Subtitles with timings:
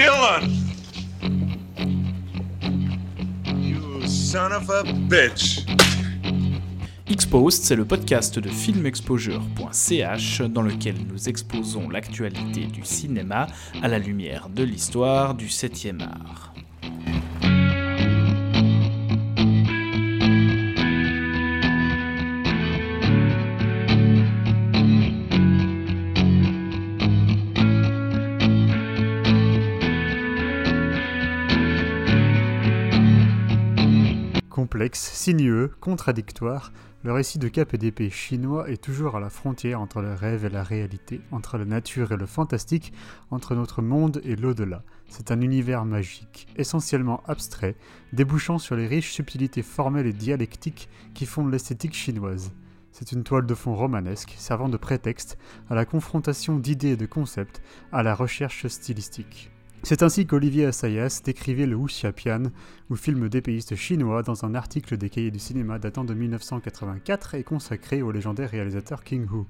[0.00, 0.48] Dylan!
[7.50, 13.48] C'est le podcast de filmexposure.ch dans lequel nous exposons l'actualité du cinéma
[13.82, 16.54] à la lumière de l'histoire du 7e art.
[34.90, 36.72] Complexe, sinueux, contradictoire,
[37.04, 40.44] le récit de Cap et d'épée chinois est toujours à la frontière entre le rêve
[40.44, 42.92] et la réalité, entre la nature et le fantastique,
[43.30, 44.82] entre notre monde et l'au-delà.
[45.08, 47.76] C'est un univers magique, essentiellement abstrait,
[48.12, 52.50] débouchant sur les riches subtilités formelles et dialectiques qui fondent l'esthétique chinoise.
[52.90, 55.38] C'est une toile de fond romanesque, servant de prétexte
[55.68, 59.49] à la confrontation d'idées et de concepts, à la recherche stylistique.
[59.82, 62.44] C'est ainsi qu'Olivier Assayas décrivait le Wuxia-Pian,
[62.90, 67.42] ou film d'épéiste chinois, dans un article des cahiers du cinéma datant de 1984 et
[67.42, 69.44] consacré au légendaire réalisateur King Hu.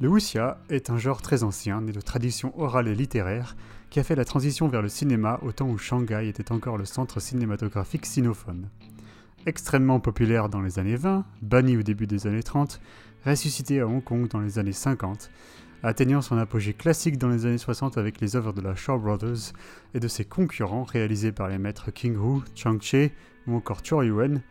[0.00, 3.56] Le wuxia est un genre très ancien, né de tradition orale et littéraire,
[3.90, 6.84] qui a fait la transition vers le cinéma au temps où Shanghai était encore le
[6.84, 8.68] centre cinématographique sinophone.
[9.46, 12.80] Extrêmement populaire dans les années 20, banni au début des années 30,
[13.24, 15.30] ressuscité à Hong Kong dans les années 50,
[15.82, 19.52] atteignant son apogée classique dans les années 60 avec les œuvres de la Shaw Brothers
[19.94, 23.10] et de ses concurrents réalisés par les maîtres King Hu, Chang Che
[23.46, 24.42] ou encore Chor Yuen,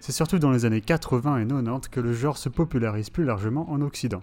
[0.00, 3.70] c'est surtout dans les années 80 et 90 que le genre se popularise plus largement
[3.70, 4.22] en Occident.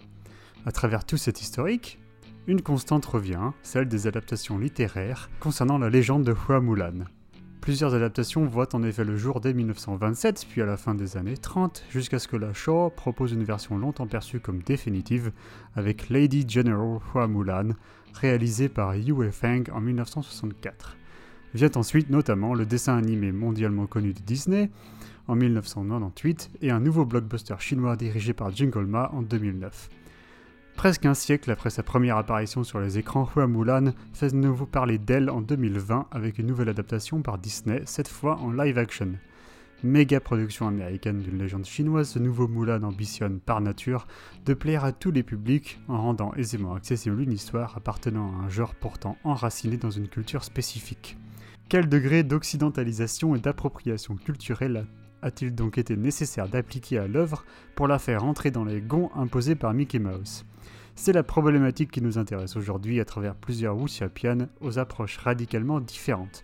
[0.66, 2.00] À travers tout cet historique,
[2.48, 7.06] une constante revient, celle des adaptations littéraires concernant la légende de Hua Mulan.
[7.62, 11.38] Plusieurs adaptations voient en effet le jour dès 1927, puis à la fin des années
[11.38, 15.32] 30, jusqu'à ce que la Shaw propose une version longtemps perçue comme définitive,
[15.76, 17.70] avec Lady General Hua Mulan,
[18.16, 20.98] réalisée par Yue Feng en 1964.
[21.54, 24.72] Vient ensuite notamment le dessin animé mondialement connu de Disney
[25.28, 29.90] en 1998 et un nouveau blockbuster chinois dirigé par Jingle Ma en 2009.
[30.76, 34.66] Presque un siècle après sa première apparition sur les écrans, Hua Mulan fait de nouveau
[34.66, 39.14] parler d'elle en 2020 avec une nouvelle adaptation par Disney, cette fois en live action.
[39.84, 44.08] Méga production américaine d'une légende chinoise, ce nouveau Mulan ambitionne par nature
[44.46, 48.50] de plaire à tous les publics en rendant aisément accessible une histoire appartenant à un
[48.50, 51.18] genre pourtant enraciné dans une culture spécifique.
[51.68, 54.86] Quel degré d'occidentalisation et d'appropriation culturelle
[55.22, 57.46] a-t-il donc été nécessaire d'appliquer à l'œuvre
[57.76, 60.44] pour la faire entrer dans les gonds imposés par Mickey Mouse?
[61.02, 66.44] C'est la problématique qui nous intéresse aujourd'hui à travers plusieurs Wuxia-Pian aux approches radicalement différentes.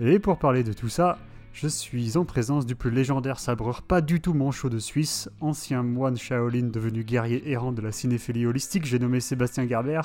[0.00, 1.18] Et pour parler de tout ça,
[1.52, 5.82] je suis en présence du plus légendaire sabreur pas du tout manchot de Suisse, ancien
[5.82, 10.00] moine Shaolin devenu guerrier errant de la cinéphilie holistique, j'ai nommé Sébastien Gerber.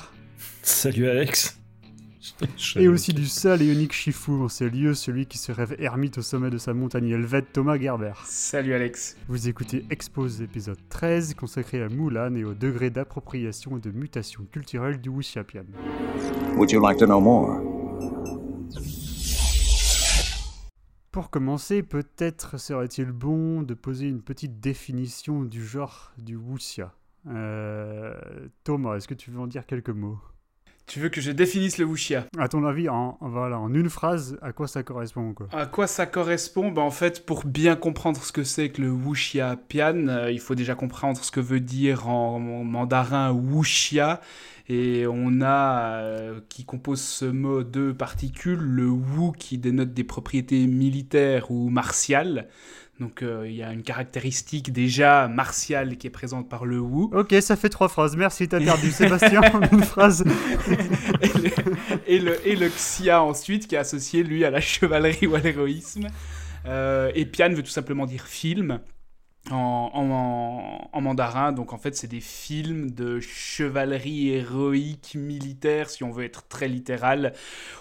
[0.62, 1.59] Salut Alex
[2.76, 6.18] et aussi du seul et unique Shifu en ces lieux, celui qui se rêve ermite
[6.18, 8.12] au sommet de sa montagne helvète, Thomas Gerber.
[8.24, 9.16] Salut Alex.
[9.28, 14.44] Vous écoutez Expose épisode 13, consacré à Mulan et au degré d'appropriation et de mutation
[14.50, 15.64] culturelle du Wuxiapian.
[16.56, 17.60] Would you like to know more?
[21.10, 26.94] Pour commencer, peut-être serait-il bon de poser une petite définition du genre du wuxia.
[27.26, 28.14] Euh,
[28.62, 30.20] Thomas, est-ce que tu veux en dire quelques mots?
[30.90, 32.26] Tu veux que je définisse le wuxia?
[32.36, 35.46] À ton avis, en, voilà, en une phrase, à quoi ça correspond quoi?
[35.52, 36.72] À quoi ça correspond?
[36.72, 40.40] Ben, En fait, pour bien comprendre ce que c'est que le wuxia pian, euh, il
[40.40, 44.20] faut déjà comprendre ce que veut dire en, mandarin wuxia.
[44.68, 50.04] Et on a, euh, qui compose ce mot deux particules, le wu qui dénote des
[50.04, 52.48] propriétés militaires ou martiales,
[53.00, 57.08] donc euh, il y a une caractéristique déjà martiale qui est présente par le Wu.
[57.12, 58.14] Ok, ça fait trois phrases.
[58.14, 59.40] Merci, t'as perdu Sébastien
[59.72, 60.22] une phrase.
[62.06, 65.40] et, le, et, le, Xia ensuite, qui est associé lui à la chevalerie ou à
[65.40, 66.08] l'héroïsme.
[66.66, 68.80] Euh, et Pian veut tout simplement dire film.
[69.50, 71.52] En, en, mandarin.
[71.52, 76.68] Donc en fait, c'est des films de chevalerie héroïque militaire, si on veut être très
[76.68, 77.32] littéral,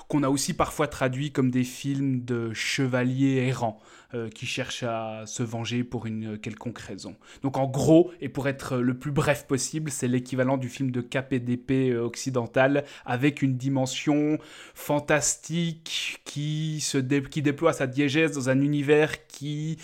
[0.10, 3.80] qu'on a aussi parfois traduit comme des films de chevaliers errants.
[4.16, 7.16] Euh, qui cherche à se venger pour une quelconque raison.
[7.44, 11.00] Donc en gros, et pour être le plus bref possible, c'est l'équivalent du film de
[11.02, 14.40] KPDP euh, occidental avec une dimension
[14.74, 19.78] fantastique qui, se qui déploie sa diégèse dans un univers qui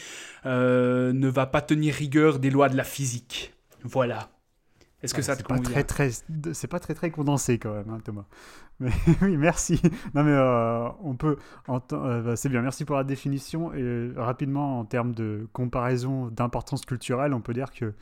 [0.47, 3.53] euh, ne va pas tenir rigueur des lois de la physique.
[3.83, 4.31] Voilà.
[5.03, 6.09] Est-ce que ça te pas très, très,
[6.53, 8.25] C'est pas très très condensé quand même, hein, Thomas.
[8.79, 8.91] Mais
[9.21, 9.81] oui, merci.
[10.13, 11.37] Non mais euh, on peut.
[11.69, 12.61] Euh, bah, c'est bien.
[12.61, 13.73] Merci pour la définition.
[13.73, 17.93] Et euh, rapidement, en termes de comparaison d'importance culturelle, on peut dire que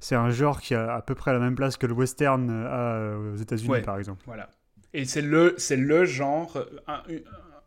[0.00, 3.36] c'est un genre qui a à peu près la même place que le western aux
[3.36, 4.22] États-Unis, par exemple.
[4.26, 4.50] Voilà.
[4.94, 7.22] Et c'est le, c'est le genre, un- une-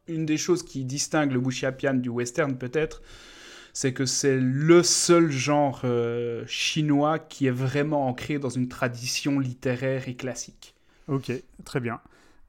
[0.08, 3.02] une des choses qui distingue le wuxiapian du western peut-être,
[3.74, 9.40] c'est que c'est le seul genre euh, chinois qui est vraiment ancré dans une tradition
[9.40, 10.74] littéraire et classique.
[11.08, 11.32] Ok,
[11.66, 12.00] très bien.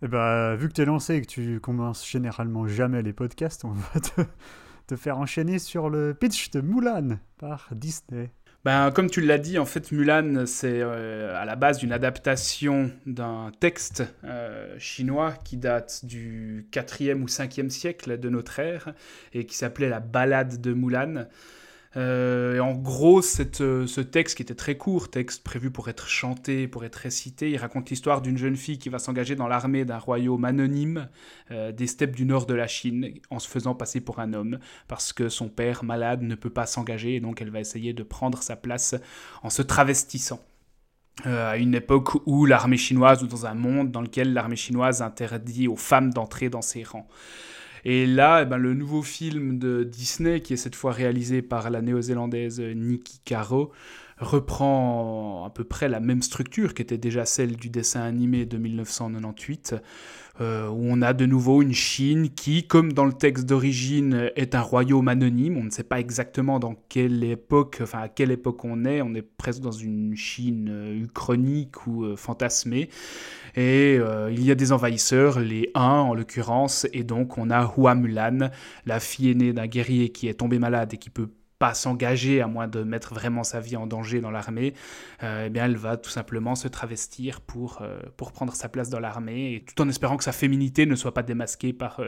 [0.03, 3.65] Et bah, vu que tu es lancé et que tu commences généralement jamais les podcasts,
[3.65, 4.23] on va te,
[4.87, 8.31] te faire enchaîner sur le pitch de Mulan par Disney.
[8.63, 12.91] Ben, comme tu l'as dit, en fait, Mulan, c'est euh, à la base une adaptation
[13.07, 18.93] d'un texte euh, chinois qui date du 4e ou 5e siècle de notre ère
[19.33, 21.27] et qui s'appelait la Ballade de Mulan.
[21.97, 26.07] Euh, et en gros, euh, ce texte qui était très court, texte prévu pour être
[26.07, 29.85] chanté, pour être récité, il raconte l'histoire d'une jeune fille qui va s'engager dans l'armée
[29.85, 31.09] d'un royaume anonyme
[31.51, 34.61] euh, des steppes du nord de la Chine en se faisant passer pour un homme
[34.87, 38.05] parce que son père malade ne peut pas s'engager et donc elle va essayer de
[38.05, 38.95] prendre sa place
[39.43, 40.41] en se travestissant.
[41.25, 45.69] À une époque où l'armée chinoise, ou dans un monde dans lequel l'armée chinoise interdit
[45.69, 47.09] aux femmes d'entrer dans ses rangs.
[47.85, 51.71] Et là, eh ben, le nouveau film de Disney, qui est cette fois réalisé par
[51.71, 53.73] la néo-zélandaise Nikki Caro,
[54.21, 58.59] reprend à peu près la même structure qui était déjà celle du dessin animé de
[58.59, 59.75] 1998,
[60.41, 64.55] euh, où on a de nouveau une Chine qui, comme dans le texte d'origine, est
[64.55, 65.57] un royaume anonyme.
[65.57, 69.03] On ne sait pas exactement dans quelle époque, enfin à quelle époque on est.
[69.03, 72.91] On est presque dans une Chine euh, uchronique ou euh, fantasmée.
[73.55, 77.73] Et euh, il y a des envahisseurs, les Huns en l'occurrence, et donc on a
[77.77, 78.51] Hua Mulan,
[78.87, 82.47] la fille aînée d'un guerrier qui est tombé malade et qui peut pas s'engager à
[82.47, 84.73] moins de mettre vraiment sa vie en danger dans l'armée,
[85.23, 88.89] euh, eh bien elle va tout simplement se travestir pour, euh, pour prendre sa place
[88.89, 92.01] dans l'armée, tout en espérant que sa féminité ne soit pas démasquée par,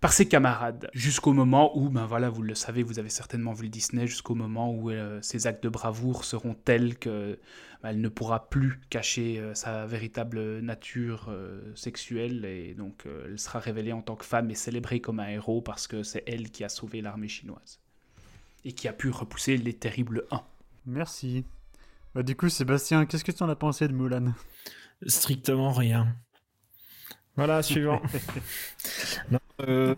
[0.00, 0.88] par ses camarades.
[0.92, 4.34] Jusqu'au moment où, ben voilà, vous le savez, vous avez certainement vu le Disney, jusqu'au
[4.34, 7.38] moment où euh, ses actes de bravoure seront tels que
[7.82, 13.26] ben, elle ne pourra plus cacher euh, sa véritable nature euh, sexuelle, et donc euh,
[13.26, 16.24] elle sera révélée en tant que femme et célébrée comme un héros parce que c'est
[16.26, 17.80] elle qui a sauvé l'armée chinoise
[18.64, 20.42] et qui a pu repousser les terribles 1.
[20.86, 21.44] Merci.
[22.14, 24.32] Bah, du coup, Sébastien, qu'est-ce que tu en as pensé de Mulan?
[25.06, 26.16] Strictement rien.
[27.36, 28.00] Voilà, suivant.
[29.30, 29.94] Non, euh,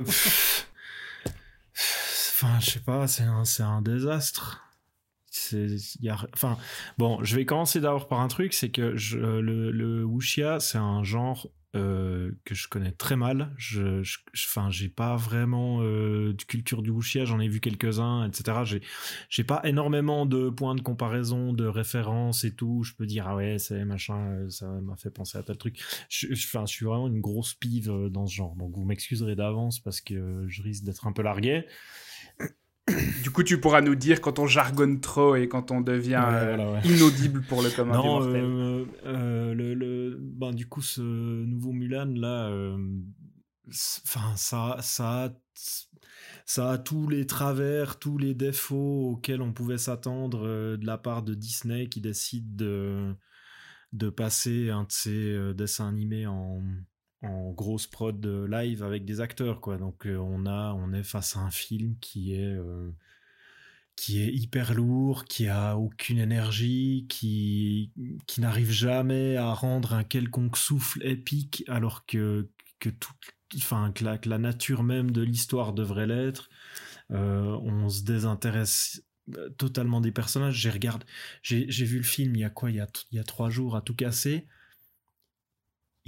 [2.40, 4.64] Enfin, je sais pas, c'est un, un désastre.
[6.32, 6.56] Enfin,
[6.98, 8.94] bon, je vais commencer d'abord par un truc, c'est que
[9.40, 13.52] le, le wuxia, c'est un genre euh, que je connais très mal.
[13.58, 14.18] Je, je,
[14.70, 18.64] j'ai pas vraiment euh, de culture du wuxia, j'en ai vu quelques-uns, etc.
[18.64, 18.80] J'ai,
[19.28, 22.82] j'ai pas énormément de points de comparaison, de référence et tout.
[22.84, 25.80] Je peux dire ah ouais, machin, euh, ça m'a fait penser à tel truc.
[26.08, 30.00] Je, je- suis vraiment une grosse pive dans ce genre, donc vous m'excuserez d'avance parce
[30.00, 31.64] que je risque d'être un peu largué.
[33.22, 36.34] Du coup, tu pourras nous dire quand on jargonne trop et quand on devient Ouais,
[36.34, 36.80] euh, voilà, ouais.
[36.88, 42.12] inaudible pour le commun Non, euh, euh, le, le- ben, du coup, ce nouveau Mulan
[42.16, 42.76] là, euh,
[43.70, 45.30] ça, ça, a,
[46.46, 50.46] ça a tous les travers, tous les défauts auxquels on pouvait s'attendre
[50.76, 53.14] de la part de Disney qui décide de,
[53.92, 56.62] de passer un de ses dessins animés en,
[57.22, 59.76] en grosse prod live avec des acteurs, quoi.
[59.78, 62.90] Donc, euh, on a, on est face à un film qui est euh,
[63.96, 67.92] qui est hyper lourd, qui a aucune énergie, qui,
[68.28, 72.48] qui n'arrive jamais à rendre un quelconque souffle épique, alors que,
[72.78, 73.12] que, tout,
[73.56, 76.48] enfin, que, la, la nature même de l'histoire devrait l'être.
[77.10, 79.02] Euh, on se désintéresse
[79.56, 80.54] totalement des personnages.
[80.54, 81.04] J'ai regardé,
[81.42, 83.50] j'ai vu le film il y a quoi, il y a, il y a trois
[83.50, 84.46] jours à tout casser.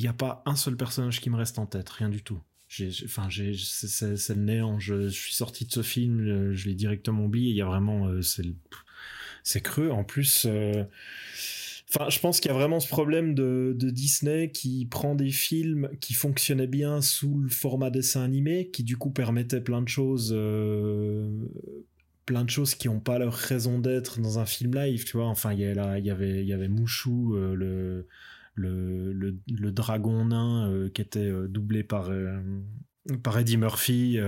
[0.00, 2.40] Il n'y a pas un seul personnage qui me reste en tête, rien du tout.
[3.04, 4.78] Enfin, c'est, le néant.
[4.78, 7.50] Je, suis sorti de ce film, euh, je l'ai directement oublié.
[7.50, 9.90] Il y a vraiment, euh, c'est, creux.
[9.90, 10.85] En plus, euh,
[11.35, 16.14] je pense qu'il y a vraiment ce problème de, Disney qui prend des films qui
[16.14, 20.35] fonctionnaient bien sous le format dessin animé, qui du coup permettaient plein de choses.
[22.25, 25.26] plein de choses qui n'ont pas leur raison d'être dans un film live, tu vois.
[25.26, 28.07] Enfin, il y, avait, Mouchou, le,
[28.54, 32.40] le, le, le dragon nain euh, qui était euh, doublé par, euh,
[33.23, 34.19] par Eddie Murphy,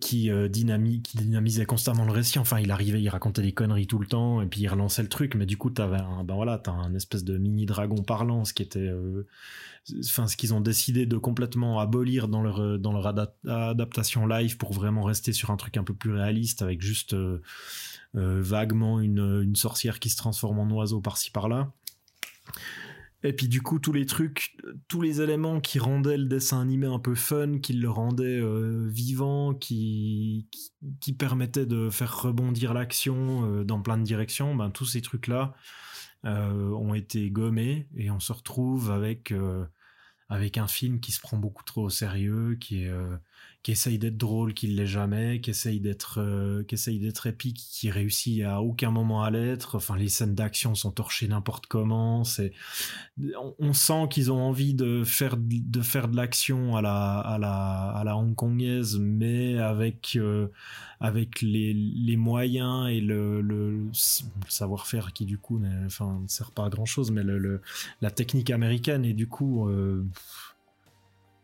[0.00, 2.38] qui, euh, qui dynamisait constamment le récit.
[2.38, 5.08] Enfin, il arrivait, il racontait des conneries tout le temps, et puis il relançait le
[5.08, 8.52] truc, mais du coup, t'avais un, ben voilà, un espèce de mini dragon parlant, ce
[8.52, 8.92] qui était.
[10.04, 14.58] Enfin, ce qu'ils ont décidé de complètement abolir dans leur, dans leur ada- adaptation live
[14.58, 17.16] pour vraiment rester sur un truc un peu plus réaliste avec juste
[18.12, 21.72] vaguement une, une sorcière qui se transforme en oiseau par-ci par-là.
[23.24, 24.56] Et puis du coup, tous les trucs,
[24.86, 28.86] tous les éléments qui rendaient le dessin animé un peu fun, qui le rendaient euh,
[28.88, 30.48] vivant, qui,
[31.00, 35.54] qui, permettaient de faire rebondir l'action euh, dans plein de directions, ben, tous ces trucs-là
[36.26, 37.88] euh, ont été gommés.
[37.96, 39.34] Et on se retrouve avec,
[40.28, 42.92] avec un film qui se prend beaucoup trop au sérieux, qui est
[43.62, 46.76] qui essaye d'être drôle, qui l'est jamais, qui essaye d'être euh, qui
[47.28, 49.76] épique, qui réussit à aucun moment à l'être.
[49.76, 52.22] Enfin, les scènes d'action sont torchées n'importe comment.
[52.22, 52.52] C'est,
[53.58, 57.90] on, sent qu'ils ont envie de faire de faire de l'action à la à la
[57.90, 60.48] à la hongkongaise, mais avec euh,
[61.00, 63.90] avec les, les moyens et le, le,
[64.48, 67.60] savoir-faire qui du coup, enfin, ne sert pas à grand chose, mais le,
[68.00, 69.68] la technique américaine et du coup.
[69.68, 70.06] Euh,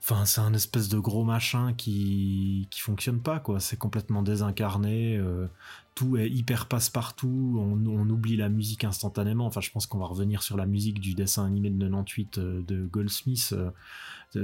[0.07, 3.59] Enfin, c'est un espèce de gros machin qui qui fonctionne pas quoi.
[3.59, 5.17] C'est complètement désincarné.
[5.17, 5.47] Euh,
[5.95, 7.57] tout est hyper passe-partout.
[7.59, 9.47] On, oublie la musique instantanément.
[9.47, 12.63] Enfin, je pense qu'on va revenir sur la musique du dessin animé de 98 euh,
[12.69, 13.55] de Goldsmith.
[13.57, 13.71] Euh,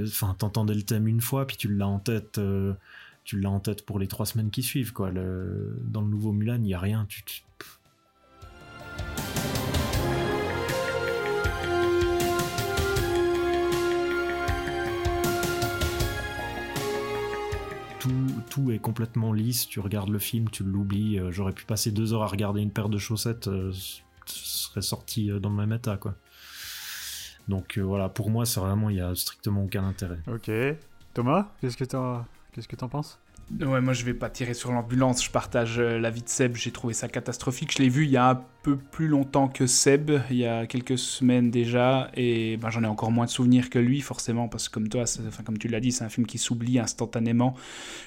[0.07, 2.41] enfin, t'entendais le thème une fois, puis tu l'as en tête.
[3.23, 5.11] tu l'as en tête pour les trois semaines qui suivent quoi.
[5.11, 7.07] Dans le nouveau Mulan, il y a rien.
[18.61, 19.67] Tout est complètement lisse.
[19.67, 21.19] Tu regardes le film, tu l'oublies.
[21.19, 23.71] Euh, j'aurais pu passer deux heures à regarder une paire de chaussettes, euh,
[24.25, 26.15] ce serait sorti euh, dans le même état, quoi.
[27.47, 30.19] Donc voilà, pour moi, c'est vraiment, il y a strictement aucun intérêt.
[30.27, 30.49] Ok.
[31.13, 33.19] Thomas, qu'est-ce que t'en, qu'est-ce que t'en penses?
[33.59, 36.93] Ouais, moi je vais pas tirer sur l'ambulance, je partage l'avis de Seb, j'ai trouvé
[36.93, 37.73] ça catastrophique.
[37.75, 40.67] Je l'ai vu il y a un peu plus longtemps que Seb, il y a
[40.67, 44.69] quelques semaines déjà, et ben, j'en ai encore moins de souvenirs que lui, forcément, parce
[44.69, 47.55] que comme toi, enfin, comme tu l'as dit, c'est un film qui s'oublie instantanément,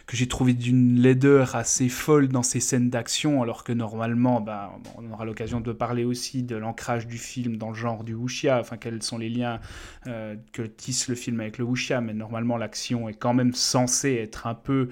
[0.07, 4.71] que j'ai trouvé d'une laideur assez folle dans ses scènes d'action, alors que normalement, ben,
[4.97, 8.61] on aura l'occasion de parler aussi de l'ancrage du film dans le genre du wuxia,
[8.61, 9.61] enfin quels sont les liens
[10.07, 14.15] euh, que tisse le film avec le wuxia, mais normalement l'action est quand même censée
[14.15, 14.89] être un peu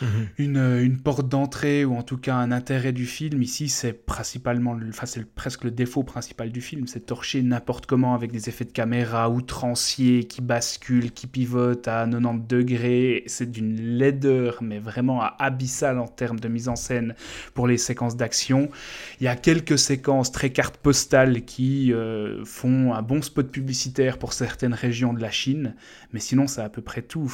[0.00, 0.28] Mhm.
[0.38, 3.42] une, une, porte d'entrée ou en tout cas un intérêt du film.
[3.42, 8.14] Ici, c'est principalement, enfin, c'est presque le défaut principal du film, c'est torcher n'importe comment
[8.14, 13.24] avec des effets de caméra outranciers qui basculent, qui pivotent à 90 degrés.
[13.26, 17.14] C'est d'une laideur, mais vraiment abyssale en termes de mise en scène
[17.54, 18.70] pour les séquences d'action.
[19.20, 24.18] Il y a quelques séquences très cartes postales qui euh, font un bon spot publicitaire
[24.18, 25.74] pour certaines régions de la Chine,
[26.12, 27.32] mais sinon, c'est à peu près tout.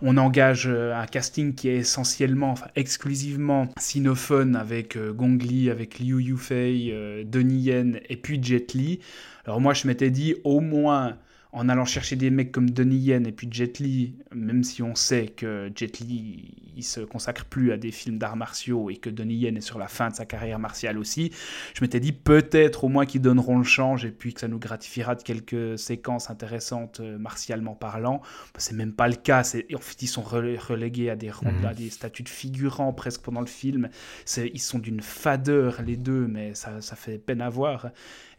[0.00, 5.98] On engage euh, un casting est essentiellement, enfin exclusivement sinophone avec euh, Gong Li, avec
[5.98, 9.00] Liu Yufei, euh, Donnie Yen et puis Jet Li.
[9.44, 11.16] Alors moi je m'étais dit au moins
[11.52, 14.94] en allant chercher des mecs comme Donnie Yen et puis Jet Li, même si on
[14.94, 19.10] sait que Jet Li il se consacre plus à des films d'arts martiaux et que
[19.10, 21.30] Donnie Yen est sur la fin de sa carrière martiale aussi,
[21.74, 24.58] je m'étais dit peut-être au moins qu'ils donneront le change et puis que ça nous
[24.58, 28.22] gratifiera de quelques séquences intéressantes euh, martialement parlant.
[28.56, 29.40] C'est même pas le cas.
[29.40, 31.66] En fait, ils sont relégués à des, mhm.
[31.66, 33.88] à des statuts de figurants presque pendant le film.
[34.36, 37.90] Ils sont d'une fadeur les deux, mais ça, ça fait peine à voir.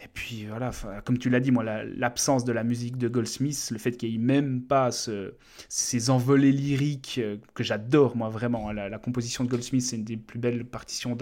[0.03, 0.71] Et puis voilà,
[1.05, 4.15] comme tu l'as dit, moi, l'absence de la musique de Goldsmith, le fait qu'il n'y
[4.15, 5.33] ait même pas ce,
[5.69, 8.69] ces envolées lyriques euh, que j'adore, moi vraiment.
[8.69, 11.17] Hein, la, composition de Goldsmith, c'est une des plus belles partitions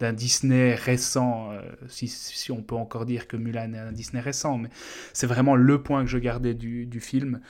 [0.00, 4.20] d'un Disney récent, euh, si, si, on peut encore dire que Mulan est un Disney
[4.20, 4.70] récent, mais
[5.12, 7.40] c'est vraiment le point que je gardais du, du film.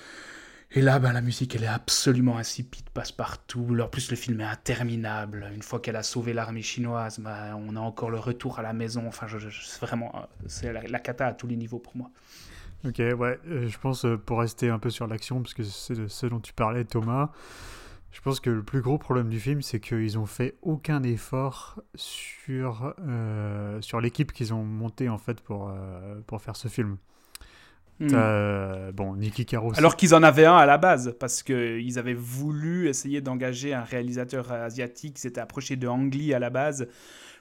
[0.73, 3.77] Et là, ben, la musique, elle est absolument insipide, passe partout.
[3.81, 5.49] En plus, le film est interminable.
[5.55, 8.73] Une fois qu'elle a sauvé l'armée chinoise, ben, on a encore le retour à la
[8.73, 9.07] maison.
[9.07, 9.27] Enfin,
[9.81, 12.11] vraiment, c'est la, cata à tous les niveaux pour moi.
[12.85, 15.95] Ok, ouais, euh, je pense euh, pour rester un peu sur l'action, parce que c'est
[15.95, 17.31] de ce dont tu parlais, Thomas.
[18.11, 21.83] Je pense que le plus gros problème du film, c'est qu'ils ont fait aucun effort
[21.95, 25.73] sur, euh, sur l'équipe qu'ils ont montée en fait pour,
[26.27, 26.97] pour faire ce film.
[27.99, 28.09] Hmm.
[28.13, 29.73] Euh, bon, Nicky Caro.
[29.77, 33.83] Alors qu'ils en avaient un à la base, parce qu'ils avaient voulu essayer d'engager un
[33.83, 36.89] réalisateur asiatique, s'était approché de Ang Lee à la base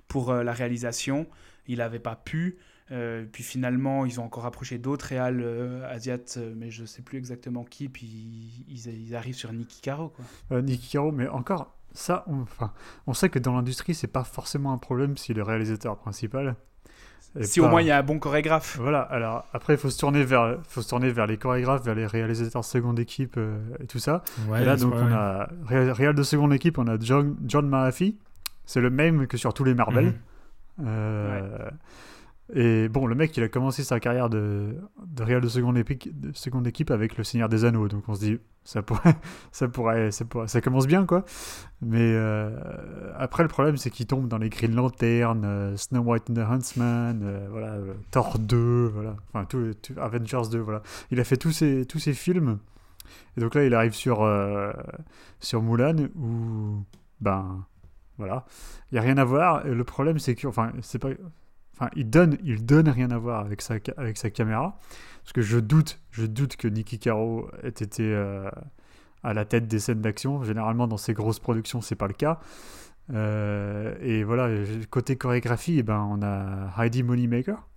[0.08, 1.28] pour euh, la réalisation.
[1.68, 2.58] Il n'avait pas pu.
[2.92, 5.44] Euh, puis finalement, ils ont encore approché d'autres réals
[5.90, 7.90] asiates, mais je ne sais plus exactement qui.
[7.90, 10.14] Puis ils, arrivent sur Nicky Caro.
[10.50, 10.62] Quoi.
[10.62, 12.72] Nicky Caro, mais encore, ça, on, enfin,
[13.08, 16.56] on sait que dans l'industrie, c'est pas forcément un problème si le réalisateur principal
[17.42, 18.78] si au moins il y a un bon chorégraphe.
[18.80, 21.96] Voilà, alors après il faut se tourner vers, faut se tourner vers les chorégraphes, vers
[21.96, 24.24] les réalisateurs seconde équipe euh, et tout ça.
[24.58, 28.16] et là donc on a réal de seconde équipe, on a John, John Mahaffey,
[28.66, 30.06] c'est le même que sur tous les Marvel.
[30.06, 30.14] Mhm.
[30.88, 31.70] Euh,
[32.54, 34.76] et bon, le mec, il a commencé sa carrière de,
[35.08, 37.88] de Real de seconde, de seconde équipe avec Le Seigneur des Anneaux.
[37.88, 39.16] Donc on se dit, ça pourrait,
[39.52, 41.26] ça pourrait, ça, ça commence bien, quoi.
[41.82, 42.56] Mais euh,
[43.18, 46.40] après, le problème, c'est qu'il tombe dans les Green Lantern, euh, Snow White and the
[46.40, 47.78] Huntsman, euh, voilà,
[48.12, 50.84] Thor 2, voilà, enfin, tout, Avengers 2, voilà.
[51.10, 52.60] Il a fait tous ces, tous ces films.
[53.38, 54.28] Et donc là, il arrive sur,
[55.40, 56.84] sur Mulan, où,
[57.22, 57.66] ben,
[58.18, 58.46] voilà,
[58.92, 59.66] il n'y a rien à voir.
[59.66, 61.10] Le problème, c'est que, enfin, c'est pas
[61.76, 64.78] enfin, il donne, il donne rien à voir avec sa, avec sa caméra.
[65.24, 68.48] Parce que je doute, je doute que Nicky Caro ait été euh,
[69.24, 70.44] à la tête des scènes d'action.
[70.44, 72.40] Généralement, dans ces grosses productions, c'est pas le cas.
[73.12, 74.50] Euh, et voilà,
[74.92, 77.68] côté chorégraphie, eh ben, on a Heidi Moneymaker,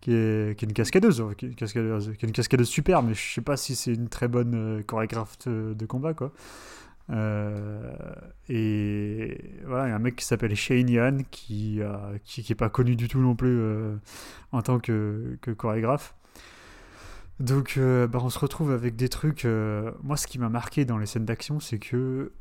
[0.00, 1.48] qui est, qui est une cascadeuse, qui est
[2.22, 5.86] une cascadeuse, super, mais je sais pas si c'est une très bonne euh, chorégraphe de
[5.86, 6.32] combat, quoi.
[7.10, 7.92] Euh,
[8.48, 12.68] et voilà, il y a un mec qui s'appelle Shane Yan qui, euh, qui, pas
[12.68, 13.96] connu du tout non plus euh,
[14.52, 16.14] en tant que, que chorégraphe.
[17.40, 19.46] Donc, euh, bah, on se retrouve avec des trucs.
[20.02, 22.32] moi, ce qui m'a marqué dans les scènes d'action, c'est que,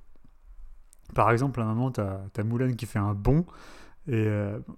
[1.15, 3.45] par exemple, à un moment, t'as as Mulan qui fait un bond.
[4.07, 4.27] Et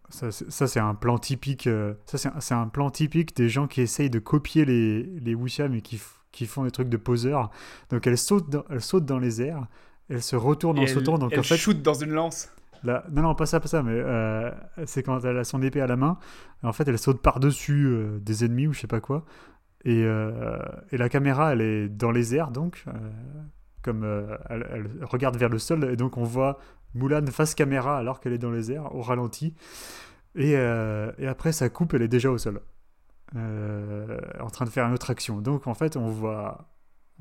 [0.10, 1.67] ça, c'est- un plan typique.
[2.05, 6.00] ça, c'est plan typique des gens qui essayent de copier les, les wuxia, mais qui,
[6.31, 7.50] qui font des trucs de poseurs.
[7.89, 9.67] Donc, elle saute dans, elle saute dans les airs.
[10.09, 11.13] Elle se retourne en Et sautant.
[11.15, 12.50] elle, Donc, elle en fait, shoot dans une lance.
[12.83, 14.50] Non, non, pas ça, pas ça, mais euh,
[14.85, 16.17] c'est quand elle a son épée à la main.
[16.63, 19.23] En fait, elle saute par-dessus euh, des ennemis ou je sais pas quoi.
[19.85, 20.57] Et, euh,
[20.91, 22.85] et la caméra, elle est dans les airs, donc,
[23.81, 24.03] comme
[24.50, 25.85] elle, elle regarde vers le sol.
[25.91, 26.59] Et donc, on voit
[26.93, 29.55] Mulan face caméra alors qu'elle est dans les airs, au ralenti.
[30.35, 32.61] Et, et après, ça coupe, elle est déjà au sol.
[33.35, 35.41] Euh, en train de faire une autre action.
[35.41, 36.67] Donc, en fait, on voit.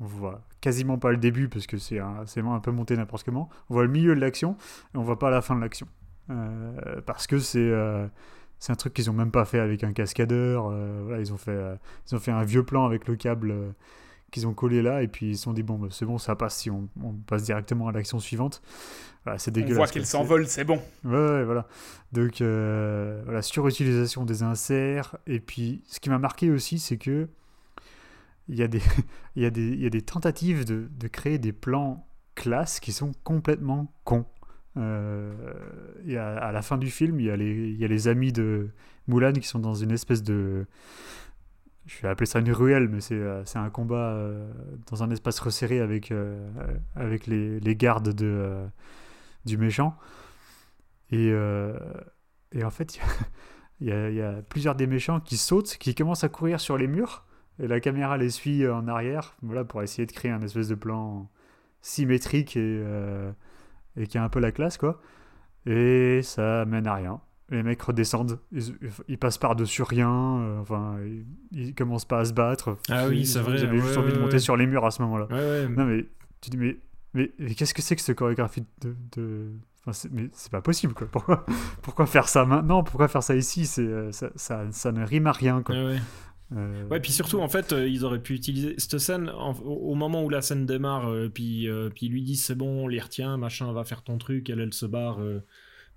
[0.03, 3.49] On voit quasiment pas le début parce que c'est un, un peu monté n'importe comment.
[3.69, 4.57] On voit le milieu de l'action
[4.95, 5.87] et on voit pas la fin de l'action.
[6.31, 8.07] Euh, parce que c'est euh,
[8.57, 10.69] c'est un truc qu'ils ont même pas fait avec un cascadeur.
[11.03, 11.77] voilà, ils, ont fait,
[12.07, 13.53] ils ont fait un vieux plan avec le câble
[14.31, 16.35] qu'ils ont collé là et puis ils se sont dit bon, bah, c'est bon, ça
[16.35, 18.61] passe si on, on passe directement à l'action suivante.
[19.23, 19.75] Voilà, c'est On dégueulasse.
[19.77, 19.93] voit quoi.
[19.93, 20.05] qu'elle
[20.47, 20.81] C'est- bon.
[21.03, 21.67] Ouais, ouais, voilà.
[22.11, 25.15] Donc, euh, voilà, surutilisation des inserts.
[25.27, 27.27] Et puis, ce qui m'a marqué aussi, c'est que
[28.49, 28.81] il y, a des,
[29.35, 32.79] il, y a des, il y a des tentatives de, de créer des plans classes
[32.79, 34.25] qui sont complètement cons.
[34.77, 35.33] Euh,
[36.07, 38.07] et à, à la fin du film, il y, a les, il y a les
[38.07, 38.69] amis de
[39.07, 40.65] Mulan qui sont dans une espèce de.
[41.87, 44.51] Je vais appeler ça une ruelle, mais c'est euh, un combat euh,
[44.89, 46.47] dans un espace resserré avec, euh,
[46.95, 48.55] avec les, les gardes de,
[49.45, 49.97] du méchant.
[51.11, 51.31] Et,
[52.51, 52.99] et en fait,
[53.81, 56.77] il y, a- y a plusieurs des méchants qui sautent, qui commencent à courir sur
[56.77, 57.25] les murs,
[57.59, 60.75] et la caméra les suit en arrière, voilà, pour essayer de créer un espèce de
[60.75, 61.29] plan
[61.81, 62.83] symétrique et,
[63.97, 65.01] et qui a un peu la classe, quoi.
[65.65, 67.21] Et ça mène à rien.
[67.51, 68.73] Les mecs redescendent, ils,
[69.09, 71.25] ils passent par-dessus rien, euh, enfin, ils,
[71.67, 72.77] ils commencent pas à se battre.
[72.89, 74.39] Ah oui, c'est vrai, J'avais juste ouais, envie de monter ouais.
[74.39, 75.27] sur les murs à ce moment-là.
[75.67, 76.05] Non, mais
[76.39, 76.77] tu dis, mais,
[77.13, 78.95] mais, mais qu'est-ce que c'est que cette chorégraphie de.
[79.17, 79.49] de...
[79.81, 81.07] Enfin, c'est- mais c'est pas possible, quoi.
[81.11, 81.45] Pourquoi,
[81.81, 82.83] pourquoi faire ça maintenant?
[82.83, 83.65] Pourquoi faire ça ici?
[83.65, 85.75] C'est, euh, ça, ça, ça ne rime à rien, quoi.
[85.75, 85.99] Ouais, ouais.
[86.55, 89.95] Euh, Ouais, puis surtout, en fait, euh, ils auraient pu utiliser cette scène en- au
[89.95, 92.99] moment où la scène démarre, euh, puis, puis ils lui disent c'est bon, on les
[93.01, 95.19] retient, machin, va faire ton truc, elle, elle se barre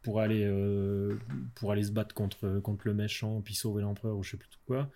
[0.05, 1.19] pour, aller, euh,
[1.57, 4.49] pour aller se battre contre, contre le méchant, puis sauver l'empereur, ou je sais plus
[4.49, 4.91] tout quoi.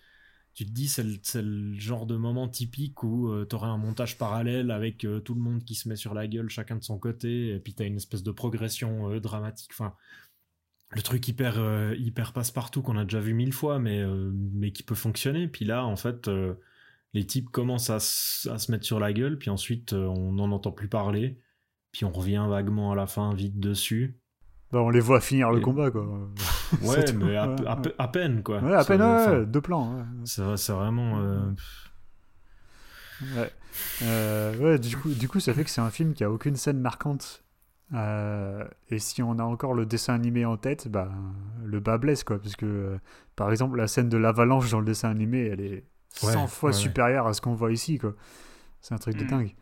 [0.54, 1.04] Tu te dis, c'est
[1.42, 5.40] le, genre de moment typique où tu t'aurais un montage parallèle avec euh, tout le
[5.40, 7.96] monde qui se met sur la gueule, chacun de son côté, et puis t'as une
[7.96, 9.70] espèce de progression euh, dramatique.
[9.72, 9.94] Enfin,
[10.92, 14.72] le truc hyper, euh, hyper passe-partout qu'on a déjà vu mille fois, mais, euh, mais
[14.72, 15.48] qui peut fonctionner.
[15.48, 16.54] Puis là, en fait, euh,
[17.12, 20.50] les types commencent à, à se mettre sur la gueule, puis ensuite, euh, on n'en
[20.50, 21.38] entend plus parler.
[21.92, 24.18] Puis on revient vaguement à la fin, vite dessus.
[24.72, 26.06] Bah, on les voit finir le Et- combat, quoi.
[26.82, 27.94] Ouais, mais à, Ouais, à ouais.
[27.98, 28.60] à peine, quoi.
[28.60, 29.96] Ouais, à peine, ouais, deux plans.
[29.96, 30.02] ouais.
[30.24, 31.18] C'est vrai- c'est vraiment.
[31.18, 31.50] euh,
[33.36, 33.50] Ouais.
[34.02, 36.56] Euh, ouais, du coup, du coup, ça fait que c'est un film qui a aucune
[36.56, 37.42] scène marquante.
[37.94, 41.10] Euh, et si on a encore le dessin animé en tête, bah,
[41.64, 42.38] le bas blesse, quoi.
[42.40, 42.98] Parce que, euh,
[43.34, 46.70] par exemple, la scène de l'avalanche dans le dessin animé, elle est 100 Ouais, fois
[46.70, 48.14] ouais, supérieure à ce qu'on voit ici, quoi.
[48.80, 49.28] C'est un truc de Mm.
[49.28, 49.54] dingue.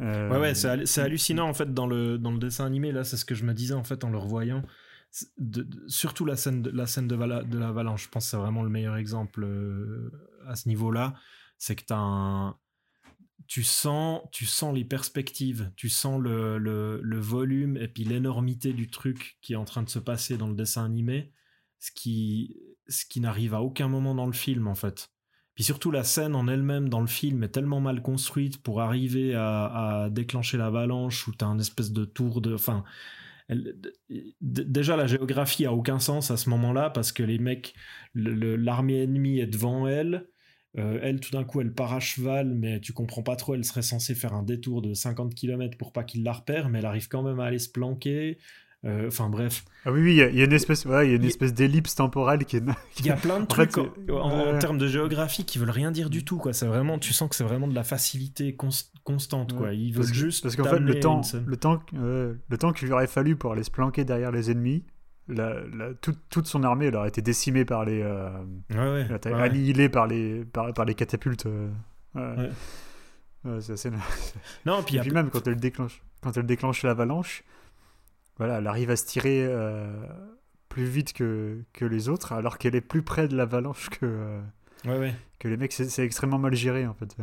[0.00, 2.92] Euh, Ouais, ouais, c'est c'est hallucinant en fait dans le, dans le dessin animé.
[2.92, 4.62] Là, c'est ce que je me disais en fait en le revoyant.
[5.10, 8.24] C'est- de- de- surtout la scène de, la scène de, vala- de l'avalanche, je pense
[8.26, 10.10] que c'est vraiment le meilleur exemple euh,
[10.46, 11.14] à ce niveau-là.
[11.58, 12.56] C'est que t'as un.
[13.46, 18.74] Tu sens, tu sens les perspectives, tu sens le, le, le volume et puis l'énormité
[18.74, 21.32] du truc qui est en train de se passer dans le dessin animé,
[21.78, 22.56] ce qui,
[22.88, 25.08] ce qui n'arrive à aucun moment dans le film en fait.
[25.58, 29.34] Puis surtout, la scène en elle-même dans le film est tellement mal construite pour arriver
[29.34, 32.54] à, déclencher l'avalanche où t'as un espèce de tour de.
[32.54, 32.84] Enfin.
[34.40, 37.74] déjà, la géographie a aucun sens à ce moment-là parce que les mecs,
[38.14, 40.28] l'armée ennemie est devant elle.
[40.78, 43.56] Euh, elle, tout d'un coup, elle part à cheval, mais tu comprends pas trop.
[43.56, 46.78] Elle serait censée faire un détour de 50 km pour pas qu'il la repère, mais
[46.78, 48.38] elle arrive quand même à aller se planquer.
[48.84, 50.92] Euh, Enfin bref, Ah oui, oui, il y, a- il y a une espèce, y
[50.92, 52.62] a une Il- espèce d'ellipse temporelle qui est.
[53.00, 56.24] Il y a plein de trucs en, termes de géographie qui veulent rien dire du
[56.24, 56.38] tout.
[56.38, 56.52] Quoi.
[56.52, 58.68] C'est vraiment, tu sens que c'est vraiment de la facilité cons-
[59.02, 59.52] constante.
[59.56, 59.72] Quoi.
[59.74, 60.42] Ils veulent Parce juste.
[60.44, 63.50] Parce qu'en fait, le temps, le, temps, euh, le temps qu'il lui aurait fallu pour
[63.52, 64.84] aller se planquer derrière les ennemis,
[65.26, 68.00] la- la- toute, toute son armée elle aurait été décimée par les.
[68.00, 68.30] euh,
[68.70, 69.32] Ouais, ouais.
[69.34, 71.46] annihilée par les, par, par les catapultes.
[72.16, 72.48] euh,
[73.60, 73.90] c'est assez.
[74.66, 77.42] Non, puis y a- puis même quand elle déclenche, quand elle déclenche l'avalanche,
[78.38, 79.86] voilà, elle arrive à se tirer euh,
[80.68, 84.40] plus vite que, que les autres, alors qu'elle est plus près de l'avalanche que, euh,
[84.84, 85.14] Ouais, ouais.
[85.40, 85.72] que les mecs.
[85.72, 87.16] C'est extrêmement mal géré en fait.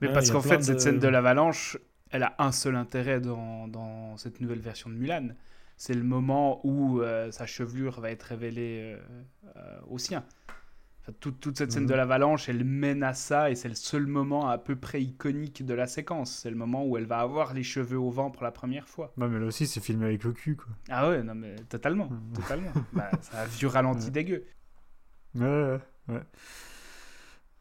[0.00, 1.78] Mais Ouais, parce qu'en fait, de- cette scène de l'avalanche,
[2.10, 5.28] elle a un seul intérêt dans, dans cette nouvelle version de Mulan.
[5.76, 8.98] C'est le moment où euh, sa chevelure va être révélée euh,
[9.56, 10.24] euh, au sien.
[11.20, 11.88] Toute, toute cette scène Mhm.
[11.88, 15.64] de l'avalanche, elle mène à ça et c'est le seul moment à peu près iconique
[15.64, 16.30] de la séquence.
[16.42, 19.12] C'est le moment où elle va avoir les cheveux au vent pour la première fois.
[19.16, 20.66] Ouais, mais là aussi, c'est filmé avec le cul, quoi.
[20.90, 22.32] Ah ouais, non mais totalement, Mhm.
[22.34, 22.72] totalement.
[22.92, 24.10] bah, c'est un vieux ralenti Ouais.
[24.10, 24.44] dégueu.
[25.34, 26.22] Ouais, ouais, ouais.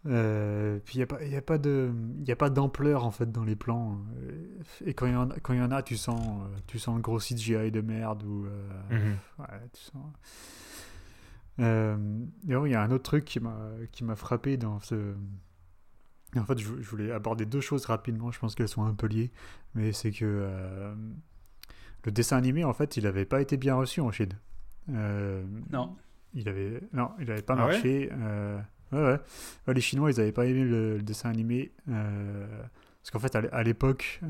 [0.05, 1.91] Euh, puis il n'y a pas, y a pas de,
[2.25, 3.97] y a pas d'ampleur en fait dans les plans.
[4.21, 7.19] Euh, Et quand il y y en a, tu sens, euh, tu sens le gros
[7.19, 8.45] CGI de merde ou.
[8.45, 9.17] euh, Mhm.
[9.39, 10.05] ouais, tu sens.
[11.59, 11.97] Euh,
[12.47, 15.13] et il y a un autre truc qui m'a, frappé dans ce.
[16.35, 18.31] En fait, je, je voulais aborder deux choses rapidement.
[18.31, 19.31] Je pense qu'elles sont un peu liées,
[19.75, 20.93] mais c'est que euh,
[22.03, 24.33] le dessin animé, en fait, il n'avait pas été bien reçu en Chine.
[24.89, 25.95] Euh, Non.
[26.33, 28.09] il avait non, il avait pas Ah marché.
[28.11, 28.59] euh,
[28.91, 29.19] ouais, ouais.
[29.67, 33.41] Ouais, les Chinois, ils avaient pas aimé le, le dessin animé parce qu'en fait, à
[33.41, 34.21] l'é- à l'époque,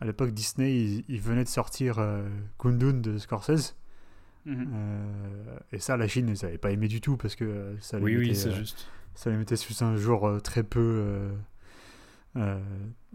[0.00, 1.98] à l'époque Disney, ils, ils venaient de sortir
[2.58, 3.76] Kundun de Scorsese.
[4.48, 4.68] Mhm.
[4.74, 7.98] euh, et ça, la Chine, ils n'avaient pas aimé du tout parce que euh, ça
[7.98, 8.86] les Oui, oui, mettait, c'est euh, juste.
[9.14, 11.28] ça les mettait sous un jour euh, très peu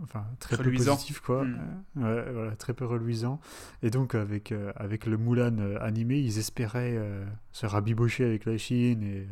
[0.02, 0.92] enfin très Reluisant.
[0.94, 1.60] peu positif quoi Mm.
[2.00, 3.40] Euh, ouais, voilà très peu reluisant
[3.84, 7.00] et donc avec avec le euh, animé ils espéraient
[7.52, 9.28] se rabibocher avec la Chine et,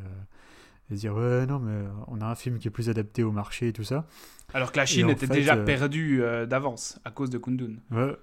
[0.91, 3.69] et dire ouais non mais on a un film qui est plus adapté au marché
[3.69, 4.07] et tout ça
[4.53, 7.73] Alors que la Chine était fait, déjà perdue d'avance à cause de Kundun.
[7.89, 8.15] Ouais,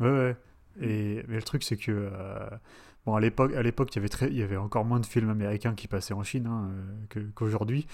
[0.00, 0.36] ouais, ouais.
[0.82, 2.10] Et mais le truc c'est que
[3.06, 5.06] bon à l'époque, à l'époque il y avait très, il y avait encore moins de
[5.06, 6.70] films américains qui passaient en Chine hein,
[7.16, 7.86] euh, qu'aujourd'hui.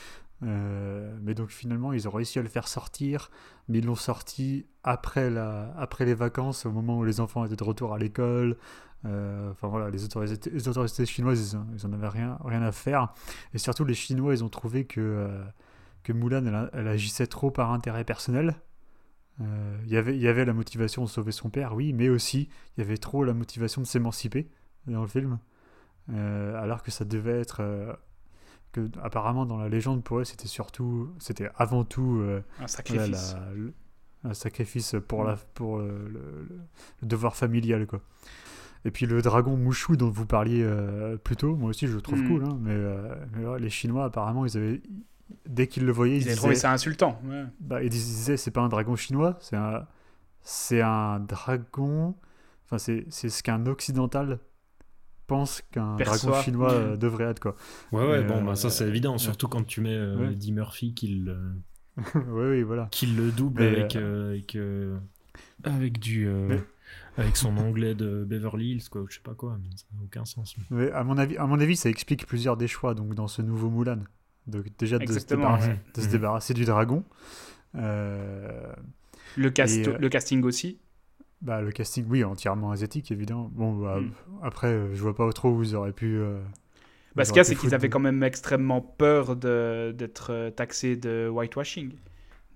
[0.43, 3.31] Euh, mais donc finalement ils ont réussi à le faire sortir,
[3.69, 7.57] mais ils l'ont sorti après la, après les vacances, au moment où les enfants étaient
[7.57, 8.57] de retour à l'école.
[9.05, 12.73] Euh, Enfin voilà, les autorités, les autorités chinoises, ils ils en avaient rien, rien à
[12.73, 13.15] faire.
[13.55, 15.45] Et surtout les Chinois, ils ont trouvé que euh,
[16.03, 18.57] que Mulan, elle, agissait trop par intérêt personnel.
[19.41, 19.45] Y
[19.87, 22.97] il y avait la motivation de sauver son père, oui, mais aussi il y avait
[22.97, 24.49] trop la motivation de s'émanciper
[24.93, 25.39] dans le film,
[26.13, 27.93] Euh, alors que ça devait être euh,
[28.71, 33.35] que apparemment dans la légende pour eux c'était surtout c'était avant tout euh, Un sacrifice.
[33.35, 36.61] la- un sacrifice pour la pour euh, le, le-
[37.03, 38.01] le devoir familial quoi.
[38.85, 40.65] Et puis le dragon Mushu dont vous parliez
[41.25, 42.29] plus tôt, moi aussi je le trouve Mm.
[42.29, 44.81] cool, hein, mais, les Chinois apparemment ils avaient
[45.45, 47.21] dès qu'ils le voyaient ils, Ils disaient trouvé ça insultant.
[47.25, 47.45] ouais.
[47.59, 49.87] bah, ils disaient c'est pas un dragon chinois, c'est un,
[50.43, 52.15] c'est un dragon.
[52.65, 54.39] Enfin, c'est ce qu'un occidental
[55.27, 56.77] pense qu'un dragon chinois Mm.
[56.77, 57.57] euh, devrait être quoi.
[57.93, 60.33] Ouais, ouais, Mais, bon, euh, bah, ça c'est évident, surtout quand tu mets euh, ouais.
[60.33, 61.37] Eddie Murphy qui le,
[62.15, 62.89] oui, oui, voilà.
[62.91, 64.99] qui le double Mais, avec, euh, avec, euh,
[65.65, 66.27] avec du.
[66.29, 66.63] euh, Mais-
[67.19, 70.03] avec son anglais de Beverly Hills, quoi, ou je sais pas quoi, mais ça n'a
[70.05, 70.55] aucun sens.
[70.71, 73.41] Mais à mon avis, à mon avis, ça explique plusieurs des choix donc dans ce
[73.43, 74.01] nouveau Mulan.
[74.47, 75.41] Donc déjà de se, Exactement.
[75.45, 75.81] débarrasser, ouais.
[75.95, 77.03] de se débarrasser du dragon.
[77.75, 78.73] Euh,
[79.37, 80.79] Le, cast- Et, euh, le casting aussi.
[81.43, 83.51] Bah, le casting, oui, entièrement asiatique évidemment.
[83.53, 84.11] Bon, bah, Mm.
[84.43, 86.17] après, euh, je vois pas trop où ils auraient pu.
[86.19, 86.41] euh,
[87.15, 90.33] Bah, ce auraient qu'il y a, pu c'est qu'ils avaient quand même extrêmement peur d'être
[90.33, 91.93] euh, taxés de whitewashing.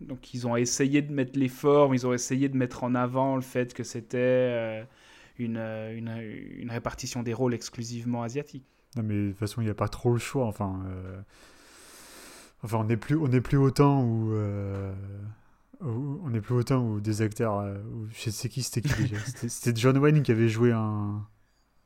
[0.00, 3.36] Donc ils ont essayé de mettre les formes, ils ont essayé de mettre en avant
[3.36, 4.82] le fait que c'était euh,
[5.38, 6.08] une, une,
[6.58, 8.64] une répartition des rôles exclusivement asiatique.
[8.96, 10.46] Non, mais de toute façon, il n'y a pas trop le choix.
[10.46, 11.20] Enfin, euh,
[12.62, 15.39] enfin on n'est plus, on plus autant où, euh, où-
[15.82, 17.58] on n'est plus autant où des acteurs.
[17.60, 19.16] euh, où- je sais qui c'était qui déjà
[19.48, 21.26] C'était- John Wayne qui avait joué un,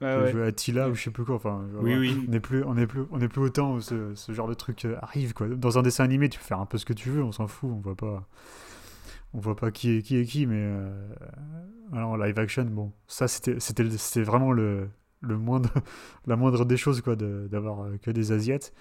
[0.01, 1.37] Ouais, joué Attila ou je sais plus quoi.
[1.37, 1.99] Enfin, Oui, voilà.
[2.01, 2.25] oui.
[2.27, 4.55] On n'est plus, on n'est plus, on n'est plus autant où ce, ce genre de
[4.55, 5.49] truc euh, arrive quoi.
[5.49, 7.47] Dans un dessin animé, tu peux faire un peu ce que tu veux, on s'en
[7.47, 8.29] fout, on voit pas,
[9.33, 11.09] on voit pas qui est qui est qui, mais euh,
[11.93, 14.89] alors, en live action, bon, ça c'était, c'était, c'était vraiment le,
[15.21, 15.71] le moindre,
[16.27, 18.75] la moindre des choses quoi, de- d'avoir que des asiates.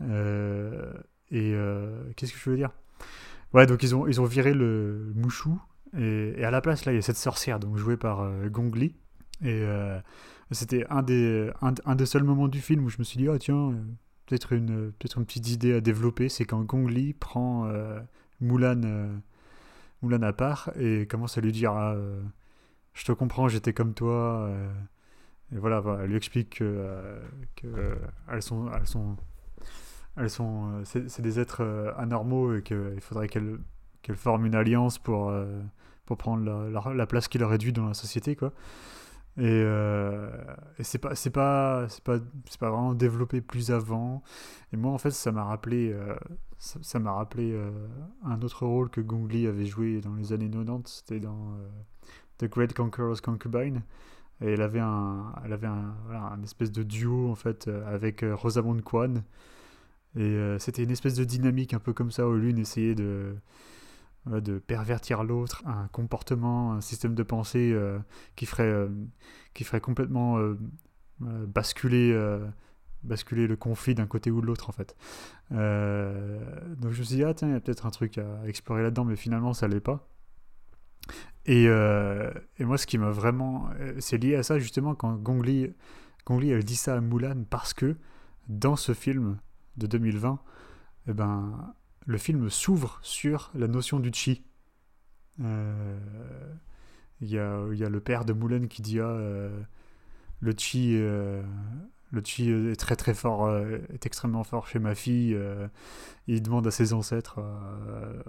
[0.00, 0.92] Euh,
[1.30, 2.70] et euh, qu'est-ce que je veux dire?
[3.54, 5.60] Ouais, donc ils ont, ils ont viré le Mouchou
[5.96, 8.74] et, à la place là, il y a cette sorcière donc jouée par euh, Gong
[8.74, 8.96] Li
[9.42, 9.98] et euh,
[10.50, 13.38] c'était un des, un, des seuls moments du film où je me suis dit, ah
[13.38, 13.84] tiens, euh,
[14.26, 18.00] peut-être une, peut-être une petite idée à développer, c'est quand Gong Li prend euh,
[18.40, 19.16] Mulan, euh,
[20.02, 21.96] Mulan à part et commence à lui dire, ah,
[22.94, 24.50] je te comprends, j'étais comme toi.
[25.52, 27.20] et voilà, elle lui explique que, euh,
[27.56, 27.98] que,
[28.30, 29.16] elles sont, elles sont,
[30.16, 33.58] elles sont, euh, c'est des êtres euh, anormaux et qu'il faudrait qu'elles
[34.02, 35.62] qu'elles forment une alliance pour, euh,
[36.06, 38.52] pour prendre la, la- la place qui leur est due dans la société, quoi.
[39.38, 40.30] Et, euh,
[40.78, 44.22] et c'est pas, c'est pas, c'est pas, c'est pas vraiment développé plus avant.
[44.72, 45.94] Et moi, en fait, ça m'a rappelé,
[46.58, 47.58] ça, m'a rappelé
[48.24, 51.02] un autre rôle que Gong Li avait joué dans les années 90.
[51.06, 51.56] C'était dans
[52.38, 53.82] The Great Conqueror's Concubine.
[54.40, 58.24] Et elle avait un, elle avait un, voilà, un espèce de duo en fait avec
[58.34, 59.22] Rosamund Kwan.
[60.16, 63.34] Et euh, c'était une espèce de dynamique un peu comme ça où l'une essayait de,
[64.26, 67.98] de pervertir l'autre, un comportement, un système de pensée euh,
[68.36, 68.88] qui ferait, euh,
[69.54, 70.38] qui ferait complètement
[71.20, 72.16] basculer,
[73.02, 74.96] basculer le conflit d'un côté ou de l'autre en fait.
[75.50, 78.82] Donc je me suis dit ah tiens il y a peut-être un truc à explorer
[78.82, 80.08] là-dedans, mais finalement ça l'est pas.
[81.46, 85.72] Et, et moi ce qui m'a vraiment, c'est lié à ça justement quand Gong Li,
[86.26, 87.96] Gong Li, elle dit ça à Mulan parce que
[88.48, 89.38] dans ce film
[89.76, 90.40] de 2020,
[91.08, 91.74] eh ben
[92.06, 94.44] le film s'ouvre sur la notion du chi.
[95.40, 95.98] Euh,
[97.20, 99.60] Il y, a, le père de Mulan qui dit ah, euh,
[100.40, 101.42] le chi, euh,
[102.12, 102.22] le
[102.72, 103.50] est très très fort,
[103.92, 105.36] est extrêmement fort chez ma fille.
[106.28, 107.40] il demande à ses ancêtres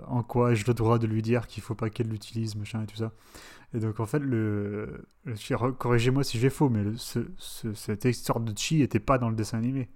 [0.08, 2.88] en quoi ai-je le droit de lui dire qu'il faut pas qu'elle l'utilise, machin et
[2.88, 3.12] tout ça.
[3.74, 5.06] Et donc en fait, le,
[5.80, 9.36] corrigez-moi si j'ai faux, mais ce, ce- cette histoire de chi était pas dans le
[9.36, 9.90] dessin animé.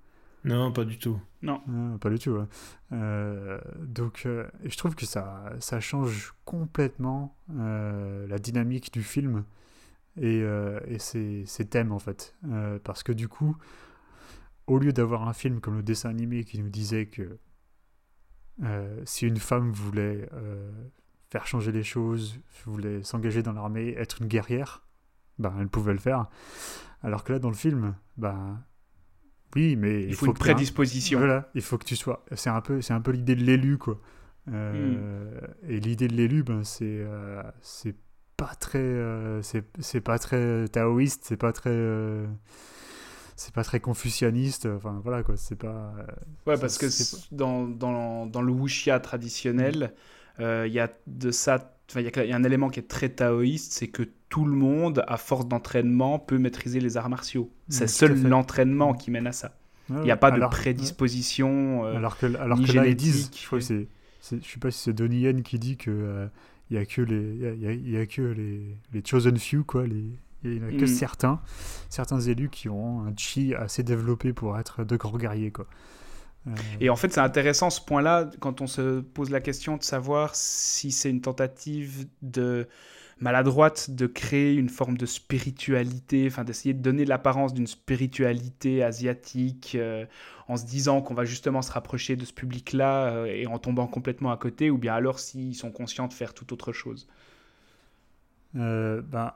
[0.45, 1.19] Non, pas du tout.
[1.41, 1.61] Non.
[1.67, 2.31] Ah, pas du tout.
[2.31, 2.45] ouais.
[2.93, 9.43] Euh, donc, euh, je trouve que ça, ça change complètement euh, la dynamique du film
[10.17, 12.35] et, euh, et ses, ses thèmes en fait.
[12.47, 13.57] Euh, parce que du coup,
[14.67, 17.37] au lieu d'avoir un film comme le dessin animé qui nous disait que
[18.63, 20.71] euh, si une femme voulait euh,
[21.29, 24.85] faire changer les choses, voulait s'engager dans l'armée, être une guerrière,
[25.37, 26.27] ben, elle pouvait le faire.
[27.01, 28.61] Alors que là, dans le film, ben,
[29.55, 31.19] oui, mais Il faut une que t'aies un- prédisposition.
[31.19, 32.23] voilà, il faut que tu sois.
[32.33, 33.99] C'est un peu, c'est un peu l'idée de l'élu, quoi.
[34.51, 37.95] Euh, Et l'idée de l'élu, ben, c'est, euh, c'est
[38.37, 42.25] pas très, euh, c'est, pas très taoïste, c'est pas très, euh,
[43.35, 44.65] c'est pas très confucianiste.
[44.67, 45.93] Enfin voilà quoi, c'est pas.
[45.99, 46.05] euh,
[46.47, 49.93] Ouais, parce que c- dans, dans, dans le wuxia traditionnel,
[50.39, 51.75] euh, il y a de ça.
[51.89, 55.03] Enfin, Il y, a- un élément qui est très taoïste, c'est que tout le monde,
[55.07, 57.49] à force d'entraînement, peut maîtriser les arts martiaux.
[57.67, 59.57] C'est Mm, à seul l'entraînement qui mène à ça.
[59.89, 61.85] ouais, Il n'y a pas de prédisposition.
[61.85, 63.87] euh, Alors que, alors ni que là, ils disent, je c'est,
[64.21, 66.27] c'est- je sais pas si c'est Donnie Yen qui dit que euh,
[66.69, 68.21] il y a que les, il y a- il y a, il y a que
[68.21, 68.61] les,
[68.93, 70.03] les chosen few quoi, les,
[70.43, 70.87] il y en a que Mm.
[70.87, 71.41] certains,
[71.89, 75.67] certains élus qui ont un chi assez développé pour être de grands guerriers quoi.
[76.49, 79.83] Euh, Et en fait, c'est intéressant ce point-là quand on se pose la question de
[79.83, 82.07] savoir si c'est une tentative
[83.19, 89.75] maladroite de créer une forme de spiritualité, enfin d'essayer de donner l'apparence d'une spiritualité asiatique
[89.75, 90.05] euh,
[90.47, 93.87] en se disant qu'on va justement se rapprocher de ce public-là euh, et en tombant
[93.87, 97.07] complètement à côté, ou bien alors s'ils sont conscients de faire tout autre chose.
[98.55, 99.33] Euh, ben,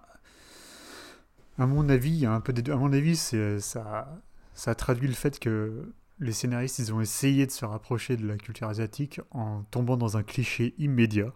[1.60, 2.72] à mon avis, un peu des deux.
[2.72, 4.08] À mon avis, c'est ça,
[4.54, 8.38] ça traduit le fait que les scénaristes, ils ont essayé de se rapprocher de la
[8.38, 11.34] culture asiatique en tombant dans un cliché immédiat.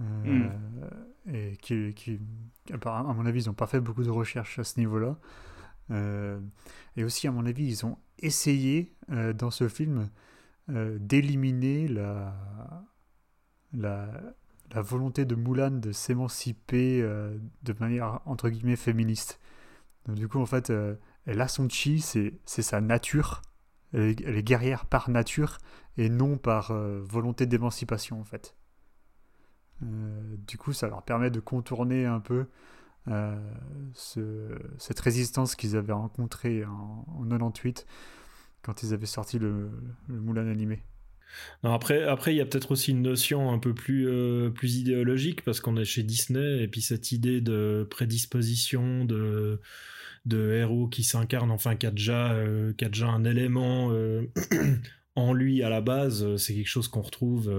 [0.00, 0.48] Euh,
[1.30, 1.94] Et qui,
[2.72, 5.18] à mon avis, ils n'ont pas fait beaucoup de recherches à ce niveau-là.
[5.90, 6.40] Euh,
[6.96, 10.08] et aussi, à mon avis, ils ont essayé euh, dans ce film
[10.68, 12.34] d'éliminer la,
[13.72, 14.08] la,
[14.72, 19.40] la volonté de Mulan de s'émanciper de manière entre guillemets féministe.
[20.06, 20.72] Donc, du coup, en fait,
[21.26, 23.42] elle a son chi, c'est sa nature.
[23.92, 25.58] Elle est, guerrière par nature
[25.98, 28.54] et non par euh, volonté d'émancipation, en fait.
[29.82, 32.46] Euh, du coup, ça leur permet de contourner un peu
[33.08, 33.36] euh,
[33.94, 37.86] ce- cette résistance qu'ils avaient rencontrée en, en 98
[38.62, 39.70] quand ils avaient sorti le,
[40.08, 40.82] Mulan animé.
[41.64, 44.06] Après, après, il y a peut-être aussi une notion un peu plus,
[44.54, 49.58] plus idéologique parce qu'on est chez Disney et puis cette idée de prédisposition, de,
[50.24, 54.30] de héros qui s'incarne, enfin, qui a déjà, euh, déjà un élément euh,
[55.16, 57.52] en lui à la base, euh, c'est quelque chose qu'on retrouve.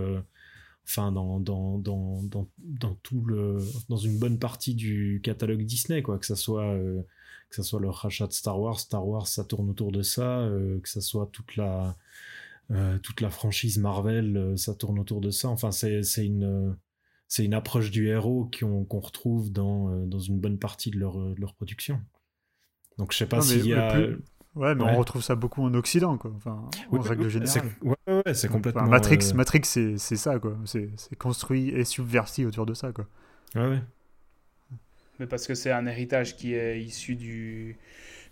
[0.86, 3.58] Enfin, dans, dans, dans, dans, dans tout le,
[3.90, 7.02] dans une bonne partie du catalogue Disney, quoi, que ça soit, euh,
[7.50, 10.50] que ça soit le rachat de Star Wars, Star Wars, ça tourne autour de ça,
[10.82, 11.96] que ça soit toute la,
[13.02, 15.48] toute la franchise Marvel, ça tourne autour de ça.
[15.50, 16.76] Enfin, c'est c'est une,
[17.30, 21.54] c'est une approche du héros qu'on retrouve dans, dans une bonne partie de de leur
[21.56, 22.02] production.
[22.98, 23.94] Donc, je sais pas s'il y a.
[23.94, 24.20] plus-
[24.56, 24.92] Ouais, mais Ouais.
[24.92, 26.32] on retrouve ça beaucoup en Occident, quoi.
[26.36, 27.48] Enfin, en Oui, règle générale.
[27.50, 28.84] c'est- Ouais, ouais, c'est Enfin, complètement.
[28.86, 30.56] Matrix, euh, Matrix c'est c'est ça, quoi.
[30.66, 33.08] C'est c'est construit et subverti autour de ça, quoi.
[33.56, 33.82] ouais, ouais.
[35.20, 37.78] Mais parce que c'est un héritage qui est issu du,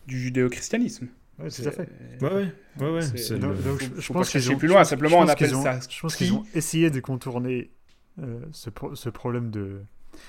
[0.07, 1.07] du judéo-christianisme.
[1.39, 1.89] Ouais, tout à fait.
[2.21, 4.51] Ouais, ouais, ouais, ouais, C'est- c'est Donc, le- donc, faut- je, je faut pense qu'ils
[4.51, 7.71] ont- plus loin, simplement, on appelle ont- ça Je pense qu'ils ont essayé de contourner
[8.21, 9.81] euh, ce, pro- ce problème de,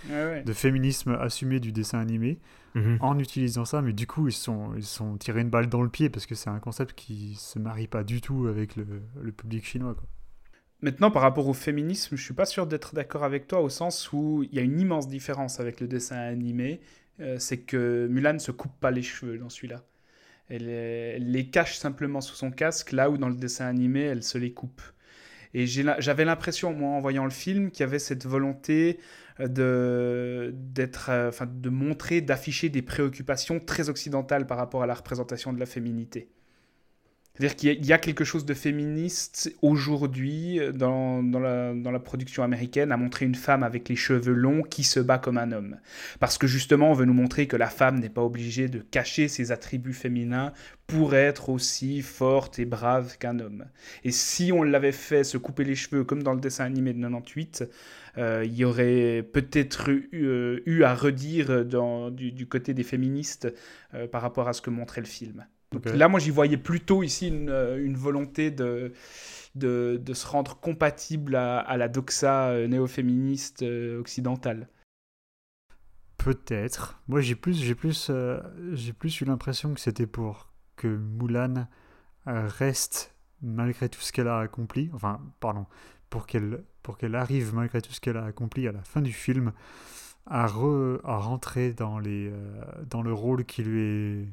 [0.09, 0.43] Ouais, ouais.
[0.43, 2.39] de féminisme assumé du dessin animé
[2.75, 2.97] Mhm.
[3.01, 5.91] en utilisant ça, mais du coup ils sont ils sont tirés une balle dans le
[5.91, 8.87] pied parce que c'est un concept qui se marie pas du tout avec le,
[9.21, 9.95] le public chinois.
[9.95, 10.05] Quoi.
[10.81, 14.11] Maintenant, par rapport au féminisme, je suis pas sûr d'être d'accord avec toi au sens
[14.13, 16.81] où il y a une immense différence avec le dessin animé.
[17.21, 19.85] Euh, c'est que Mulan se coupe pas les cheveux dans celui-là.
[20.49, 24.23] Elle, elle les cache simplement sous son casque, là où dans le dessin animé, elle
[24.23, 24.81] se les coupe.
[25.55, 30.55] Et j'avais l'impression, moi, en voyant le film, qu'il y avait cette volonté euh, de,
[30.55, 35.53] d'être, euh, enfin, de montrer, d'afficher des préoccupations très occidentales par rapport à la représentation
[35.53, 36.29] de la féminité.
[37.35, 42.97] C'est-à-dire qu'il y a- quelque chose de féministe aujourd'hui euh, dans, la, production américaine à
[42.99, 45.79] montrer une femme avec les cheveux longs qui se bat comme un homme.
[46.21, 49.29] Parce que justement, on veut nous montrer que la femme n'est pas obligée de cacher
[49.29, 50.53] ses attributs féminins
[50.87, 53.65] pour être aussi forte et brave qu'un homme.
[54.05, 57.01] Et si on l'avait fait se couper les cheveux comme dans le dessin animé de
[57.01, 57.65] 98,
[58.19, 63.49] euh, il y aurait peut-être eu, euh, eu à redire du, côté des féministes
[64.11, 65.47] par rapport à ce que montrait le film.
[65.73, 68.93] Donc là, moi, j'y voyais plutôt ici une, euh, une volonté de,
[69.55, 74.69] de, de se rendre compatible à, à la doxa euh, néo-féministe euh, occidentale.
[76.19, 77.01] Peut-être.
[77.09, 78.41] Moi, j'ai plus, j'ai plus, euh,
[78.73, 81.67] j'ai plus eu l'impression que c'était pour que Mulan
[82.27, 84.89] reste malgré tout ce qu'elle a accompli.
[84.93, 85.67] Enfin, pardon,
[86.11, 89.13] pour qu'elle, pour qu'elle arrive malgré tout ce qu'elle a accompli à la fin du
[89.13, 89.53] film
[90.27, 94.29] à, re- à rentrer dans les, euh, dans le rôle qui lui est,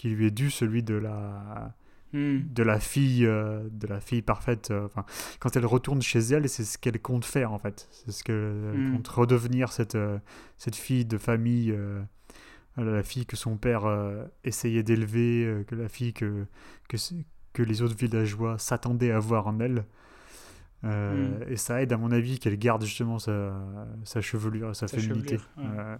[0.00, 1.74] qui lui est dû, celui de la,
[2.12, 2.40] Hmm.
[2.52, 5.04] de la fille euh, de la fille parfaite euh, enfin
[5.38, 8.72] quand elle retourne chez elle c'est ce qu'elle compte faire en fait c'est ce qu'elle
[8.74, 8.92] Mm.
[8.96, 10.18] compte redevenir cette euh,
[10.56, 11.72] cette fille de famille
[12.76, 13.82] la fille que son père
[14.42, 16.46] essayait d'élever que la fille que
[16.88, 19.84] que, les autres villageois s'attendaient à voir en elle
[20.82, 21.52] Euh, Mm.
[21.52, 23.52] et ça aide à mon avis qu'elle garde justement sa,
[24.04, 25.78] sa chevelure sa, Sa féminité chevelure, ouais.
[25.78, 25.96] Euh,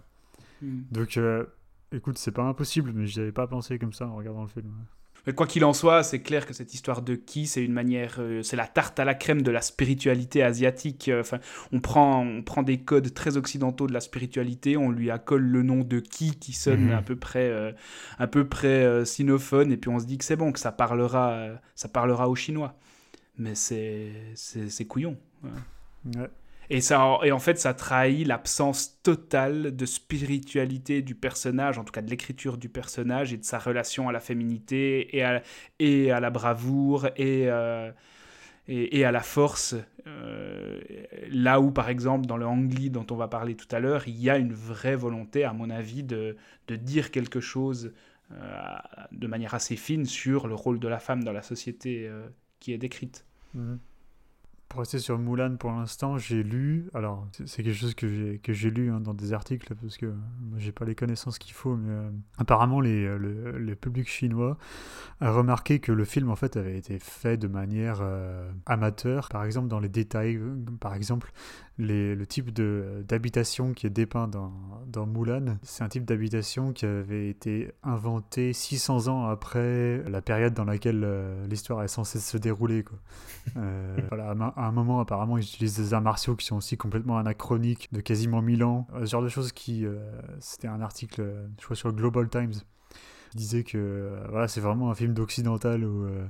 [0.63, 0.81] Hmm.
[0.91, 1.45] donc euh,
[1.91, 4.71] écoute c'est pas impossible mais j'y avais pas pensé comme ça en regardant le film
[5.27, 8.15] Mais quoi qu'il en soit, c'est clair que cette histoire de qui, c'est une manière,
[8.17, 11.09] euh, c'est la tarte à la crème de la spiritualité asiatique.
[11.09, 11.37] Euh, Enfin,
[11.71, 15.61] on prend, on prend des codes très occidentaux de la spiritualité, on lui accole le
[15.61, 16.93] nom de qui qui sonne Mhm.
[16.93, 17.71] à peu près, euh,
[18.17, 20.71] à peu près euh, sinophone, et puis on se dit que c'est bon, que ça
[20.71, 22.73] parlera, ça parlera aux Chinois.
[23.37, 25.17] Mais c'est, c'est, c'est couillon.
[25.43, 25.51] ouais.
[26.17, 26.29] Ouais.
[26.73, 31.91] Et, ça, et en fait, ça trahit l'absence totale de spiritualité du personnage, en tout
[31.91, 35.43] cas de l'écriture du personnage et de sa relation à la féminité et à,
[35.79, 37.91] et à la bravoure et, euh,
[38.69, 39.75] et, à la force.
[40.07, 40.79] Euh,
[41.29, 44.17] là où, par exemple, dans le Angli dont on va parler tout à l'heure, il
[44.21, 46.37] y a une vraie volonté, à mon avis, de,
[46.69, 47.91] de dire quelque chose
[48.31, 48.35] euh,
[49.11, 52.09] de manière assez fine sur le rôle de la femme dans la société
[52.61, 53.25] qui est décrite.
[53.55, 53.77] Mhm.
[54.71, 58.53] Pour rester sur Mulan pour l'instant, j'ai lu, alors c'est quelque chose que j'ai que
[58.53, 61.75] j'ai lu hein, dans des articles parce que moi j'ai pas les connaissances qu'il faut,
[61.75, 64.57] mais euh, apparemment les, euh, le, le public chinois
[65.19, 69.27] a remarqué que le film en fait avait été fait de manière euh, amateur.
[69.27, 70.39] Par exemple dans les détails,
[70.79, 71.33] par exemple
[71.77, 74.51] les- le type de d'habitation qui est dépeint dans,
[74.87, 80.53] dans Mulan, c'est un type d'habitation qui avait été inventé 600 ans après la période
[80.53, 82.83] dans laquelle euh, l'histoire est censée se dérouler.
[82.83, 82.97] Quoi.
[83.57, 87.17] Euh, voilà, à, un moment, apparemment, ils utilisent des arts martiaux qui sont aussi complètement
[87.17, 88.85] anachroniques, de quasiment 1000 ans.
[88.93, 89.83] Euh, Ce genre de choses qui.
[89.85, 89.97] euh,
[90.39, 92.51] C'était un article, euh, je crois, sur Global Times,
[93.31, 96.25] qui disait que euh, voilà, c'est vraiment un film d'occidental où euh,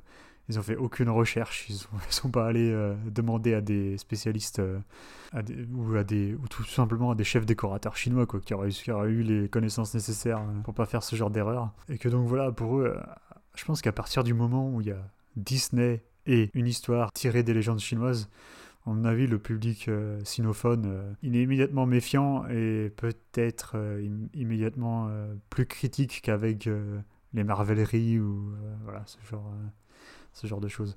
[0.52, 4.60] ils ont fait aucune recherche, ils ne sont pas allés euh, demander à des spécialistes
[4.60, 4.80] euh,
[5.74, 10.62] ou, tout simplement à des chefs décorateurs chinois qui, auraient, eu les connaissances nécessaires euh,
[10.64, 11.72] pour pas faire ce genre d'erreur.
[11.90, 12.98] Et que donc voilà, pour eux,
[13.56, 15.02] je pense qu'à partir du moment où il y a
[15.38, 18.30] Disney et une histoire tirée des légendes chinoises,
[18.86, 25.10] à mon avis, le public euh, sinophone, il est immédiatement méfiant et peut-être im- immédiatement
[25.50, 26.68] plus critique qu'avec
[27.34, 28.54] les marveleries ou
[29.06, 29.54] ce genre,
[30.34, 30.96] ce genre de choses.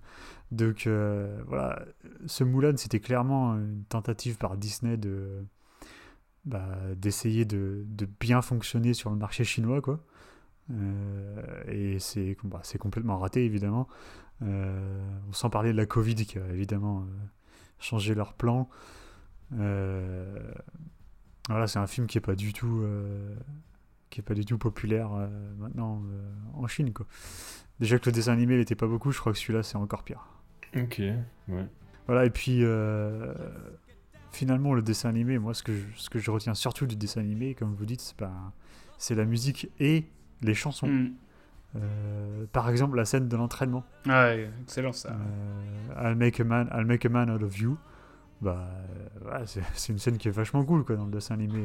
[0.50, 1.84] Donc euh, voilà,
[2.26, 5.44] ce Mulan, c'était clairement une tentative par Disney de
[6.44, 7.86] bah, d'essayer de,
[8.20, 10.00] bien fonctionner sur le marché chinois, quoi.
[10.70, 13.88] Euh, et c'est bah, complètement raté, évidemment.
[14.42, 15.00] Euh,
[15.32, 17.06] sans parler de la Covid qui a évidemment
[17.78, 18.68] changé leur plan.
[21.48, 22.84] Voilà, c'est un film qui est pas du tout,
[24.10, 25.10] qui est pas du tout populaire
[25.58, 26.02] maintenant
[26.54, 27.06] en Chine, quoi.
[27.80, 30.26] Déjà que le dessin animé n'était pas beaucoup, je crois que celui-là c'est encore pire.
[30.76, 31.00] Ok,
[31.48, 31.66] ouais.
[32.06, 33.32] Voilà, et puis euh,
[34.32, 37.20] finalement, le dessin animé, moi, ce que, je, ce que je retiens surtout du dessin
[37.20, 38.52] animé, comme vous dites, c'est pas-
[38.98, 40.06] c'est la musique et
[40.42, 40.86] les chansons.
[40.88, 41.12] Hmm.
[41.76, 43.84] Euh, par exemple, la scène de l'entraînement.
[44.06, 45.10] Ouais, excellent ça.
[45.10, 47.76] Euh, I'll, make a man, I'll make a man out of you.
[48.40, 48.68] bah,
[49.24, 51.64] ouais, c'est c'est une scène qui est vachement cool quoi, dans le dessin animé.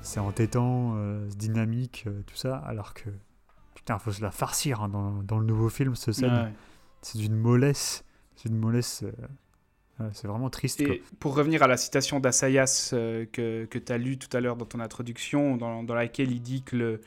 [0.00, 3.10] C'est entêtant, euh, c'est dynamique, euh, tout ça, alors que
[3.74, 6.32] putain, faut se la farcir hein, dans, dans le nouveau film, ce scène.
[6.32, 6.52] Ouais.
[7.02, 8.04] C'est d'une mollesse,
[8.34, 9.02] c'est d'une mollesse.
[9.04, 9.12] euh,
[10.12, 10.84] c'est vraiment triste.
[10.84, 10.94] quoi.
[10.94, 14.40] Et pour revenir à la citation d'Assayas euh, que, que tu as lu tout à
[14.40, 17.00] l'heure dans ton introduction, dans, dans laquelle il dit que le,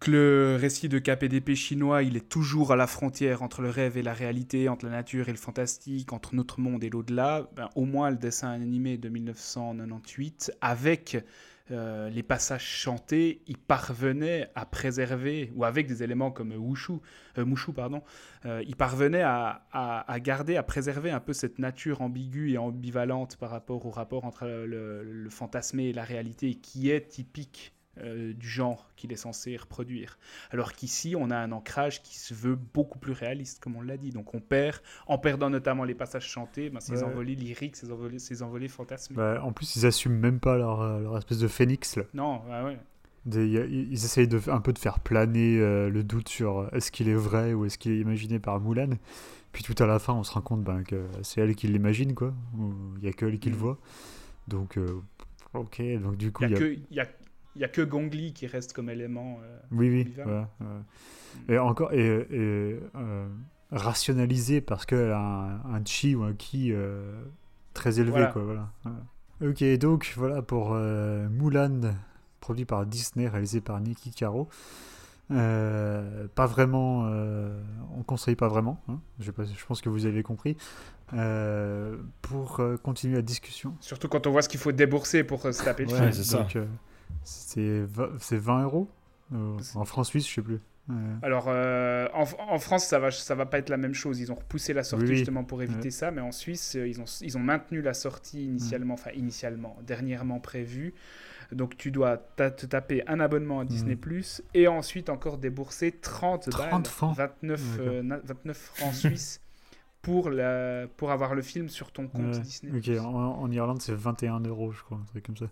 [0.00, 3.96] que le récit de KPDP chinois, il est toujours à la frontière entre le rêve
[3.96, 7.68] et la réalité, entre la nature et le fantastique, entre notre monde et l'au-delà, ben,
[7.74, 11.18] au moins le dessin animé de 1998, avec
[11.70, 16.94] euh, les passages chantés, il parvenait à préserver, ou avec des éléments comme Wushu,
[17.36, 18.02] euh, Mushu, pardon,
[18.46, 18.62] euh,
[19.72, 24.24] à garder, à préserver un peu cette nature ambiguë et ambivalente par rapport au rapport
[24.24, 27.72] entre le, le fantasmé et la réalité, qui est typique
[28.02, 30.18] euh, du genre qu'il est censé reproduire.
[30.50, 33.96] Alors qu'ici, on a un ancrage qui se veut beaucoup plus réaliste, comme on l'a
[33.96, 34.10] dit.
[34.10, 34.76] Donc on perd,
[35.06, 37.02] en perdant notamment les passages chantés, ben, ces Ouais.
[37.02, 39.16] envolées lyriques, ces envolées, ces envolées fantasmées.
[39.16, 42.04] Bah, en plus, ils assument même pas leur, euh, leur espèce de phénix là.
[42.14, 42.78] Non, ah ouais.
[43.26, 47.08] Des- ils essayent de, un peu de faire planer euh, le doute sur est-ce qu'il
[47.08, 48.90] est vrai ou est-ce qu'il est imaginé par Mulan.
[49.52, 52.14] Puis tout à la fin, on se rend compte ben, que c'est elle qui l'imagine,
[52.14, 52.32] quoi.
[52.98, 53.60] Il y a que elle qui le Mhm.
[53.60, 53.78] voit.
[54.46, 55.00] Donc, euh,
[55.52, 57.06] ok, donc du coup, Il n'y y a, a...
[57.58, 59.38] il y a, que Gong Li qui reste comme élément.
[59.42, 60.22] euh, Oui, oui, Vivant.
[60.24, 61.54] voilà, ouais.
[61.54, 61.98] Et encore, et,
[62.30, 63.28] et, euh,
[63.72, 67.20] rationalisé parce qu'elle a un, un chi ou un ki euh,
[67.74, 68.26] très élevé, Voilà.
[68.28, 68.70] quoi, voilà.
[68.86, 69.48] Ouais.
[69.50, 71.80] Ok, donc voilà pour euh, Mulan,
[72.40, 74.48] produit par Disney, réalisé par Nicky Caro.
[75.30, 77.60] Euh, pas vraiment, euh,
[77.96, 80.56] on conseille pas vraiment, hein, je, sais pas- je pense que vous avez compris.
[81.14, 85.44] Euh, pour euh, continuer la discussion, Surtout quand on voit ce qu'il faut débourser pour
[85.46, 86.12] euh, se taper le Ouais, film.
[86.12, 86.38] c'est ça.
[86.38, 86.66] donc, euh,
[87.24, 88.88] c'est va- c'est 20 euros
[89.34, 90.60] Euh, en France-Suisse, je sais plus.
[91.20, 94.20] Alors, euh, en, en France, ça va, ça va pas être la même chose.
[94.20, 95.90] Ils ont repoussé la sortie Oui, justement pour éviter Ouais.
[95.90, 99.76] ça, mais en Suisse, euh, ils ont, ils ont maintenu la sortie initialement, enfin initialement,
[99.86, 100.94] dernièrement prévue.
[101.52, 105.92] Donc, tu dois ta- te taper un abonnement à Disney Plus et ensuite encore débourser
[105.92, 107.92] 30, 30 balles, francs 29, D'accord.
[107.92, 109.42] euh, na- 29 francs suisses
[110.00, 112.72] pour, la, pour avoir le film sur ton compte Disney.
[112.74, 115.50] Ok, en, en Irlande c'est 21 euros, je crois, un truc comme ça.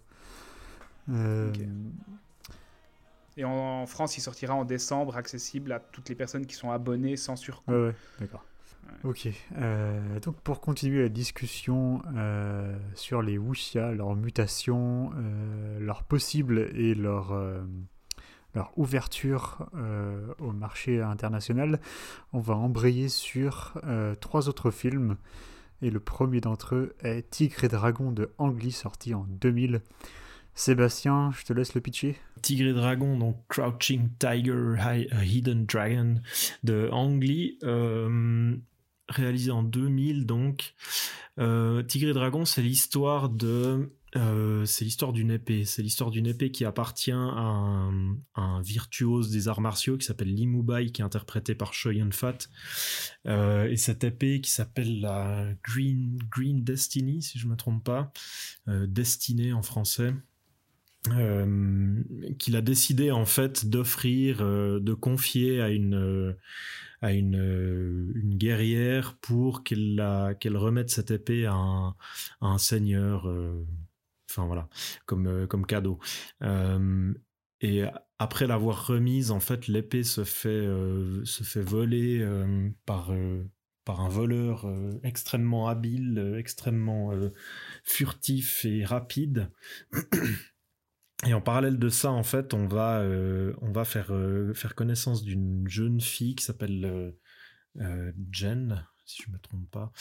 [1.09, 1.53] Euh.
[3.37, 6.71] Et en, en France, il sortira en décembre, accessible à toutes les personnes qui sont
[6.71, 7.71] abonnées sans surcoût.
[7.71, 8.45] Ouais, ouais, d'accord.
[9.05, 16.03] Ok, euh, donc pour continuer la discussion euh, sur les wuxia, leurs mutations, euh, leurs
[16.03, 17.35] possibles et leur,
[18.55, 19.69] leur ouverture
[20.39, 21.81] au marché international,
[22.33, 23.75] on va embrayer sur
[24.21, 25.17] trois autres films.
[25.83, 29.83] Et le premier d'entre eux est Tigre et Dragon de Ang Lee, sorti en 2000.
[30.57, 32.17] Sébastien, je te laisse le pitcher.
[32.43, 36.15] Tigre et Dragon, donc Crouching Tiger, a Hidden Dragon
[36.65, 38.57] de Ang Lee, euh,
[39.09, 40.75] réalisé en 2000 donc.
[41.39, 45.65] Euh, Tigre et Dragon, c'est l'histoire de, euh, l'histoire d'une épée.
[45.65, 50.47] C'est l'histoire d'une épée qui appartient à un, virtuose des arts martiaux qui s'appelle Li
[50.47, 51.93] Mubai, qui est interprété par Choi.
[53.27, 58.13] Euh, et cette épée qui s'appelle la Green, Destiny, si je me trompe pas,
[58.69, 60.36] euh, Destinée en français euh,
[62.39, 66.33] qu'il a décidé en fait d'offrir, euh, de confier à une euh,
[67.03, 71.95] à une, euh, guerrière pour qu'elle qu'elle remette cette épée à un,
[72.41, 73.67] un seigneur, euh,
[74.31, 74.69] enfin voilà,
[75.07, 75.99] comme euh, comme cadeau.
[76.43, 77.13] Euh,
[77.61, 77.85] et
[78.19, 83.45] après l'avoir remise, en fait, l'épée se fait euh, se fait voler euh, par euh,
[83.87, 87.33] par un voleur euh, extrêmement habile, euh, extrêmement euh,
[87.85, 89.51] furtif et rapide.
[91.25, 94.75] Et en parallèle de ça, en fait, on va, euh, on va faire, euh, faire
[94.75, 97.11] connaissance d'une jeune fille qui s'appelle euh,
[97.81, 99.93] euh, Jen, si je me trompe pas,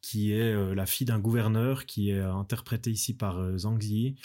[0.00, 4.16] qui est la fille d'un gouverneur qui est interprétée ici par Zhang Zi,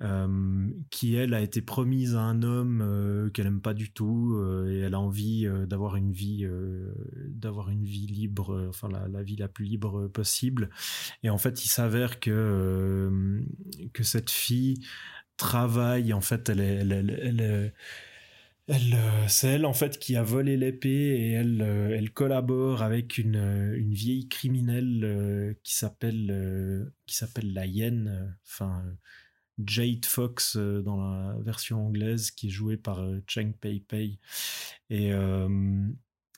[0.00, 4.78] euh, qui elle a été promise à un homme qu'elle aime pas du tout et
[4.78, 9.66] elle a envie d'avoir une vie, une vie libre, enfin la, la vie la plus
[9.66, 10.70] libre possible.
[11.22, 13.42] Et en fait, il s'avère que
[13.92, 14.80] que cette fille
[15.36, 17.72] travaille en fait elle elle, elle,
[18.68, 22.82] elle, euh, c'est elle en fait qui a volé l'épée et elle, euh, elle collabore
[22.82, 28.82] avec une, euh, une vieille criminelle qui s'appelle qui s'appelle la euh, enfin
[29.64, 34.18] Jade Fox dans la version anglaise qui est jouée par Cheng Pei Pei.
[34.90, 35.12] Et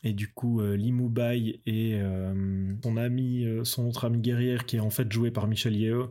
[0.04, 4.64] et du coup, euh, Lee Mubai et euh, son ami, euh, son autre ami guerrière,
[4.64, 6.10] qui est en fait joué par Michel Yeo,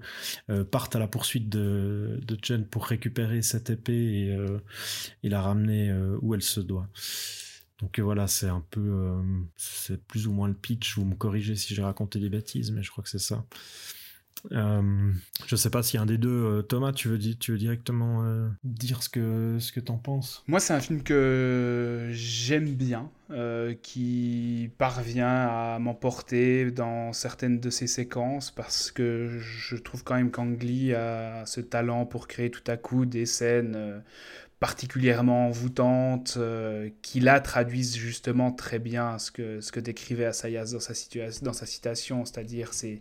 [0.71, 4.37] partent à la poursuite de, Jen pour récupérer cette épée et,
[5.23, 6.87] et la ramener où elle se doit.
[7.81, 9.13] Donc voilà, c'est un peu,
[9.55, 10.97] c'est plus ou moins le pitch.
[10.97, 13.45] Vous me corrigez si j'ai raconté des bêtises, mais je crois que c'est ça.
[14.51, 15.11] Euh,
[15.47, 16.63] je sais pas a un des deux.
[16.69, 20.43] Thomas, tu veux, tu veux directement dire ce que ce que t'en penses?
[20.47, 27.69] Moi, c'est un film que j'aime bien, euh, qui parvient à m'emporter dans certaines de
[27.69, 32.49] ses séquences, parce que je trouve quand même qu'Ang Lee a ce talent pour créer
[32.49, 33.99] tout à coup des scènes euh,
[34.59, 40.71] particulièrement envoûtantes, euh, qui là traduisent justement très bien ce que, ce que décrivait Assayas
[40.73, 42.99] dans sa, citation, c'est-à-dire c'est,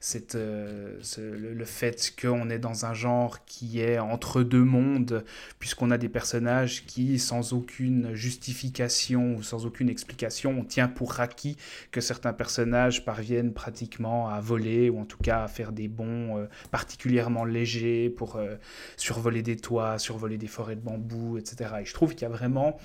[0.00, 5.24] c'est, euh, le fait qu'on est dans un genre qui est entre deux mondes,
[5.58, 11.20] puisqu'on a des personnages qui, sans aucune justification ou sans aucune explication, on tient pour
[11.20, 11.56] acquis
[11.90, 16.38] que certains personnages parviennent pratiquement à voler ou en tout cas à faire des bonds
[16.38, 18.56] euh, particulièrement légers pour euh,
[18.96, 20.97] survoler des toits, survoler des forêts de bambou,
[21.38, 21.70] etc.
[21.80, 22.78] Et je trouve qu'il y a vraiment,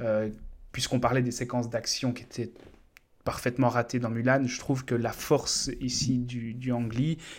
[0.00, 0.30] euh,
[0.72, 2.52] puisqu'on parlait des séquences d'action qui étaient
[3.24, 6.72] parfaitement ratées dans Mulan, je trouve que la force ici du, du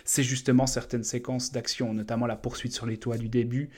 [0.03, 3.69] c'est justement certaines séquences d'action, notamment la poursuite sur les toits du début,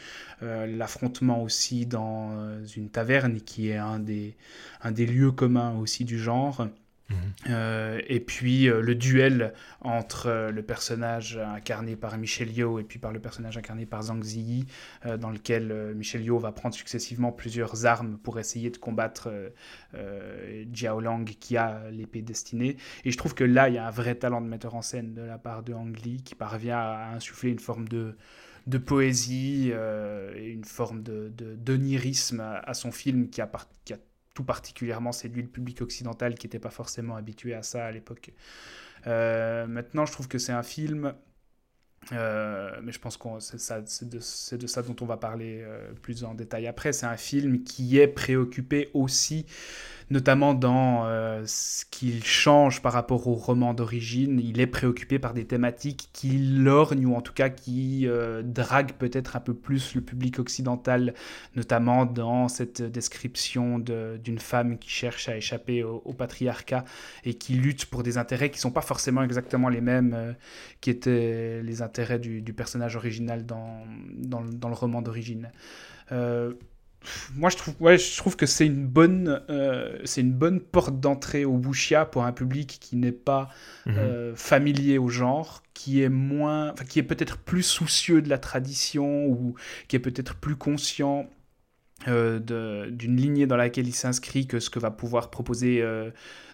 [0.42, 4.36] euh, l'affrontement aussi dans une taverne qui est un des,
[4.82, 6.68] un des lieux communs aussi du genre.
[7.50, 12.84] Euh, et puis euh, le duel entre euh, le personnage incarné par Michel Yeoh et
[12.84, 14.66] puis par le personnage incarné par Zhang Ziyi,
[15.20, 19.32] dans lequel Michel Yeoh va prendre successivement plusieurs armes pour essayer de combattre
[20.72, 22.78] Jiao Lang qui a l'épée destinée.
[23.06, 25.14] Et je trouve que là, il y a un vrai talent de metteur en scène
[25.14, 28.18] de la part de Ang Lee qui parvient à insuffler une forme de,
[28.68, 33.50] de poésie et une forme de, de- d'onirisme à, son film qui a,
[33.86, 33.98] qui a
[34.34, 38.32] tout particulièrement séduit le public occidental qui n'était pas forcément habitué à ça à l'époque.
[39.08, 41.14] Euh, maintenant, je trouve que c'est un film,
[42.12, 46.24] euh, mais je pense que c'est, de, de ça dont on va parler euh, plus
[46.24, 46.94] en détail après.
[46.94, 49.46] C'est un film qui est préoccupé aussi
[50.10, 54.40] notamment dans euh, ce qu'il change par rapport au roman d'origine.
[54.44, 58.94] Il est préoccupé par des thématiques qui lorgnent ou en tout cas qui euh, draguent
[58.94, 61.14] peut-être un peu plus le public occidental,
[61.56, 66.84] notamment dans cette description de- d'une femme qui cherche à échapper au, patriarcat
[67.24, 70.34] et qui lutte pour des intérêts qui ne sont pas forcément exactement les mêmes euh,
[70.82, 73.84] qui étaient les intérêts du, personnage original dans,
[74.18, 75.52] dans, le- dans le roman d'origine.
[76.12, 76.54] Euh,
[77.36, 81.00] moi, je trouve, ouais, je trouve que c'est une bonne, euh, c'est une bonne porte
[81.00, 83.50] d'entrée au wuxia pour un public qui n'est pas
[83.86, 83.96] Mhm.
[83.98, 89.28] euh, familier au genre, qui est moins, qui est peut-être plus soucieux de la tradition
[89.28, 89.56] ou
[89.88, 91.30] qui est peut-être plus conscient
[92.08, 92.40] euh,
[92.90, 95.84] d'une lignée dans laquelle il s'inscrit que ce que va pouvoir proposer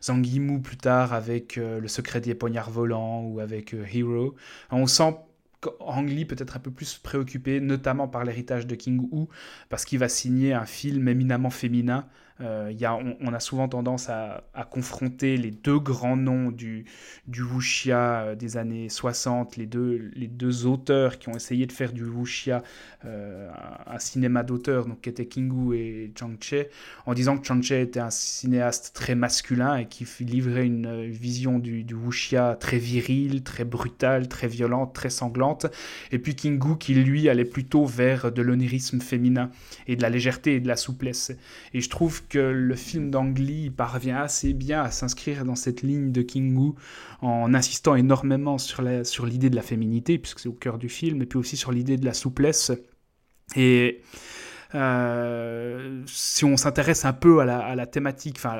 [0.03, 4.35] Zhang Yimou plus tard avec Le secret des poignards volants ou avec Hero.
[4.71, 5.15] On sent
[5.67, 9.25] qu'Ang Lee peut être un peu plus préoccupé, notamment par l'héritage de King Hu,
[9.69, 12.07] parce qu'il va signer un film éminemment féminin.
[12.41, 16.83] Euh, y a, on, a souvent tendance à, confronter les deux grands noms du,
[17.27, 21.71] du wuxia euh, des années 60, les deux, les deux auteurs qui ont essayé de
[21.71, 22.61] faire du wuxia
[23.05, 23.49] euh,
[23.87, 26.67] un, cinéma d'auteur, donc qui étaient Kingu et Zhang Che,
[27.05, 31.57] en disant que Zhang Che était un cinéaste très masculin et qui livrait une vision
[31.57, 35.67] du, wuxia très viril, très brutale, très violente, très sanglante,
[36.11, 39.51] et puis Kingu qui lui allait plutôt vers de l'onirisme féminin
[39.87, 41.31] et de la légèreté et de la souplesse.
[41.73, 43.33] Et je trouve que le film d'Ang
[43.75, 46.73] parvient assez bien à s'inscrire dans cette ligne de Kingu
[47.21, 51.25] en insistant énormément sur l'idée de la féminité, puisque c'est au cœur du film, et
[51.25, 52.71] puis aussi sur l'idée de la souplesse.
[53.55, 54.01] Et
[54.73, 58.57] euh, si on s'intéresse un peu à la, thématique, enfin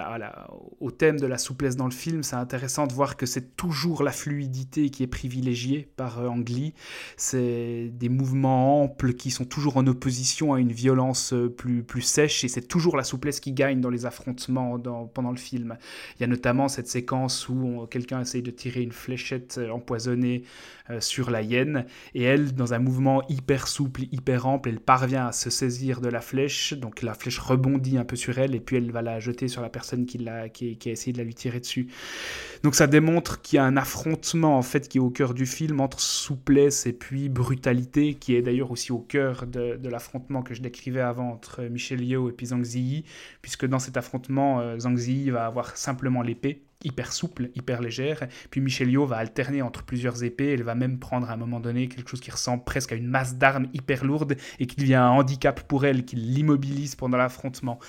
[0.80, 4.04] au thème de la souplesse dans le film, c'est intéressant de voir que c'est toujours
[4.04, 6.74] la fluidité qui est privilégiée par euh, Ang Lee.
[7.18, 12.44] C'est des mouvements amples qui sont toujours en opposition à une violence euh, plus, sèche,
[12.44, 14.78] et c'est toujours la souplesse qui gagne dans les affrontements
[15.14, 15.78] pendant le film.
[16.18, 20.44] Il y a notamment cette séquence où quelqu'un essaye de tirer une fléchette empoisonnée
[21.00, 25.32] sur la hyène, et elle, dans un mouvement hyper souple, hyper ample, elle parvient à
[25.32, 28.78] se saisir de la flèche, donc la flèche rebondit un peu sur elle, et puis
[28.78, 31.34] elle va la jeter sur la personne qui, l'a, qui, a essayé de la lui
[31.34, 31.88] tirer dessus.
[32.64, 35.46] Donc ça démontre qu'il y a un affrontement en fait qui est au cœur du
[35.46, 40.42] film entre souplesse et puis brutalité, qui est d'ailleurs aussi au cœur de, de l'affrontement
[40.42, 43.06] que je décrivais avant entre Michel Yeoh et puis Zhang Ziyi,
[43.42, 48.28] puisque dans cet affrontement, euh, Zhang Ziyi va avoir simplement l'épée, hyper souple, hyper légère.
[48.50, 50.54] Puis Michelle Yeoh va alterner entre plusieurs épées.
[50.54, 53.08] Elle va même prendre à un moment donné quelque chose qui ressemble presque à une
[53.08, 57.80] masse d'armes hyper lourde et qui devient un handicap pour elle, qui l'immobilise pendant l'affrontement.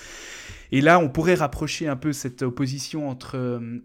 [0.71, 3.79] Et là, on pourrait rapprocher un peu cette opposition entre, euh,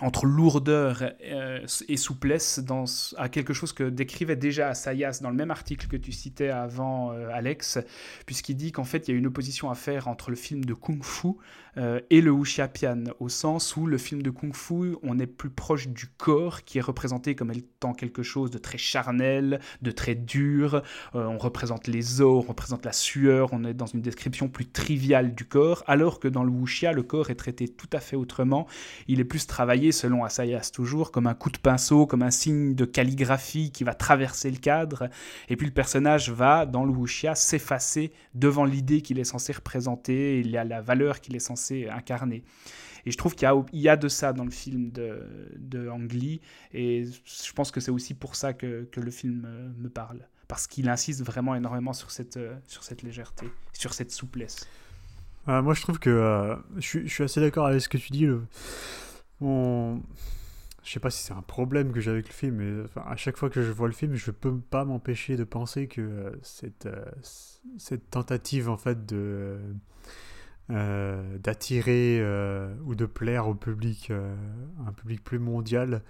[0.00, 2.84] entre lourdeur euh, et souplesse dans,
[3.16, 7.12] à quelque chose que décrivait déjà Assayas dans le même article que tu citais avant,
[7.12, 7.78] euh, Alex,
[8.26, 10.74] puisqu'il dit qu'en fait, il y a une opposition à faire entre le film de
[10.74, 11.28] Kung Fu
[11.78, 15.50] euh, et le Wuxiapian, au sens où le film de Kung Fu, on est plus
[15.50, 20.14] proche du corps, qui est représenté comme étant quelque chose de très charnel, de très
[20.14, 20.82] dur.
[21.12, 25.34] On représente les os, on représente la sueur, on est dans une description plus triviale
[25.34, 28.66] du corps, alors que dans le Wuxia, le corps est traité tout à fait autrement.
[29.06, 32.74] Il est plus travaillé, selon Asayas toujours, comme un coup de pinceau, comme un signe
[32.74, 35.08] de calligraphie qui va traverser le cadre.
[35.48, 40.40] Et puis le personnage va, dans le Wuxia, s'effacer devant l'idée qu'il est censé représenter,
[40.40, 42.44] il y a la valeur qu'il est censé incarner.
[43.06, 45.20] Et je trouve qu'il y a, de ça dans le film de,
[45.56, 46.40] de Ang Lee,
[46.72, 50.18] et je pense que c'est aussi pour ça que, que le film euh, me parle.
[50.48, 54.66] Parce qu'il insiste vraiment énormément sur cette, euh, sur cette légèreté, sur cette souplesse.
[55.48, 58.26] Euh, moi, je trouve que je, suis, assez d'accord avec ce que tu dis.
[59.40, 60.00] On...
[60.86, 63.36] Je sais pas si c'est un problème que j'ai avec le film, mais à chaque
[63.36, 66.86] fois que je vois le film, je peux pas m'empêcher de penser que euh, cette,
[66.86, 67.04] euh,
[67.76, 69.58] cette tentative en fait de
[70.70, 72.20] euh, d'attirer
[72.84, 74.12] ou de plaire au public,
[74.86, 76.02] un public plus mondial,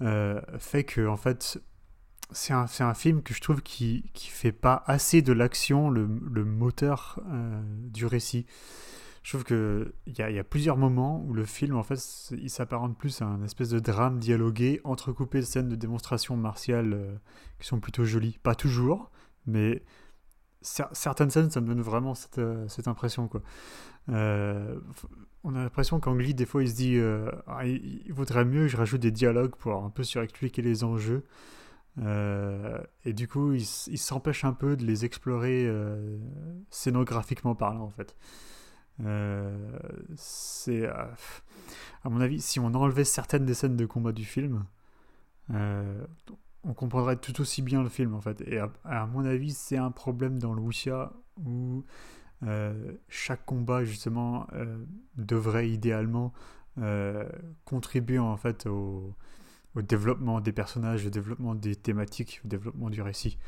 [0.00, 1.62] fait que en fait
[2.32, 6.08] c'est un, un film que je trouve qui, qui fait pas assez de l'action le,
[6.08, 7.20] moteur
[7.84, 8.46] du récit.
[9.28, 12.00] Je trouve qu'il y a, y a plusieurs moments où le film, en fait,
[12.30, 16.94] il s'apparente plus à un espèce de drame dialogué, entrecoupé de scènes de démonstration martiale
[16.94, 17.14] euh,
[17.58, 18.38] qui sont plutôt jolies.
[18.42, 19.10] Pas toujours,
[19.44, 19.82] mais
[20.64, 23.28] cer- certaines scènes, ça me donne vraiment cette, euh, impression.
[24.08, 24.80] Euh,
[25.44, 26.98] on a l'impression Lee, des fois, il se dit
[27.46, 31.26] Ah, il, vaudrait mieux que je rajoute des dialogues pour un peu surexpliquer les enjeux.
[31.98, 35.70] Et du coup, il, s'empêche un peu de les explorer
[36.70, 38.16] scénographiquement parlant, en fait.
[39.04, 39.78] Euh,
[40.16, 41.06] c'est, euh,
[42.04, 44.64] à mon avis, si on enlevait certaines des scènes de combat du film,
[45.50, 46.04] euh,
[46.64, 48.40] on comprendrait tout aussi bien le film, en fait.
[48.42, 51.12] Et à, mon avis, c'est un problème dans le wuxia
[51.44, 51.84] où
[53.08, 54.46] chaque combat, justement,
[55.16, 56.32] devrait idéalement
[57.64, 59.14] contribuer, en fait, au
[59.76, 63.38] développement des personnages, au développement des thématiques, au développement du récit.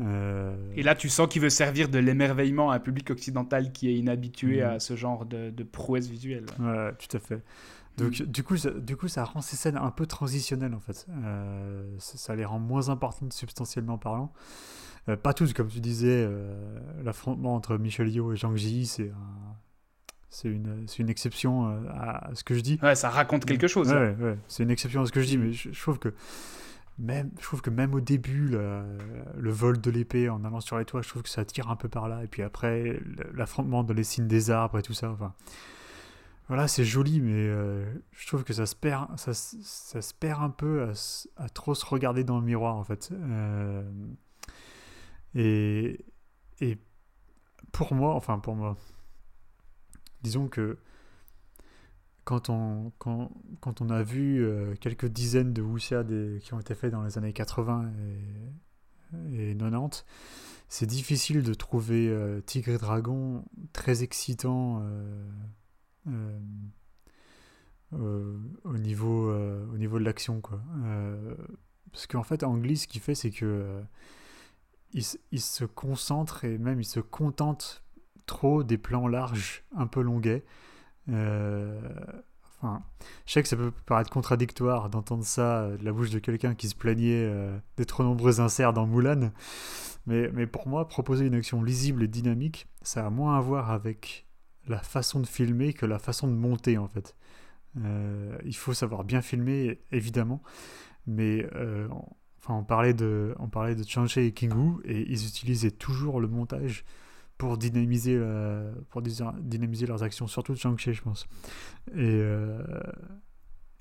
[0.00, 3.88] Euh, Et là, tu sens qu'il veut servir de l'émerveillement à un public occidental qui
[3.88, 4.70] est inhabitué Mhm.
[4.70, 6.46] à ce genre de, de prouesse visuelle.
[6.58, 7.42] Ouais, tout à fait.
[7.98, 11.06] Donc, du, coup, ça, du coup, ça rend ces scènes un peu transitionnelles, en fait.
[11.10, 14.32] Euh, ça, ça les rend moins importantes substantiellement parlant.
[15.08, 16.26] Euh, pas tous, comme tu disais,
[17.04, 19.56] l'affrontement entre Michel Yeoh et Zhang Ji, c'est un-
[20.32, 22.78] c'est une, une exception à, ce que je dis.
[22.82, 23.88] Ouais, ça raconte quelque chose.
[23.90, 24.14] Ouais, hein.
[24.20, 26.14] ouais, ouais, c'est une exception à ce que je dis, mais je, je trouve que
[27.00, 30.84] même, je trouve que même au début, le, vol de l'épée en allant sur les
[30.84, 32.22] toits, je trouve que ça tire un peu par là.
[32.22, 33.00] Et puis après,
[33.32, 35.10] l'affrontement dans les signes des arbres et tout ça.
[35.10, 35.34] Enfin,
[36.48, 40.50] voilà, c'est joli, mais euh, je trouve que ça se perd, ça, se- perd un
[40.50, 40.92] peu
[41.36, 43.10] à trop se regarder dans le miroir, en fait.
[43.12, 43.82] Euh,
[45.34, 46.04] et,
[46.60, 46.78] et
[47.72, 48.76] pour moi, enfin pour moi,
[50.22, 50.78] disons que
[52.24, 56.04] quand on, quand, quand on a vu euh, quelques dizaines de wuxia
[56.40, 57.90] qui ont été faits dans les années 80
[59.32, 60.04] et, et 90,
[60.68, 64.82] c'est difficile de trouver euh, Tigre et Dragon très excitant
[66.06, 66.38] euh,
[67.92, 70.40] au, niveau, au niveau de l'action.
[70.40, 70.60] quoi.
[71.90, 73.82] Parce qu'en fait, Ang Lee, ce qu'il fait, c'est que
[74.92, 77.84] il se concentre et même il se contente
[78.26, 80.44] trop des plans larges, un peu longuets.
[81.08, 81.80] Euh,
[82.60, 82.82] enfin,
[83.26, 86.54] je sais que ça peut paraître contradictoire d'entendre ça euh, de la bouche de quelqu'un
[86.54, 89.32] qui se plaignait euh, des trop nombreux inserts dans Mulan,
[90.06, 93.70] mais, mais pour moi, proposer une action lisible et dynamique, ça a moins à voir
[93.70, 94.26] avec
[94.68, 97.16] la façon de filmer que la façon de monter en fait.
[98.44, 100.42] Il faut savoir bien filmer, évidemment,
[101.06, 101.48] mais
[101.90, 102.04] on,
[102.38, 103.84] enfin, on parlait de, on parlait de
[104.18, 106.84] et King Wu et ils utilisaient toujours le montage
[107.40, 111.26] pour dynamiser, la- pour dynamiser leurs actions, surtout de Shang-Chi, je pense.
[111.92, 112.62] Et, euh,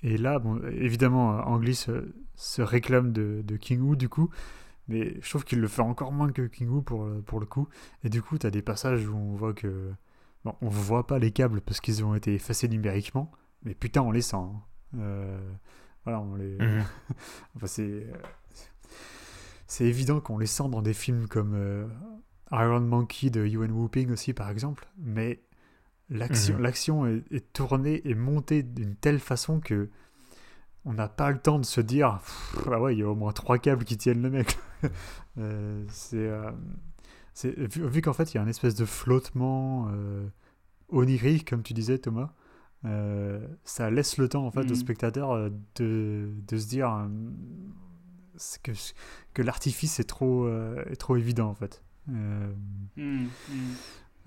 [0.01, 4.29] et là, bon, évidemment, Ang Lee se, se réclame de, de King Wu, du coup,
[4.87, 7.45] mais je trouve qu'il le fait encore moins que King Wu pour, le- pour le
[7.45, 7.67] coup.
[8.03, 9.91] Et du coup, tu as des passages où on voit que.
[10.45, 13.29] Bon, on voit pas les câbles parce qu'ils ont été effacés numériquement,
[13.63, 14.37] mais putain, on les sent.
[14.37, 14.61] hein.
[14.97, 15.37] Euh,
[16.05, 16.57] voilà, on les.
[16.57, 16.83] Mhm.
[17.57, 18.07] Enfin, c'est.
[19.67, 21.85] C'est évident qu'on les sent dans des films comme euh,
[22.51, 25.41] Iron Monkey de Ewan Whooping aussi, par exemple, mais
[26.09, 26.61] l'action Mhm.
[26.63, 29.89] l'action est, est tournée et montée d'une telle façon que
[30.85, 32.19] on n'a pas le temps de se dire
[32.71, 34.57] ah ouais il y a au moins trois câbles qui tiennent le mec
[35.37, 36.51] Euh, c'est euh,
[37.45, 40.27] vu, vu qu'en fait il y a une espèce de flottement euh,
[40.89, 42.33] onirique comme tu disais Thomas
[42.85, 44.75] euh, ça laisse le temps en fait au Mhm.
[44.75, 47.07] spectateur de, de se dire
[48.35, 48.71] c'est que,
[49.33, 52.53] que l'artifice est trop est trop évident en fait Euh,
[52.97, 53.73] Hmm, hmm.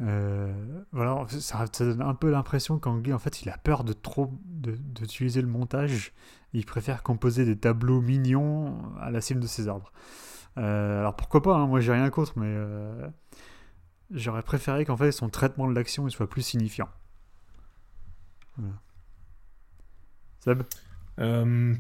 [0.02, 3.84] euh, voilà, ça, ça donne un peu l'impression qu'Ang Lee, en fait, il a peur
[3.84, 6.12] de trop de- d'utiliser le montage.
[6.54, 9.92] Il préfère composer des tableaux mignons à la cime de ses arbres.
[10.58, 13.08] Euh, alors pourquoi pas, hein, moi j'ai rien contre, mais euh,
[14.10, 16.88] j'aurais préféré qu'en fait son traitement de l'action soit plus signifiant.
[18.58, 18.74] Voilà.
[20.40, 20.62] Seb?
[21.20, 21.74] Euh,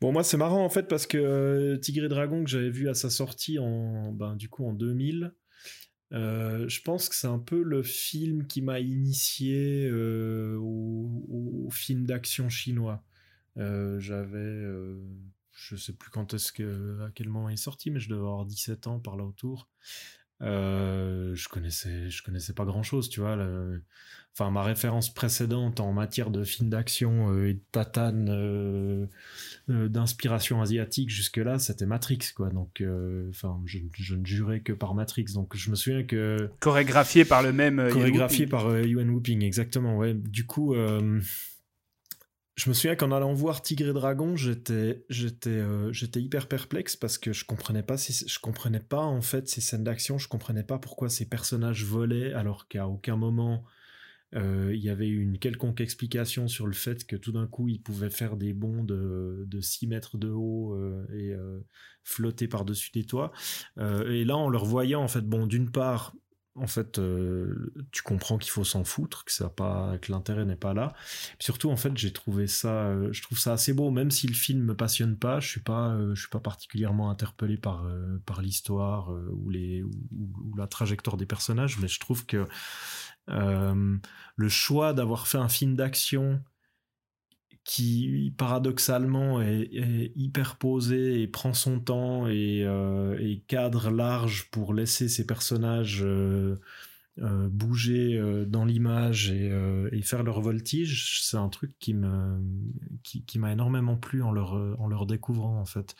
[0.00, 2.88] Bon, moi, c'est marrant en fait parce que euh, Tigre et Dragon que j'avais vu
[2.88, 5.32] à sa sortie en, ben, du coup, en 2000,
[6.12, 12.04] euh, je pense que c'est un peu le film qui m'a initié euh, au, film
[12.04, 13.02] d'action chinois.
[13.56, 14.62] Euh, j'avais,
[15.52, 18.20] je sais plus quand est-ce que, à quel moment il est sorti, mais je devais
[18.20, 19.70] avoir 17 ans par là autour.
[20.40, 23.36] Je connaissais, je connaissais pas grand chose, tu vois.
[24.34, 29.06] Enfin, ma référence précédente en matière de films d'action euh, et de tatane euh,
[29.68, 32.48] euh, d'inspiration asiatique jusque-là, c'était Matrix, quoi.
[32.48, 32.82] Donc,
[33.28, 35.26] enfin, je, je ne jurais que par Matrix.
[35.34, 37.88] Donc, je me souviens que Chorégraphié par le même.
[37.90, 39.98] chorégraphié par Yuan Whooping, exactement.
[39.98, 40.14] Ouais.
[40.14, 40.74] Du coup,
[42.54, 46.96] je me souviens qu'en allant voir Tigre et Dragon, j'étais, j'étais, euh, j'étais hyper perplexe
[46.96, 50.18] parce que je comprenais pas, si, je comprenais pas en fait ces scènes d'action.
[50.18, 53.64] Je comprenais pas pourquoi ces personnages volaient alors qu'à aucun moment
[54.34, 58.10] il y avait une quelconque explication sur le fait que tout d'un coup ils pouvaient
[58.10, 61.60] faire des bonds de, de 6 mètres de haut euh, et euh,
[62.04, 63.32] flotter par-dessus des toits.
[63.78, 66.14] Euh, et là, en leur voyant, en fait, bon, d'une part,
[66.54, 69.50] en fait, euh, tu comprends qu'il faut s'en foutre, que ça
[70.02, 70.92] que l'intérêt n'est pas là.
[71.38, 74.34] Surtout, en fait, j'ai trouvé ça, euh, je trouve ça assez beau, même si le
[74.34, 75.40] film me passionne pas.
[75.40, 80.56] Je suis pas, euh, suis pas particulièrement interpellé par euh, par l'histoire euh, ou ou,
[80.56, 82.46] la trajectoire des personnages, mais je trouve que euh,
[83.28, 86.42] le choix d'avoir fait un film d'action
[87.64, 94.74] qui paradoxalement est, est hyper posé et prend son temps et, euh, cadre large pour
[94.74, 96.60] laisser ses personnages euh,
[97.20, 101.94] euh, bouger euh, dans l'image et, euh, faire leur voltige, c'est un truc qui,
[103.02, 105.94] qui m'a énormément plu en leur en leur découvrant en fait.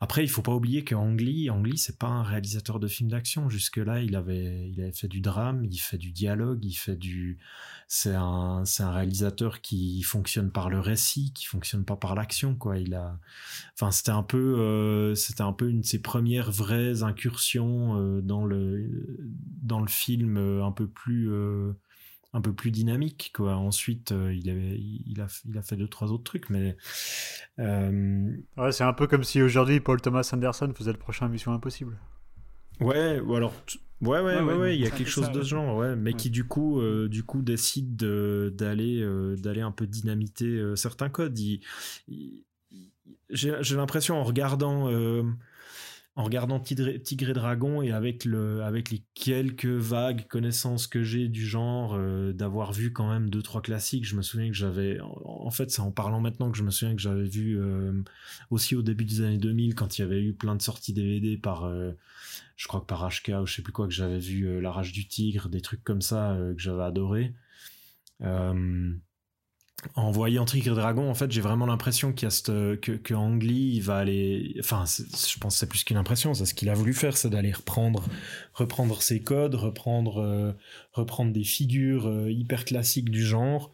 [0.00, 3.48] Après, il faut pas oublier que Ang Lee, c'est pas un réalisateur de films d'action.
[3.48, 7.38] Jusque-là, il avait, il avait fait du drame, il fait du dialogue, il fait du,
[7.88, 12.54] c'est un, c'est un réalisateur qui fonctionne par le récit, qui fonctionne pas par l'action,
[12.54, 12.78] quoi.
[12.78, 13.18] Il a,
[13.74, 18.20] enfin, c'était un peu, euh, c'était un peu une de ses premières vraies incursions euh,
[18.20, 19.16] dans le,
[19.62, 21.28] dans le film euh, un peu plus,
[22.34, 23.56] un peu plus dynamique, quoi.
[23.56, 26.76] Ensuite, euh, il avait, il a, il a fait deux trois autres trucs, mais
[27.58, 31.52] euh, Ouais, c'est un peu comme si aujourd'hui Paul Thomas Anderson faisait le prochain Mission
[31.52, 31.98] Impossible.
[32.80, 35.24] Ouais, ou alors t- ouais ouais Ouais, ouais, ouais, ouais, il y a quelque chose
[35.26, 36.16] ça, de ce genre, ouais, mais Ouais.
[36.16, 40.76] qui du coup euh, du coup décide de- d'aller euh, d'aller un peu dynamiter euh,
[40.76, 41.38] certains codes.
[41.38, 41.60] Il-
[42.06, 42.92] il- il-
[43.30, 45.24] J'ai j'ai l'impression en regardant euh,
[46.18, 51.28] en regardant Tigre, et Dragon et avec le avec les quelques vagues connaissances que j'ai
[51.28, 54.04] du genre euh, d'avoir vu quand même deux trois classiques.
[54.04, 56.96] Je me souviens que j'avais en, fait c'est en parlant maintenant que je me souviens
[56.96, 57.92] que j'avais vu euh,
[58.50, 61.36] aussi au début des années 2000 quand il y avait eu plein de sorties DVD
[61.36, 61.92] par euh,
[62.56, 64.90] je crois que par HK ou je sais plus quoi que j'avais vu La Rage
[64.90, 67.32] du Tigre, des trucs comme ça que j'avais adoré.
[69.94, 72.26] En voyant et Dragon, en fait, j'ai vraiment l'impression qu'il
[73.80, 74.56] va aller.
[74.58, 76.34] Enfin, je pense que c'est plus qu'une impression.
[76.34, 78.04] C'est ce qu'il a voulu faire, c'est d'aller reprendre,
[78.54, 80.52] reprendre ses codes, reprendre, euh,
[80.92, 83.70] reprendre des figures euh, hyper classiques du genre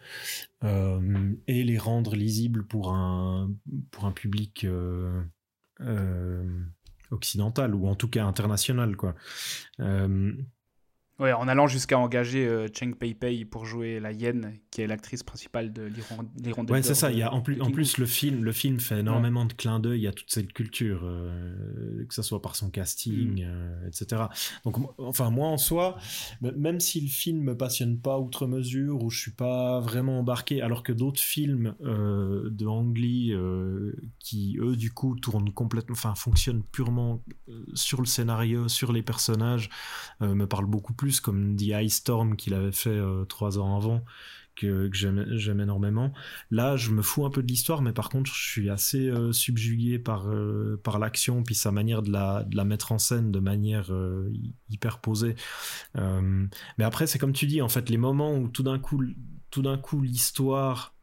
[0.63, 3.51] euh, et les rendre lisibles pour un,
[3.91, 4.67] pour un public
[7.11, 9.15] occidental ou en tout cas international, quoi.
[11.21, 14.89] Ouais, en allant jusqu'à engager euh, Cheng Pei Pei pour jouer la Yen, qui est
[14.89, 17.13] l'actrice principale de l'Hiron- l'Hirondelle Ouais, c'est ça.
[17.13, 20.09] Il y a en plus, en le film, le film fait énormément de clins d'œil
[20.09, 23.47] à toute cette culture, euh, que ce soit par son casting, Mm.
[23.47, 24.23] euh, etc.
[24.65, 25.97] Donc, enfin, moi en soi,
[26.41, 30.63] même si le film me passionne pas outre mesure ou je suis pas vraiment embarqué,
[30.63, 35.93] alors que d'autres films euh, de Ang Lee euh, qui eux du coup tournent complètement,
[35.95, 37.23] enfin fonctionnent purement
[37.75, 39.69] sur le scénario, sur les personnages,
[40.21, 44.05] me parlent beaucoup plus, comme The Ice Storm qu'il avait fait euh, trois ans avant
[44.57, 46.13] que, que j'aime énormément.
[46.51, 49.33] Là, je me fous un peu de l'histoire, mais par contre, je suis assez euh,
[49.33, 53.33] subjugué par, euh, par l'action, puis sa manière de la, de la mettre en scène
[53.33, 55.35] de manière euh, hy- hyper posée.
[55.97, 59.03] Mais après, c'est comme tu dis, en fait, les moments où tout d'un coup,
[59.83, 60.95] coup, l'histoire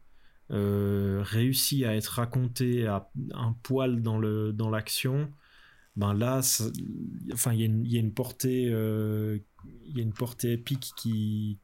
[0.48, 5.30] réussit à être racontée à un poil dans le dans l'action,
[5.96, 6.40] ben là,
[7.32, 8.70] enfin, il y, y a une portée,
[9.86, 11.58] il y a une portée épique qui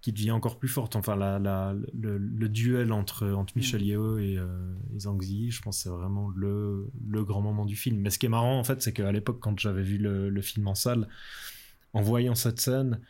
[0.00, 0.94] qui devient encore plus forte.
[0.94, 4.46] Enfin, la, la- le, le duel entre, entre Michel Yeo et, euh,
[4.94, 7.98] et Zhang Ziyi, je pense que c'est vraiment le, le grand moment du film.
[7.98, 10.40] Mais ce qui est marrant, en fait, c'est qu'à l'époque, quand j'avais vu le, le
[10.40, 11.08] film en salle,
[11.94, 13.00] en voyant cette scène,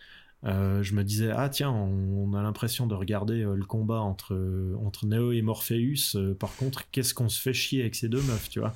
[0.44, 4.00] euh, je me disais, ah tiens, on, on a l'impression de regarder euh, le combat
[4.00, 4.34] entre,
[4.82, 6.14] entre Neo et Morpheus.
[6.14, 8.72] Euh, par contre, qu'est-ce qu'on se fait chier avec ces deux meufs, tu vois?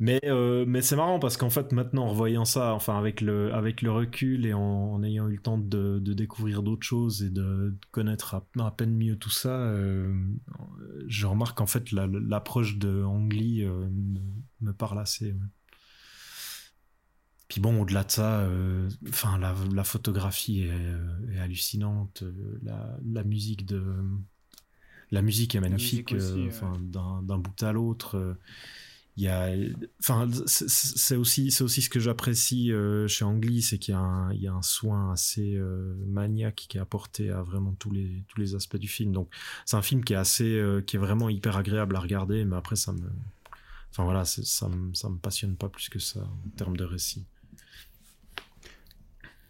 [0.00, 3.52] Mais, euh, mais c'est marrant parce qu'en fait, maintenant, en revoyant ça, enfin, avec le,
[3.52, 7.22] avec le recul et en, en ayant eu le temps de, de découvrir d'autres choses
[7.24, 10.12] et de, de connaître à, à peine mieux tout ça, euh,
[11.08, 14.20] je remarque en fait la- l'approche de Ang Lee euh, me,
[14.60, 15.32] me parle assez.
[15.32, 15.38] ouais.
[17.48, 18.46] Puis bon, au-delà de ça,
[19.08, 22.22] enfin, la, la photographie est, est hallucinante,
[22.62, 23.82] la, la musique de.
[25.10, 26.18] La musique est magnifique, ouais.
[26.82, 28.36] d'un bout à l'autre.
[29.18, 29.50] Il y a
[29.98, 34.00] enfin c'est- aussi c'est aussi ce que j'apprécie euh, chez Angli c'est qu'il y a
[34.00, 37.90] un il y a un soin assez euh, maniaque qui est apporté à vraiment tous
[37.90, 39.10] les tous les aspects du film.
[39.12, 39.28] Donc
[39.66, 42.54] c'est un film qui est assez euh, qui est vraiment hyper agréable à regarder mais
[42.56, 43.10] après ça me
[43.90, 47.26] enfin voilà ça me ça me passionne pas plus que ça en termes de récit.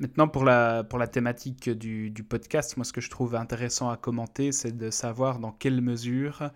[0.01, 3.91] Maintenant, pour la, pour la thématique du, du podcast, moi, ce que je trouve intéressant
[3.91, 6.53] à commenter, c'est de savoir dans quelle mesure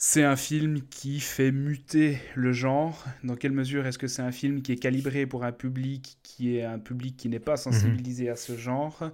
[0.00, 4.30] c'est un film qui fait muter le genre, dans quelle mesure est-ce que c'est un
[4.30, 8.28] film qui est calibré pour un public qui est un public qui n'est pas sensibilisé
[8.28, 9.10] à ce genre?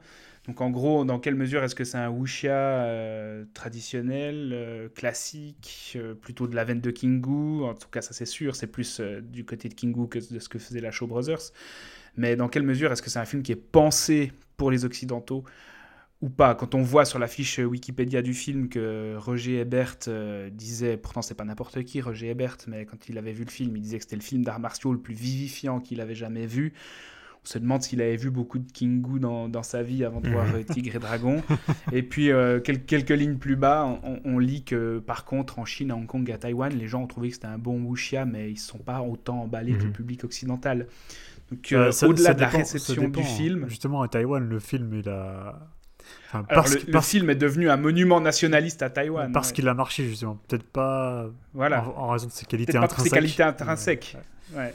[0.47, 5.95] Donc, en gros, dans quelle mesure est-ce que c'est un wuxia euh, traditionnel, euh, classique,
[5.97, 9.01] euh, plutôt de la veine de Kingu En tout cas, ça c'est sûr, c'est plus
[9.23, 11.51] du côté de Kingu que de ce que faisait la Shaw Brothers.
[12.19, 15.45] Mais dans quelle mesure est-ce que c'est un film qui est pensé pour les Occidentaux
[16.25, 20.49] ou pas Quand on voit sur la fiche Wikipédia du film que Roger Ebert euh,
[20.51, 23.77] disait, pourtant c'est pas n'importe qui Roger Ebert, mais quand il avait vu le film,
[23.77, 26.73] il disait que c'était le film d'arts martiaux le plus vivifiant qu'il avait jamais vu.
[27.45, 30.31] On se demande s'il avait vu beaucoup de Kingu dans, dans sa vie avant de
[30.31, 31.43] voir euh, Tigre et Dragon.
[31.93, 35.67] et puis euh, quel- quelques lignes plus bas, on, on lit que par contre en
[35.67, 37.83] Chine, à Hong Kong et à Taïwan, les gens ont trouvé que c'était un bon
[37.83, 39.93] wuxia, mais ils ne sont pas autant emballés que le Mhm.
[39.93, 40.87] public occidental.
[41.51, 45.09] Donc Euh, au-delà de la réception dépend, du film, Justement, à Taïwan, le film, il
[45.11, 45.69] a.
[46.29, 49.31] Enfin, alors parce le, parce- film est devenu un monument nationaliste à Taïwan.
[49.33, 49.55] parce ouais.
[49.55, 50.39] qu'il a marché, justement.
[50.49, 51.85] Peut-être pas Voilà.
[51.85, 53.13] en, en raison de ses qualités pas pour ses intrinsèques.
[53.15, 54.17] qualités intrinsèques.
[54.53, 54.59] Ouais.
[54.59, 54.75] Ouais.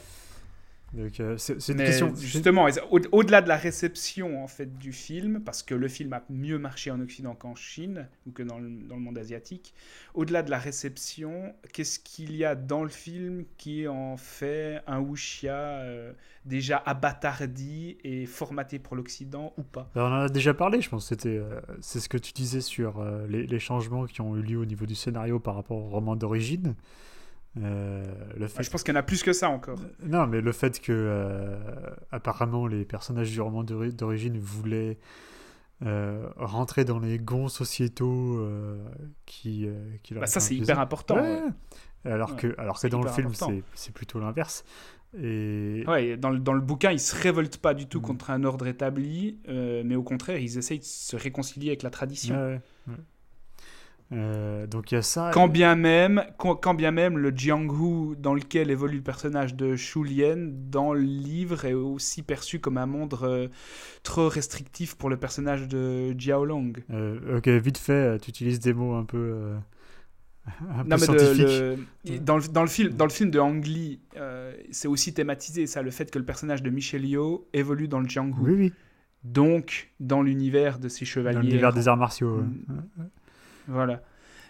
[0.92, 2.12] Donc, euh, c'est une question.
[2.16, 6.24] justement, au- au-delà de la réception en fait du film, parce que le film a
[6.28, 9.72] mieux marché en Occident qu'en Chine ou que dans le, dans le monde asiatique,
[10.14, 14.98] au-delà de la réception, qu'est-ce qu'il y a dans le film qui en fait un
[14.98, 16.12] wuxia euh,
[16.44, 19.90] déjà abattardi et formaté pour l'Occident ou pas?
[19.94, 21.06] Ben, on en a déjà parlé, je pense.
[21.06, 24.58] C'était, euh, c'est ce que tu disais sur les, les changements qui ont eu lieu
[24.58, 26.74] au niveau du scénario par rapport au roman d'origine.
[27.58, 28.04] Euh,
[28.36, 29.78] le fait Enfin, Je pense qu'il y en a plus que ça encore.
[30.04, 31.58] Non, mais le fait que euh,
[32.12, 34.98] apparemment les personnages du roman d'ori- d'origine voulaient
[35.84, 38.46] euh, rentrer dans les gonds sociétaux
[39.26, 39.66] qui,
[40.02, 41.16] qui leur Bah, ça, c'est hyper important.
[41.16, 41.40] Ouais.
[42.04, 42.10] ouais.
[42.12, 42.36] Alors Ouais.
[42.36, 43.30] que, alors que dans le film,
[43.74, 44.64] c'est plutôt l'inverse.
[45.20, 48.02] Et Ouais, dans, le, dans le bouquin, ils se révoltent pas du tout Mm.
[48.02, 52.60] contre un ordre établi, mais au contraire, ils essayent de se réconcilier avec la tradition.
[54.12, 55.30] Euh, donc il y a ça.
[55.32, 59.76] Quand bien même, quand, quand bien même le Jianghu dans lequel évolue le personnage de
[59.76, 63.46] Shu Lien dans le livre est aussi perçu comme un monde euh,
[64.02, 66.72] trop restrictif pour le personnage de Jiao Long.
[66.90, 69.52] Euh, ok, vite fait, tu utilises des mots un peu,
[70.46, 71.46] un peu Non, mais de- scientifiques.
[72.06, 74.00] le- dans, le, dans le film, dans le film de Ang Lee,
[74.72, 78.08] c'est aussi thématisé ça, le fait que le personnage de Michel Yeoh évolue dans le
[78.08, 78.72] Jianghu, Oui, oui,
[79.22, 81.36] donc dans l'univers de ces chevaliers.
[81.36, 82.38] dans l'univers des arts martiaux.
[82.38, 83.04] ouais.
[83.70, 84.02] Voilà.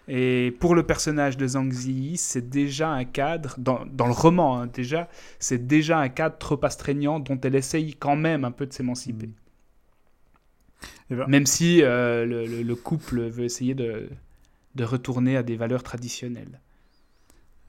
[0.09, 4.59] Et pour le personnage de Zhang Ziyi, c'est déjà un cadre, dans, dans le roman
[4.61, 5.09] hein, déjà,
[5.39, 9.29] c'est déjà un cadre trop astreignant dont elle essaye quand même un peu de s'émanciper.
[9.29, 9.33] Mm.
[11.11, 14.09] Eh ben- Même si euh, le, le- le couple veut essayer de,
[14.75, 16.61] de retourner à des valeurs traditionnelles.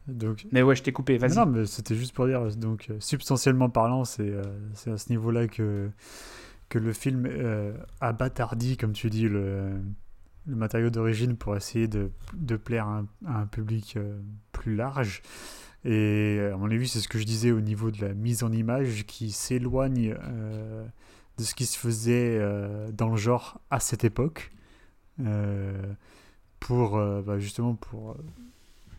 [0.08, 1.36] Donc, Mais ouais, je t'ai coupé, vas-y.
[1.36, 4.44] Non, mais c'était juste pour dire, donc euh, substantiellement parlant, c'est euh,
[4.88, 5.90] à ce niveau-là que,
[6.70, 9.70] que le film euh, a bâtardi, comme tu dis, le,
[10.48, 14.20] le matériau d'origine pour essayer de, de plaire à un, à un public euh,
[14.52, 15.22] plus large.
[15.84, 18.52] Et à mon avis, c'est ce que je disais au niveau de la mise en
[18.52, 20.86] image qui s'éloigne euh,
[21.38, 24.52] de ce qui se faisait euh, dans le genre à cette époque,
[25.22, 25.94] euh,
[26.60, 28.16] pour euh, bah, justement pour, euh,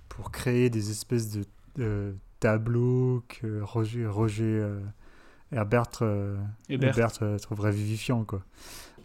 [0.09, 1.45] pour créer des espèces de
[1.78, 4.80] euh, tableaux que Roger, Roger euh,
[5.53, 6.36] Herbert, euh.
[6.68, 8.43] Herbert, euh, trouverait vivifiant quoi.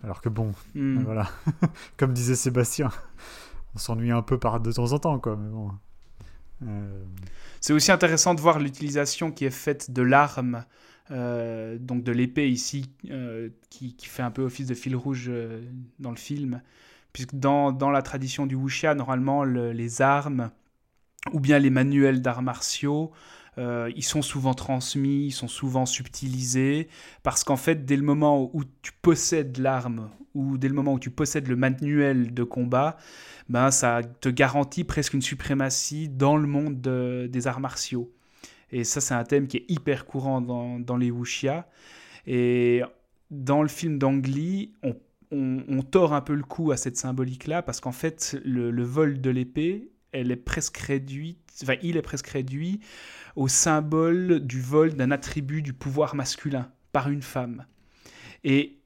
[0.03, 1.03] Alors que bon, Hmm.
[1.03, 1.29] voilà,
[1.97, 2.91] comme disait Sébastien,
[3.75, 5.71] on s'ennuie un peu par de temps en temps quoi, mais bon.
[6.63, 7.03] Euh,
[7.59, 10.65] C'est aussi intéressant de voir l'utilisation qui est faite de l'arme,
[11.11, 15.31] euh, donc de l'épée ici, euh, qui, qui fait un peu office de fil rouge
[15.99, 16.61] dans le film.
[17.13, 20.51] Puisque dans, dans la tradition du wuxia, normalement, le- les armes,
[21.33, 23.11] ou bien les manuels d'arts martiaux,
[23.57, 26.87] euh, ils sont souvent transmis, ils sont souvent subtilisés,
[27.23, 30.99] parce qu'en fait, dès le moment où tu possèdes l'arme, ou dès le moment où
[30.99, 32.97] tu possèdes le manuel de combat,
[33.49, 38.11] ben, ça te garantit presque une suprématie dans le monde de- des arts martiaux.
[38.71, 41.67] Et ça, c'est un thème qui est hyper courant dans, les wuxia.
[42.27, 42.81] Et
[43.31, 44.73] dans le film d'Ang Lee,
[45.31, 49.29] on, tord un peu le coup à cette symbolique-là, parce qu'en fait, le vol de
[49.29, 52.79] l'épée, elle est presque réduite, il est presque réduit
[53.35, 57.65] au symbole du vol d'un attribut du pouvoir masculin par une femme.
[58.43, 58.79] Et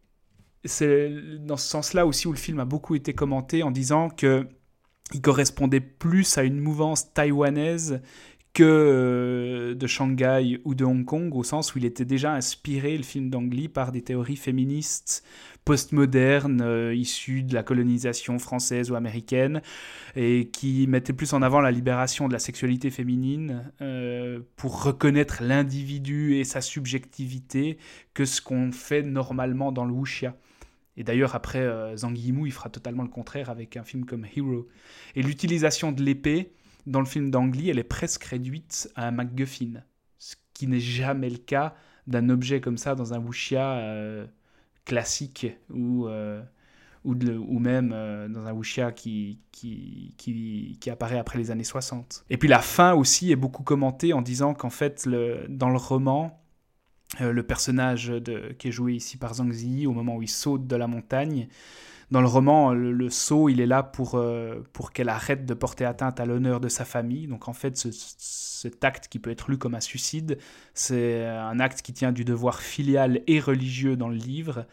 [0.66, 4.48] c'est dans ce sens-là aussi où le film a beaucoup été commenté en disant que
[5.14, 8.02] il correspondait plus à une mouvance taïwanaise
[8.54, 12.98] que euh, de Shanghai ou de Hong Kong, au sens où il était déjà inspiré,
[12.98, 15.24] le film d'Ang Lee, par des théories féministes
[15.66, 19.62] postmodernes euh, de la colonisation française ou américaine,
[20.16, 25.44] et qui mettaient plus en avant la libération de la sexualité féminine euh, pour reconnaître
[25.44, 27.78] l'individu et sa subjectivité
[28.14, 30.36] que ce qu'on fait normalement dans le wuxia.
[30.98, 34.26] Et d'ailleurs, après, euh, Zhang Yimou, il fera totalement le contraire avec un film comme
[34.36, 34.68] Hero.
[35.16, 36.54] Et l'utilisation de l'épée
[36.86, 39.84] dans le film d'Ang Lee, elle est presque réduite à un MacGuffin.
[40.18, 41.76] Ce qui n'est jamais le cas
[42.08, 44.26] d'un objet comme ça dans un wuxia euh,
[44.92, 46.42] classique ou, euh,
[47.06, 52.26] ou, même euh, dans un wuxia qui, qui, qui, qui apparaît après les années 60.
[52.30, 55.78] Et puis la fin aussi est beaucoup commentée en disant qu'en fait, le, dans le
[55.78, 56.44] roman,
[57.22, 60.30] euh, le personnage de, qui est joué ici par Zhang Ziyi, au moment où il
[60.30, 61.48] saute de la montagne,
[62.12, 65.54] dans le roman, le, le saut, il est là pour, euh, pour qu'elle arrête de
[65.54, 67.28] porter atteinte à l'honneur de sa famille.
[67.28, 70.38] Donc en fait, ce- cet acte qui peut être lu comme un suicide,
[70.74, 74.66] c'est un acte qui tient du devoir filial et religieux dans le livre,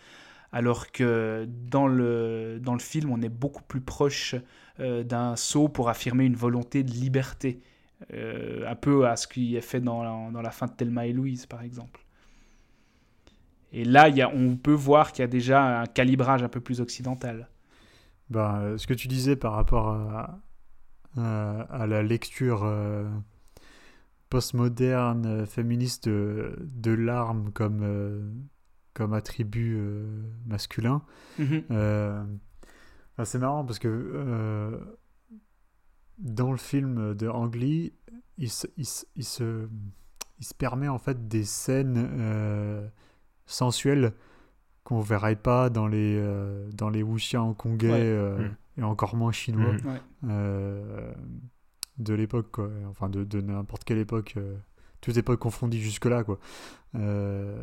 [0.52, 4.34] alors que dans le, dans le film, on est beaucoup plus proche
[4.80, 7.60] euh, d'un saut pour affirmer une volonté de liberté.
[8.14, 11.12] Euh, un peu à ce qui est fait dans dans la fin de Thelma et
[11.12, 12.00] Louise, par exemple.
[13.72, 16.60] Et là, y a, on peut voir qu'il y a déjà un calibrage un peu
[16.60, 17.48] plus occidental.
[18.30, 20.38] bah, euh, ce que tu disais par rapport à,
[21.16, 23.08] à, à la lecture euh,
[24.30, 28.30] postmoderne, euh, féministe de, de l'arme comme, euh,
[28.94, 31.02] comme attribut euh, masculin,
[31.38, 34.78] enfin, c'est marrant parce que
[36.18, 37.92] dans le film de Ang Lee,
[38.38, 39.68] il se, il se, il se,
[40.38, 41.96] il se permet en fait des scènes
[43.48, 44.12] sensuelles
[44.84, 47.98] qu'on verrait pas dans les, euh, dans les wuxia hongkongais Ouais.
[48.00, 48.80] euh, Mm.
[48.80, 49.72] et encore moins chinois.
[49.84, 50.00] Ouais.
[50.30, 51.12] euh,
[51.98, 52.70] de l'époque, quoi.
[52.88, 54.56] Enfin, de, de n'importe quelle époque, euh,
[55.00, 56.38] toute époque confondue jusque-là, quoi.
[56.94, 57.60] Euh,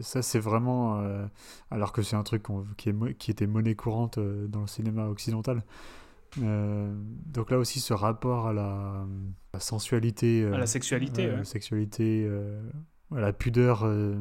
[0.00, 1.00] ça, c'est vraiment.
[1.00, 1.26] euh,
[1.70, 2.44] alors que c'est un truc
[2.76, 5.62] qui, est, qui était monnaie courante euh, dans le cinéma occidental.
[6.42, 6.90] Euh,
[7.26, 9.04] donc là aussi, ce rapport à la,
[9.52, 10.46] la sensualité.
[10.46, 11.44] À la sexualité, ouais.
[11.44, 12.62] sexualité, euh,
[13.14, 14.14] à la pudeur euh,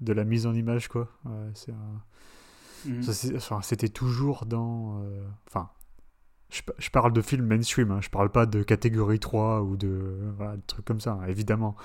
[0.00, 1.08] de la mise en image, quoi.
[1.24, 2.02] Ouais, c'est un-
[3.36, 5.02] enfin, c'était toujours dans.
[5.02, 5.70] euh, Enfin,
[6.52, 10.18] je, je parle de films mainstream, hein, je parle pas de catégorie 3 ou de,
[10.66, 11.76] trucs comme ça, hein, évidemment.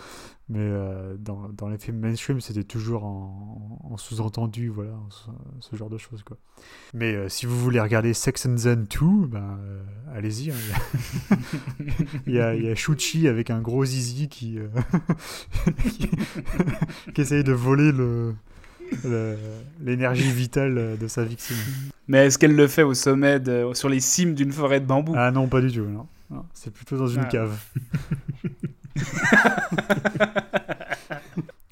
[0.49, 4.93] Mais euh, dans, dans les films mainstream, c'était toujours en, en sous-entendu, voilà,
[5.61, 6.38] ce, genre de choses, quoi.
[6.93, 10.51] Mais euh, si vous voulez regarder Sex and Zen 2, ben, euh, allez-y.
[10.51, 11.38] hein,
[12.28, 14.57] Il y, a, il y a Shuchi avec un gros zizi qui,
[15.89, 16.09] qui,
[17.13, 18.36] qui essaye de voler le.
[19.83, 21.57] L'énergie vitale de sa victime.
[22.07, 25.13] Mais est-ce qu'elle le fait au sommet, de, sur les cimes d'une forêt de bambou?
[25.15, 25.85] Ah non, pas du tout.
[25.85, 26.07] Non.
[26.29, 27.25] Non, c'est plutôt dans une Ah.
[27.25, 27.57] cave.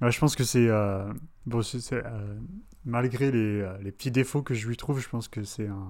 [0.02, 0.68] Ouais, je pense que c'est.
[0.70, 1.06] euh,
[1.46, 2.36] bon, c'est- c'est, euh,
[2.84, 5.88] malgré les, euh, les petits défauts que je lui trouve, je pense que c'est un.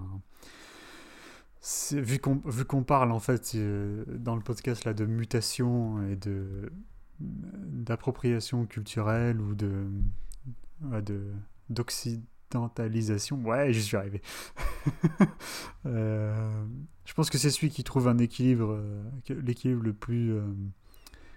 [1.59, 6.07] c'est- Vu qu'on vu qu'on parle en fait euh, dans le podcast là de mutation
[6.07, 6.71] et de
[7.19, 9.71] d'appropriation culturelle ou de
[11.05, 11.31] de
[11.69, 14.21] d'occidentalisation, ouais, j'y suis arrivé.
[15.87, 16.65] Euh,
[17.05, 20.41] je pense que c'est celui qui trouve un équilibre, euh, l'équilibre le plus euh,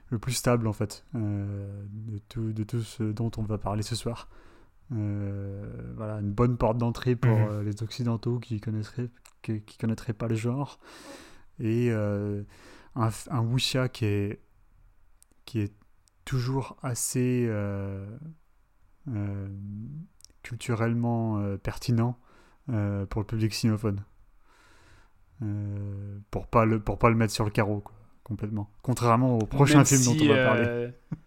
[0.09, 3.95] le plus stable en fait de tout de tout ce dont on va parler ce
[3.95, 4.31] soir.
[4.93, 9.11] Euh, voilà, une bonne porte d'entrée pour euh, les Occidentaux qui connaîtraient,
[9.43, 10.79] qui, qui connaîtraient pas le genre.
[11.61, 12.43] Et euh,
[12.95, 14.41] un, un wuxia qui est,
[15.45, 15.75] qui est
[16.25, 17.49] toujours assez
[20.43, 22.19] culturellement euh, pertinent
[22.71, 24.03] euh, pour le public sinophone.
[25.43, 27.95] Euh, pour pas le pour pas le mettre sur le carreau quoi,
[28.25, 28.71] complètement.
[28.83, 30.91] Contrairement au prochain Même film si, dont on va parler.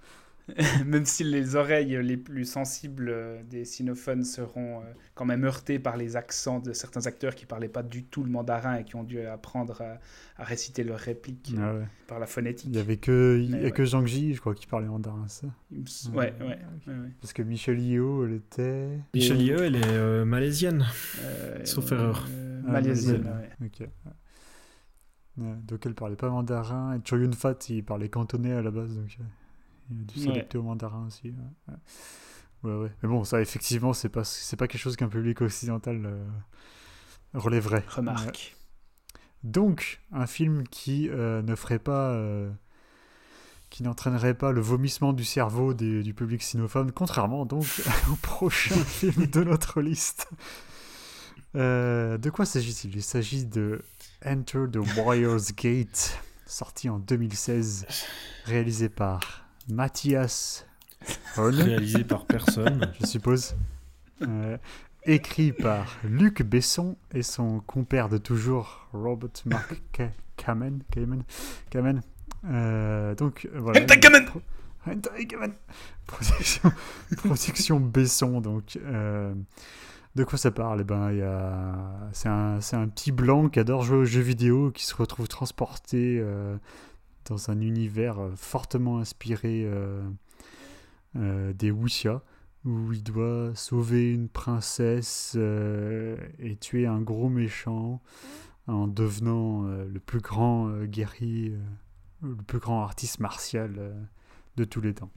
[0.59, 4.83] euh, même si les oreilles les plus sensibles euh, des sinophones seront euh,
[5.15, 8.29] quand même heurtées par les accents de certains acteurs qui parlaient pas du tout le
[8.29, 9.99] mandarin et qui ont dû apprendre à,
[10.41, 11.85] à réciter leurs répliques euh, Ah ouais.
[12.07, 12.69] par la phonétique.
[12.71, 13.71] Il y avait que il y Mais a ouais.
[13.71, 15.47] que Zhang Ji, je crois, qui parlait mandarin, ça.
[15.47, 15.75] Ah,
[16.15, 16.87] Ouais, ouais, ok.
[16.87, 17.09] ouais, ouais.
[17.21, 18.89] Parce que Michelle Yeoh, elle était.
[19.13, 20.85] Michelle Yeoh, elle est euh, malaisienne.
[21.21, 22.27] Euh, Sauf erreur.
[22.31, 23.47] euh, Ah, Malaisienne, malaisienne.
[23.61, 23.67] ouais.
[23.83, 23.87] Ok.
[25.37, 26.95] Ouais, donc elle parlait pas mandarin.
[26.95, 29.23] Et Chow Yun Fat, il parlait cantonais à la base, donc euh,
[29.91, 30.25] il a dû Ouais.
[30.27, 31.29] s'adapter au mandarin aussi.
[31.29, 31.35] Ouais,
[31.67, 31.75] ouais.
[32.63, 32.91] Ouais, ouais.
[33.01, 36.23] Mais bon, ça, effectivement, c'est pas, c'est pas quelque chose qu'un public occidental euh,
[37.33, 37.77] relèverait.
[37.79, 37.83] Ouais.
[37.95, 38.55] Remarque.
[39.43, 42.11] Donc, un film qui euh, ne ferait pas.
[42.11, 42.51] euh,
[43.71, 47.65] qui n'entraînerait pas le vomissement du cerveau des- du public sinophone, contrairement donc
[48.11, 50.27] au prochain film de notre liste.
[51.53, 52.95] De quoi s'agit-il?
[52.95, 53.81] Il s'agit de
[54.25, 57.85] Enter the Warrior's Gate, sorti en 2016,
[58.45, 60.65] réalisé par Matthias
[61.37, 62.91] Horn, Réalisé par personne.
[62.99, 63.55] je suppose.
[64.21, 64.57] Euh,
[65.05, 70.83] écrit par Luc Besson et son compère de toujours, Robert Mark Ka- Kamen.
[70.91, 71.23] Kamen,
[71.69, 72.01] Kamen.
[72.45, 73.81] Euh, donc voilà.
[73.81, 74.41] Hentai Kamen Pro-
[74.85, 75.53] Hentai Kamen.
[76.05, 76.71] Production,
[77.17, 78.41] production Besson.
[78.41, 79.33] Donc, euh,
[80.15, 80.81] de quoi ça parle?
[80.81, 84.05] Eh ben, il y a, c'est un, c'est un petit blanc qui adore jouer aux
[84.05, 86.57] jeux vidéo, qui se retrouve transporté euh,
[87.25, 90.01] dans un univers euh, fortement inspiré euh,
[91.15, 92.21] euh, des wuxia,
[92.65, 98.01] où il doit sauver une princesse et tuer un gros méchant
[98.67, 101.55] en devenant le plus grand guerrier,
[102.21, 103.95] le plus grand artiste martial
[104.57, 105.09] de tous les temps.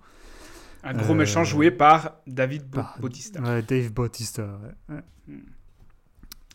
[0.84, 3.42] Un gros Euh, méchant joué par David Par- Bautista.
[3.42, 4.96] Ouais, Dave Bautista, ouais.
[4.96, 5.36] Ouais.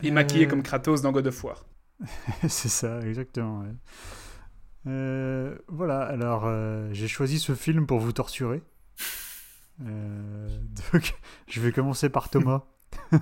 [0.02, 1.64] Et maquillé comme Kratos dans God of War.
[2.48, 3.60] C'est ça, exactement.
[3.60, 3.74] ouais.
[4.86, 8.62] Euh, voilà, alors euh, j'ai choisi ce film pour vous torturer.
[9.86, 10.48] Euh,
[10.92, 11.14] donc,
[11.48, 12.62] je vais commencer par Thomas.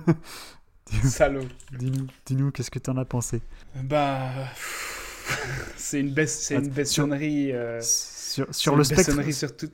[1.03, 1.47] Salaud.
[1.77, 3.41] Dis-nous, dis-nous, qu'est-ce que t'en as pensé?
[3.83, 4.31] Bah.
[5.75, 6.71] C'est une baisse, c'est une
[7.81, 9.69] Sur, sur le spectre, sur tout-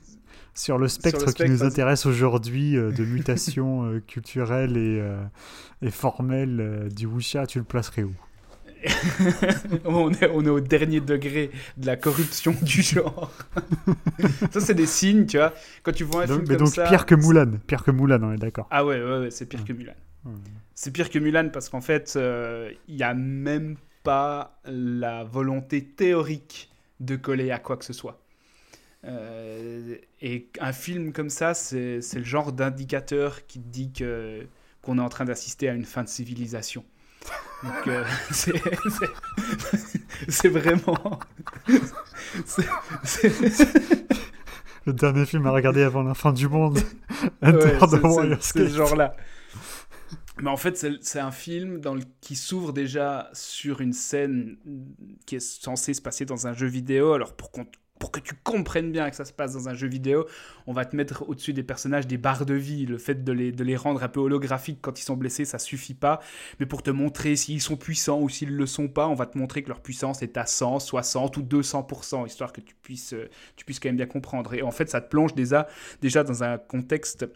[0.54, 5.02] sur le spectre spectre, qui nous intéresse aujourd'hui de mutations culturelles et,
[5.82, 8.14] et formelles du wuxia, tu le placerais où?
[9.84, 13.32] on, est, on est au dernier degré de la corruption du genre.
[14.50, 15.54] ça, c'est des signes, tu vois.
[15.82, 16.84] Quand tu vois un donc, film Mais comme donc ça.
[16.88, 18.66] pire que Mulan, pire que Mulan, on est d'accord.
[18.70, 19.94] Ah ouais, ouais, ouais, c'est pire que Mulan.
[20.74, 25.84] C'est pire que Mulan parce qu'en fait, euh, il n'y a même pas la volonté
[25.84, 26.70] théorique
[27.00, 28.20] de coller à quoi que ce soit.
[29.04, 34.46] Euh, et un film comme ça, c'est le genre d'indicateur qui te dit que
[34.82, 36.84] qu'on est en train d'assister à une fin de civilisation.
[37.62, 38.04] Donc, euh,
[40.28, 41.18] c'est vraiment.
[44.86, 46.78] Le dernier film à regarder avant la fin du monde.
[47.42, 49.16] Ouais, c'est- c'est- Warrior's c'est ce genre-là.
[50.40, 54.58] Mais en fait, c'est un film dans le- qui s'ouvre déjà sur une scène
[55.24, 57.14] qui est censée se passer dans un jeu vidéo.
[57.14, 57.66] Alors, pour, qu'on-
[57.98, 60.26] pour que tu comprennes bien que ça se passe dans un jeu vidéo,
[60.66, 62.86] on va te mettre au-dessus des personnages des barres de vie.
[62.86, 66.20] Le fait de les, rendre un peu holographiques quand ils sont blessés, ça suffit pas.
[66.60, 69.38] Mais pour te montrer s'ils sont puissants ou s'ils le sont pas, on va te
[69.38, 73.28] montrer que leur puissance est à 100, 60 ou 200%, histoire que tu puisses, euh,
[73.56, 74.54] tu puisses quand même bien comprendre.
[74.54, 75.66] Et en fait, ça te plonge déjà,
[76.02, 77.26] déjà dans un contexte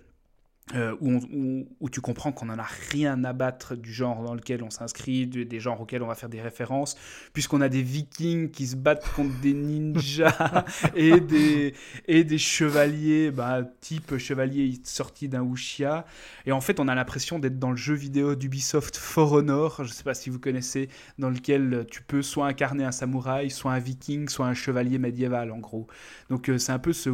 [0.74, 4.22] euh, où, on- où- où tu comprends qu'on n'en a rien à battre du genre
[4.22, 6.96] dans lequel on s'inscrit, de- des genres auxquels on va faire des références,
[7.32, 10.64] puisqu'on a des vikings qui se battent contre des ninjas
[10.94, 11.74] et, des,
[12.06, 16.04] et des chevaliers, bah, type chevalier sorti d'un wuxia.
[16.46, 19.82] Et en fait, on a l'impression d'être dans le jeu vidéo d'Ubisoft For Honor, je
[19.90, 20.88] ne sais pas si vous connaissez,
[21.18, 25.50] dans lequel tu peux soit incarner un samouraï, soit un viking, soit un chevalier médiéval,
[25.50, 25.88] en gros.
[26.28, 27.10] Donc euh, c'est un peu ce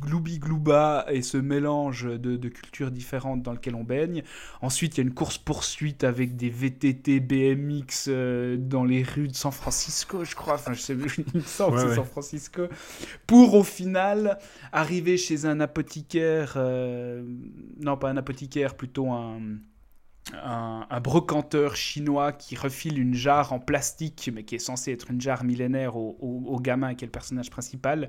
[0.00, 2.48] gloubi-glouba et ce mélange de, de
[2.90, 4.22] différentes dans lequel on baigne.
[4.62, 9.34] Ensuite, il y a une course-poursuite avec des VTT, BMX euh, dans les rues de
[9.34, 10.54] San Francisco, je crois.
[10.54, 10.94] Enfin, je sais,
[11.34, 11.94] il me semble Ouais, c'est ouais.
[11.96, 12.62] San Francisco.
[13.26, 14.38] Pour au final
[14.72, 17.22] arriver chez un apothicaire, euh,
[17.80, 19.40] non pas un apothicaire, plutôt un
[20.32, 25.20] un, brocanteur chinois qui refile une jarre en plastique, mais qui est censée être une
[25.20, 28.08] jarre millénaire au, gamin qui est le personnage principal,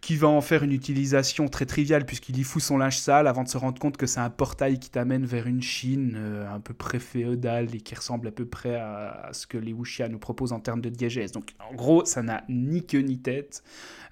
[0.00, 3.44] qui va en faire une utilisation très triviale puisqu'il y fout son linge sale avant
[3.44, 6.60] de se rendre compte que c'est un portail qui t'amène vers une Chine euh, un
[6.60, 10.18] peu près féodale et qui ressemble à peu près à, ce que les wuxia nous
[10.18, 11.32] proposent en termes de diégèse.
[11.32, 13.62] Donc en gros, ça n'a ni queue ni tête.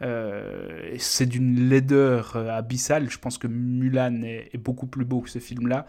[0.03, 3.11] Euh, c'est d'une laideur euh, abyssale.
[3.11, 5.87] Je pense que Mulan est, est beaucoup plus beau que ce film-là.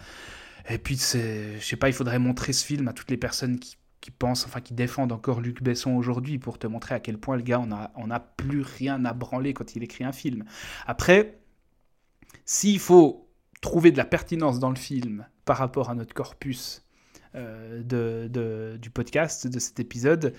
[0.70, 3.78] Et puis, je sais pas, il faudrait montrer ce film à toutes les personnes qui,
[4.18, 7.42] pensent, enfin, qui défendent encore Luc Besson aujourd'hui pour te montrer à quel point le
[7.44, 10.46] gars, on a, on a plus rien à branler quand il écrit un film.
[10.88, 11.40] Après,
[12.46, 13.30] s'il faut
[13.62, 16.85] trouver de la pertinence dans le film par rapport à notre corpus
[17.36, 20.34] euh, du podcast, de cet épisode,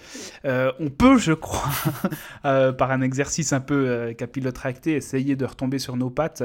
[0.45, 1.71] euh, on peut, je crois,
[2.45, 6.43] euh, par un exercice un peu capillotracté, essayer de retomber sur nos pattes,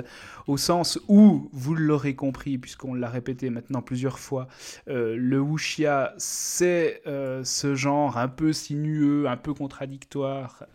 [0.47, 4.47] au sens où, vous l'aurez compris, puisqu'on l'a répété maintenant plusieurs fois,
[4.87, 10.65] le wuxia, c'est ce genre un peu sinueux, un peu contradictoire,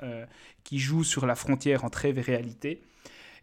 [0.65, 2.82] qui joue sur la frontière entre rêve et réalité.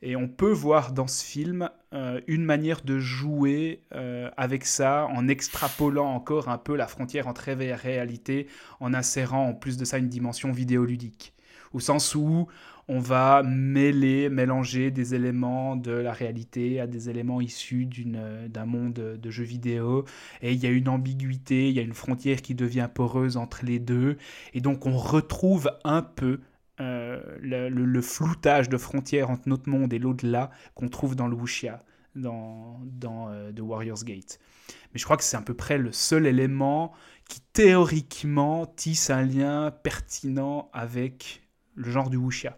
[0.06, 5.08] Et on peut voir dans ce film euh, une manière de jouer euh, avec ça,
[5.08, 8.48] en extrapolant encore un peu la frontière entre rêve et réalité,
[8.82, 11.34] en insérant en plus de ça une dimension vidéoludique.
[11.72, 12.48] Au sens où
[12.90, 17.88] on va mêler, mélanger des éléments de la réalité à des éléments issus
[18.50, 20.04] d'un monde de jeux vidéo.
[20.42, 23.64] Et il y a une ambiguïté, il y a une frontière qui devient poreuse entre
[23.64, 24.18] les deux.
[24.54, 26.42] Et donc on retrouve un peu
[26.80, 31.84] euh, le, floutage de frontières entre notre monde et l'au-delà qu'on trouve dans le wuxia,
[32.16, 34.40] dans, dans euh, The Warrior's Gate.
[34.92, 36.92] Mais je crois que c'est à peu près le seul élément
[37.30, 41.44] qui théoriquement tisse un lien pertinent avec
[41.76, 42.58] le genre du wuxia.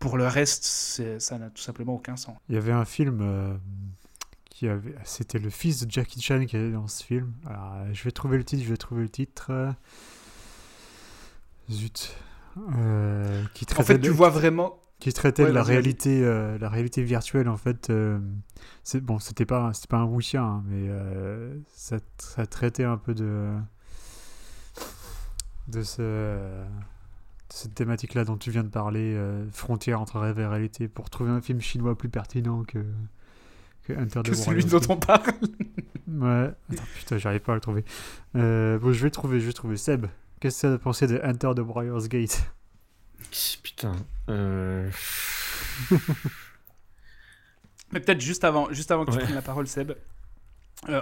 [0.00, 0.64] Pour le reste,
[1.20, 2.36] ça n'a tout simplement aucun sens.
[2.48, 3.54] Il y avait un film euh,
[4.50, 4.96] qui avait.
[5.04, 7.32] C'était le fils de Jackie Chan qui était dans ce film.
[7.92, 9.74] Je vais trouver le titre, je vais trouver le titre.
[11.70, 12.16] Zut.
[12.76, 14.78] Euh, qui En traitait fait, de- tu vois vraiment...
[15.00, 17.90] qui traitait Ouais, de la réalité, euh, la réalité virtuelle en fait.
[17.90, 18.18] euh,
[18.84, 22.96] c'est bon, c'était pas, c'était pas un wuxia, hein, mais euh, ça, ça traitait un
[22.96, 23.50] peu de
[25.68, 26.64] de, ce, de
[27.48, 31.30] cette thématique-là dont tu viens de parler, euh, frontière entre rêve et réalité, pour trouver
[31.30, 32.78] un film chinois plus pertinent que
[33.84, 35.32] que the que celui dont on parle.
[36.08, 36.50] Ouais.
[36.72, 37.84] Attends, putain, j'arrive pas à le trouver.
[38.36, 39.76] Euh, bon, je vais le trouver, je vais le trouver.
[39.76, 40.06] Seb,
[40.44, 42.44] qu'est-ce que tu as pensé de Enter the Warriors Gate?
[43.62, 43.96] Putain.
[44.28, 44.90] Euh...
[47.92, 49.92] Mais peut-être juste avant, juste avant que tu prennes la parole, Seb,
[50.90, 51.00] euh,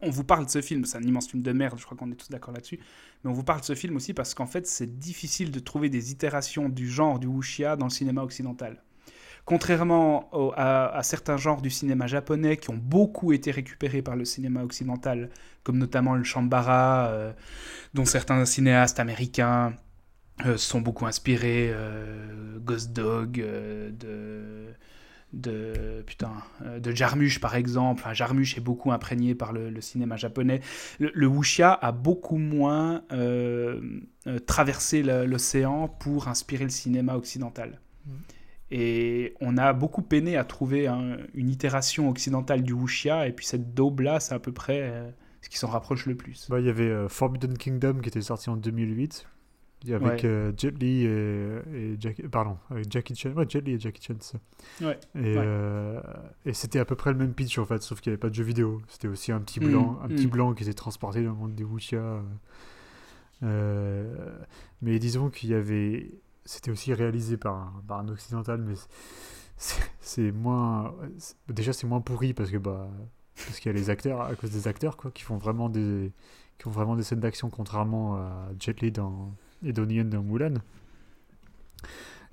[0.00, 2.10] on vous parle de ce film, c'est un immense film de merde, je crois qu'on
[2.10, 2.80] est tous d'accord là-dessus,
[3.22, 5.88] mais on vous parle de ce film aussi parce qu'en fait, c'est difficile de trouver
[5.88, 8.82] des itérations du genre du wuxia dans le cinéma occidental.
[9.44, 14.62] Contrairement à, certains genres du cinéma japonais qui ont beaucoup été récupérés par le cinéma
[14.62, 15.30] occidental,
[15.62, 17.32] comme notamment le shambara, euh,
[17.94, 19.74] dont certains cinéastes américains
[20.46, 24.74] euh, sont beaucoup inspirés, euh, Ghost Dog, euh, de
[25.32, 26.32] de putain
[26.76, 28.00] de Jarmusch par exemple.
[28.00, 30.60] Enfin, Jarmusch est beaucoup imprégné par le, cinéma japonais.
[30.98, 33.04] Le, le wuxia a beaucoup moins
[34.46, 37.78] traversé l'océan pour inspirer le cinéma occidental
[38.70, 43.44] et on a beaucoup peiné à trouver un- une itération occidentale du wuxia et puis
[43.46, 45.10] cette daube là c'est à peu près euh,
[45.40, 48.20] ce qui s'en rapproche le plus Bah, Il y avait euh, Forbidden Kingdom qui était
[48.20, 49.26] sorti en 2008.
[49.82, 50.24] Il y avait Ouais.
[50.26, 53.30] euh, Jet Li et, et Jack- pardon, avec Jackie Chan.
[53.30, 54.38] Ouais, Jet Li et Jackie Chan, ça.
[54.82, 55.34] Ouais, Et, ouais.
[55.38, 56.02] euh,
[56.44, 58.28] et c'était à peu près le même pitch en fait, sauf qu'il n'y avait pas
[58.28, 58.82] de jeu vidéo.
[58.88, 60.30] C'était aussi un petit Mm, blanc, un petit mm.
[60.30, 62.20] blanc qui s'est transporté dans le monde des wuxia.
[64.82, 66.10] mais disons qu'il y avait,
[66.50, 68.74] c'était aussi réalisé par un, par un occidental, mais
[70.00, 70.94] c'est- moins,
[71.48, 72.88] déjà c'est moins pourri parce que bah
[73.36, 76.12] parce qu'il y a les acteurs à cause des acteurs quoi qui font vraiment des
[76.58, 80.22] qui ont vraiment des scènes d'action contrairement à Jet Li dans et Donnie Yen dans
[80.22, 80.54] Mulan.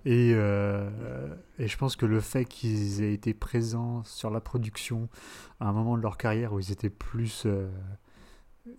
[0.05, 5.09] Et, euh, et je pense que le fait qu'ils aient été présents sur la production
[5.59, 7.69] à un moment de leur carrière où ils étaient plus, euh,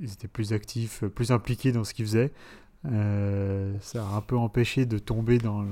[0.00, 2.32] ils étaient plus actifs, plus impliqués dans ce qu'ils faisaient,
[2.86, 5.68] euh, ça a un peu empêché de tomber dans le-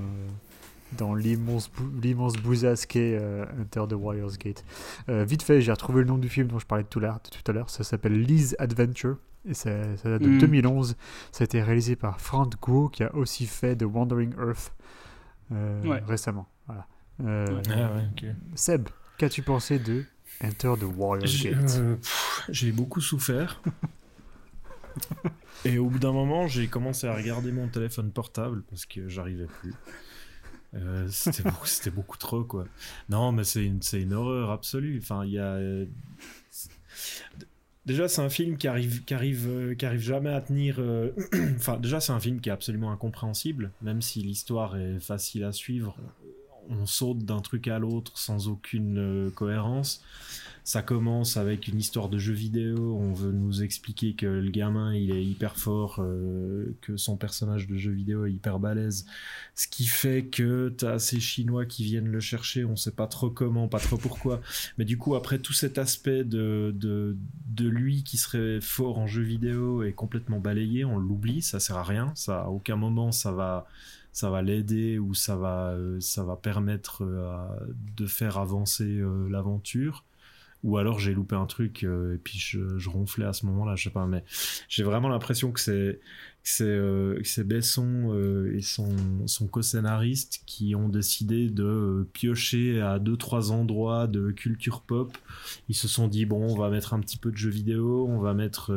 [0.99, 4.65] dans l'immense bou- l'immense bousasse qu'est euh, Enter the Warriors Gate.
[5.09, 7.21] Euh, vite fait, j'ai retrouvé le nom du film dont je parlais tout à l'heure.
[7.21, 7.71] Tout à l'heure.
[7.71, 9.17] Ça s'appelle Liz Adventure.
[9.49, 10.39] Et ça, ça date de Mm.
[10.39, 10.97] 2011.
[11.33, 14.73] Ça a été réalisé par Frank Guo, qui a aussi fait The Wandering Earth
[15.53, 16.03] euh, Ouais.
[16.07, 16.47] récemment.
[16.67, 16.87] Voilà.
[17.25, 18.35] Euh, Ah ouais.
[18.57, 18.89] Seb,
[19.19, 20.05] qu'as-tu pensé de
[20.45, 21.77] Enter the Warriors J'ai Gate?
[21.79, 21.97] euh,
[22.49, 23.63] j'ai beaucoup souffert.
[25.65, 29.47] Et au bout d'un moment, j'ai commencé à regarder mon téléphone portable parce que j'arrivais
[29.47, 29.75] plus.
[30.75, 32.67] Euh, c'était beaucoup, beaucoup trop quoi.
[33.09, 35.01] Non, mais c'est une, une horreur absolue.
[35.03, 35.55] Enfin, il y a.
[35.55, 35.87] euh,
[37.85, 40.81] Déjà, c'est un film qui arrive, qui arrive, euh, qui arrive jamais à tenir.
[41.57, 45.53] Enfin, déjà, c'est un film qui est absolument incompréhensible, même si l'histoire est facile à
[45.53, 45.97] suivre.
[46.69, 50.03] On saute d'un truc à l'autre sans aucune cohérence.
[50.67, 52.99] Ça commence avec une histoire de jeu vidéo.
[53.01, 57.69] On veut nous expliquer que le gamin il est hyper fort, euh, que son personnage
[57.69, 59.07] de jeu vidéo est hyper balèze.
[59.55, 62.65] Ce qui fait que t'as ces Chinois qui viennent le chercher.
[62.65, 64.41] On sait pas trop comment, pas trop pourquoi.
[64.77, 67.17] Mais du coup, après tout cet aspect de, de,
[67.47, 71.77] de lui qui serait fort en jeu vidéo est complètement balayé, on l'oublie, ça sert
[71.77, 72.11] à rien.
[72.17, 73.69] Ça, à aucun moment ça va
[74.11, 77.47] ça va l'aider ou ça va, euh, ça va permettre euh,
[77.97, 80.03] de faire avancer l'aventure.
[80.63, 83.85] Ou alors j'ai loupé un truc euh, et puis je, ronflais à ce moment-là, je
[83.85, 84.25] sais pas, mais
[84.69, 86.01] j'ai vraiment l'impression que c'est
[86.49, 88.95] c'est euh, Besson euh, et son,
[89.27, 95.19] son co-scénariste qui ont décidé de euh, piocher à deux trois endroits de culture pop.
[95.69, 98.21] Ils se sont dit bon, on va mettre un petit peu de jeux vidéo, on
[98.21, 98.73] va mettre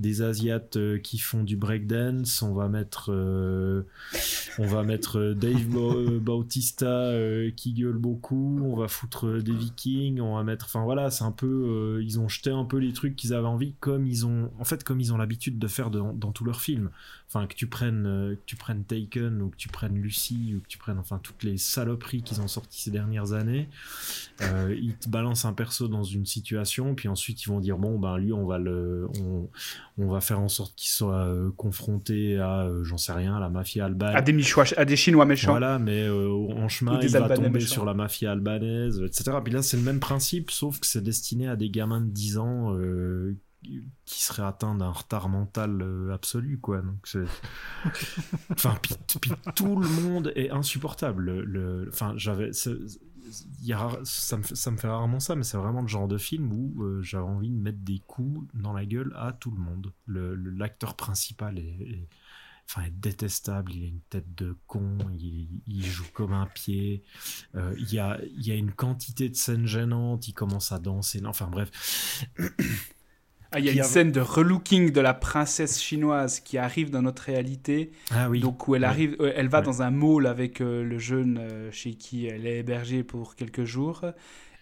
[0.00, 3.82] des asiates euh, qui font du breakdance, on va mettre euh,
[4.58, 7.12] on va mettre euh, Dave Bau- Bautista
[7.56, 11.32] qui gueule beaucoup, on va foutre des vikings, on va mettre enfin voilà, c'est un
[11.32, 14.64] peu ils ont jeté un peu les trucs qu'ils avaient envie comme ils ont en
[14.64, 16.90] fait comme ils ont l'habitude de faire dans tous leurs films.
[17.32, 20.60] Enfin que tu prennes euh, que tu prennes Taken ou que tu prennes Lucy ou
[20.62, 23.68] que tu prennes enfin toutes les saloperies qu'ils ont sorties ces dernières années.
[24.40, 28.00] Euh, ils te balancent un perso dans une situation puis ensuite ils vont dire bon
[28.00, 29.48] ben lui on va le on,
[29.98, 33.48] on va faire en sorte qu'il soit euh, confronté à j'en sais rien à la
[33.48, 35.52] mafia albane À des, Michois, à des Chinois méchants.
[35.52, 37.74] voilà, mais en chemin, il va tomber méchants.
[37.74, 39.36] sur la mafia albanaise, etc.
[39.44, 42.38] Puis là, c'est le même principe, sauf que c'est destiné à des gamins de 10
[42.38, 42.76] ans
[43.62, 46.80] qui seraient atteints d'un retard mental euh, absolu, quoi.
[46.82, 47.24] Donc c'est...
[48.52, 51.22] enfin, puis, puis tout le monde est insupportable.
[51.24, 52.52] Le, le- enfin, j'avais...
[52.52, 52.76] c'est-
[53.62, 56.08] y a ça, me, fait- ça me fait rarement ça, mais c'est vraiment le genre
[56.08, 59.50] de film où euh, j'avais envie de mettre des coups dans la gueule à tout
[59.50, 59.92] le monde.
[60.06, 62.08] Le- le- L'acteur principal est, est-
[62.68, 67.02] enfin, est détestable, il a une tête de con, il, il joue comme un pied,
[67.54, 70.78] Euh, il, y a, il y a une quantité de scènes gênantes, il commence à
[70.80, 71.70] danser, enfin bref.
[73.52, 76.90] Ah, il y a une a- scène de relooking de la princesse chinoise qui arrive
[76.90, 77.90] dans notre réalité.
[78.10, 78.40] Ah oui.
[78.40, 81.70] Donc où elle arrive, euh, elle va dans un mall avec euh, le jeune euh,
[81.72, 84.04] chez qui elle est hébergée pour quelques jours.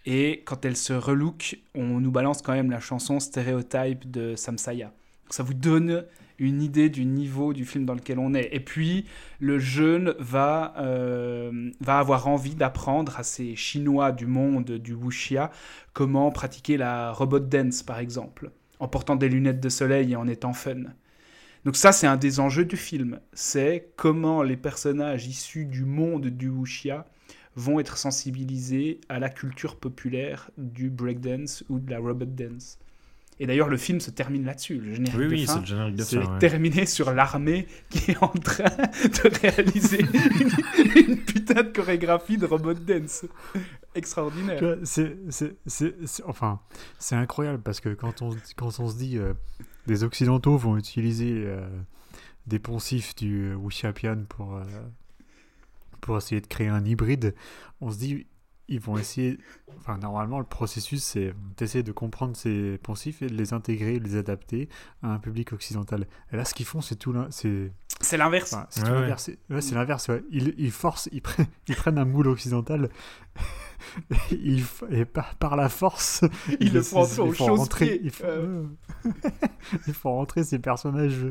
[0.07, 4.87] Et quand elle se relook, on nous balance quand même la chanson Stéréotype de Samsaya.
[4.87, 6.05] Donc ça vous donne
[6.39, 8.49] une idée du niveau du film dans lequel on est.
[8.53, 9.05] Et puis
[9.41, 15.51] le jeune va, euh, va avoir envie d'apprendre à ces Chinois du monde du wuxia
[15.93, 18.51] comment pratiquer la robot dance par exemple,
[18.81, 20.77] en portant des lunettes de soleil et en étant fun.
[21.65, 23.21] Donc ça, c'est un des enjeux du film.
[23.33, 27.07] C'est comment les personnages issus du monde du wuxia
[27.57, 32.79] vont être sensibilisés à la culture populaire du breakdance ou de la robot dance.
[33.41, 34.79] Et d'ailleurs, le film se termine là-dessus.
[34.79, 36.33] Le générique Oui, de oui, fin c'est le générique de c'est fin.
[36.33, 36.39] ouais.
[36.39, 38.65] terminé sur l'armée qui est en train
[39.05, 43.25] de réaliser une, une putain de chorégraphie de robot dance.
[43.99, 44.79] Extraordinaire.
[44.85, 45.17] C'est,
[46.25, 46.61] enfin,
[46.99, 49.35] c'est incroyable parce que quand on, quand on se dit euh,
[49.87, 51.69] les Occidentaux vont utiliser euh,
[52.47, 54.65] des poncifs du euh, Wuxiapian pour, euh,
[56.01, 57.35] pour essayer de créer un hybride,
[57.81, 58.27] on se dit
[58.69, 59.39] ils vont essayer.
[59.79, 64.05] Enfin, normalement, le processus, c'est d'essayer de comprendre ces poncifs et de les intégrer, de
[64.05, 64.69] les adapter
[65.03, 66.07] à un public occidental.
[66.33, 67.15] Et là, ce qu'ils font, c'est tout.
[67.31, 68.53] C'est C'est l'inverse.
[68.53, 69.01] Enfin, c'est Ouais, ouais.
[69.01, 69.23] l'inverse.
[69.25, 70.09] C'est- ouais, c'est l'inverse.
[70.09, 70.23] ouais.
[70.31, 72.91] Ils, ils forcent, ils prennent, ils prennent un moule occidental.
[74.31, 76.25] ils, f- et par, par la force,
[76.61, 78.01] Ils le font ils au font rentrer.
[78.03, 78.65] Ils font, Euh.
[79.87, 81.27] ils rentrer ces personnages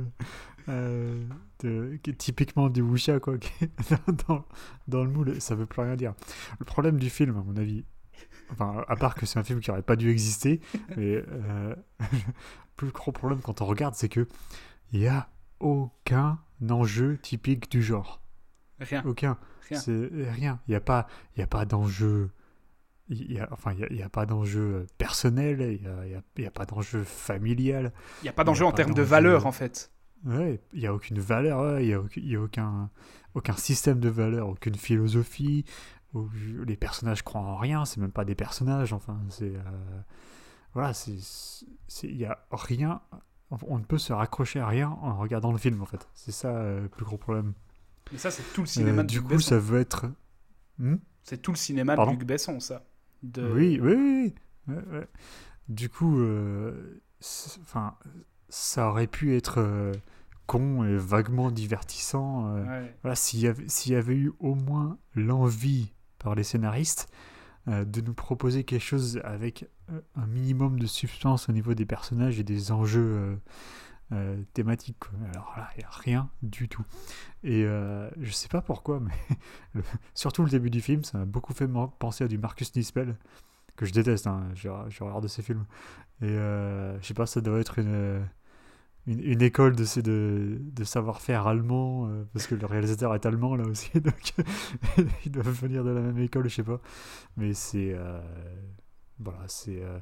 [0.70, 1.24] euh,
[1.60, 3.72] de, qui est typiquement du wuxia quoi, qui est
[4.28, 4.46] dans,
[4.88, 5.40] dans le moule.
[5.42, 6.14] Ça veut plus rien dire.
[6.60, 7.84] Le problème du film, à mon avis,
[8.52, 10.62] enfin, à part que c'est un film qui aurait pas dû exister,
[10.98, 12.06] mais euh, le
[12.76, 14.28] plus gros problème quand on regarde, c'est que
[14.92, 15.30] il y a
[15.60, 16.40] aucun
[16.70, 18.22] enjeu typique du genre.
[18.80, 19.04] Rien.
[19.06, 19.38] Aucun.
[19.70, 19.80] Rien.
[19.80, 20.60] C'est rien.
[20.68, 22.30] Il n'y a pas, il y a pas d'enjeu.
[23.10, 25.62] Il y a, enfin, il y a, pas d'enjeu personnel.
[25.62, 27.94] Il n'y a, a- a pas d'enjeu familial.
[28.22, 29.92] Il n'y a pas d'enjeu en termes de valeur, en fait.
[30.26, 31.62] Ouais, il n'y a aucune valeur.
[31.62, 31.88] ouais, Il
[32.26, 32.90] n'y a, a aucun,
[33.34, 35.64] aucun système de valeur, aucune philosophie.
[36.14, 36.28] où
[36.66, 37.86] les personnages croient en rien.
[37.86, 38.94] C'est même pas des personnages.
[38.94, 40.02] Enfin, c'est euh,
[40.74, 40.92] voilà,
[42.04, 43.02] il y a rien.
[43.62, 46.08] On ne peut se raccrocher à rien en regardant le film en fait.
[46.14, 47.54] C'est ça euh, le plus gros problème.
[48.12, 49.50] Mais ça, c'est tout le cinéma Euh, de du Luc coup, Besson.
[49.50, 50.06] ça veut être.
[50.80, 50.96] Hmm?
[51.24, 52.14] C'est tout le cinéma Pardon?
[52.14, 52.86] De Luc Besson, ça.
[53.24, 53.50] De...
[53.54, 54.34] Oui, oui, oui.
[54.68, 54.76] oui.
[54.76, 55.08] Ouais, ouais.
[55.70, 57.02] Du coup, euh,
[57.62, 57.96] enfin,
[58.50, 59.92] ça aurait pu être euh,
[60.46, 62.56] con et vaguement divertissant.
[62.56, 62.96] euh, Ouais.
[63.04, 67.12] Voilà, s'il y, avait, s'il y avait eu au moins l'envie par les scénaristes
[67.68, 69.68] euh, de nous proposer quelque chose avec
[70.16, 73.40] un minimum de substance au niveau des personnages et des enjeux
[74.54, 74.98] thématiques.
[75.00, 75.12] quoi.
[75.34, 76.86] Alors là, il n'y a rien du tout.
[77.44, 79.12] Et je sais pas pourquoi, mais
[79.74, 79.84] le-
[80.14, 81.68] surtout le début du film, ça m'a beaucoup fait
[82.00, 83.18] penser à du Marcus Nispel,
[83.76, 85.66] que je déteste, hein, je, je regarde ses films.
[86.22, 88.26] Et euh, je sais pas, ça doit être une,
[89.08, 93.66] une, école de, de, de savoir-faire allemand, euh, parce que le réalisateur est allemand là
[93.66, 94.34] aussi, donc
[95.26, 96.82] ils doivent venir de la même école, je sais pas.
[97.38, 97.94] Mais c'est.
[97.94, 98.22] euh,
[99.20, 100.00] voilà, c'est euh,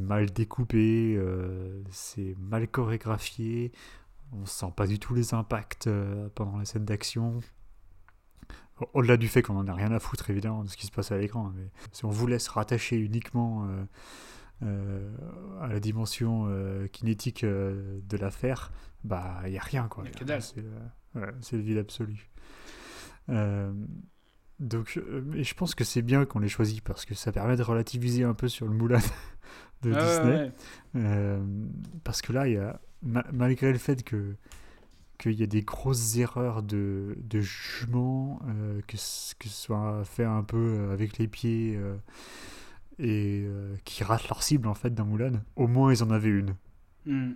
[0.00, 3.72] mal découpé, euh, c'est mal chorégraphié,
[4.32, 5.88] on sent pas du tout les impacts
[6.34, 7.40] pendant les scènes d'action.
[8.80, 10.92] Au- Au-delà du fait qu'on en a rien à foutre évidemment de ce qui se
[10.92, 13.66] passe à l'écran, mais si on vous laisse rattacher uniquement
[14.62, 15.10] euh,
[15.60, 18.72] à la dimension euh, kinétique euh, de l'affaire,
[19.04, 20.04] bah il y a rien quoi.
[20.40, 22.28] C'est euh, ouais, c'est le vide absolu.
[23.28, 23.72] Euh,
[24.58, 25.00] donc,
[25.34, 28.24] et je pense que c'est bien qu'on l'ait choisi parce que ça permet de relativiser
[28.24, 28.98] un peu sur le Moulin
[29.82, 30.52] de Ah Disney.
[30.94, 31.38] ouais.
[32.02, 34.34] Parce que là, il y a, ma- malgré le fait que
[35.18, 38.40] qu'il y a des grosses erreurs de, de jugement,
[38.86, 41.78] que, ce- que ce soit fait un peu avec les pieds
[42.98, 46.28] et euh, qui ratent leur cible en fait dans Mulan, au moins ils en avaient
[46.28, 46.56] une.
[47.06, 47.32] Hmm.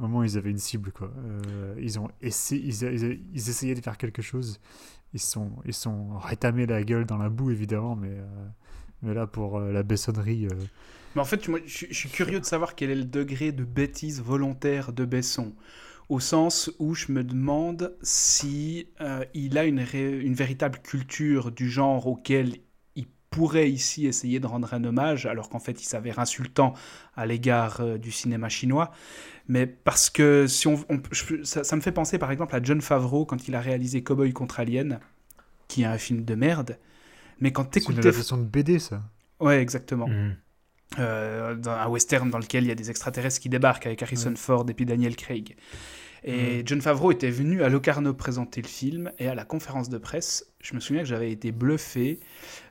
[0.00, 1.12] Au moins ils avaient une cible quoi.
[1.18, 4.60] Euh, ils ont essayé, ils, ils- ils essayaient de faire quelque chose.
[5.14, 8.48] Ils sont, ils sont rétamés la gueule dans la boue évidemment, mais, euh,
[9.02, 10.46] mais là pour la bessonnerie.
[10.46, 10.66] euh,
[11.14, 13.64] Mais en fait, moi, je, je suis curieux de savoir quel est le degré de
[13.64, 15.54] bêtise volontaire de Besson.
[16.08, 18.88] Au sens où je me demande si
[19.34, 22.56] il a une, ré- une véritable culture du genre auquel
[23.30, 26.74] pourrait ici essayer de rendre un hommage, alors qu'en fait il s'avère insultant
[27.16, 28.90] à l'égard euh, du cinéma chinois.
[29.48, 32.62] Mais parce que si on, on- je- ça, ça me fait penser par exemple à
[32.62, 35.00] John Favreau quand il a réalisé Cowboy contre Alien,
[35.68, 36.78] qui est un film de merde.
[37.40, 39.02] Mais quand c'est une adaptation de BD ça.
[39.38, 40.36] Ouais, exactement Mhm.
[40.98, 44.34] euh, dans un western dans lequel il y a des extraterrestres qui débarquent avec Harrison
[44.36, 45.56] Ford et puis Daniel Craig.
[46.24, 49.98] Et John Favreau était venu à Locarno présenter le film et à la conférence de
[49.98, 52.20] presse, je me souviens que j'avais été bluffé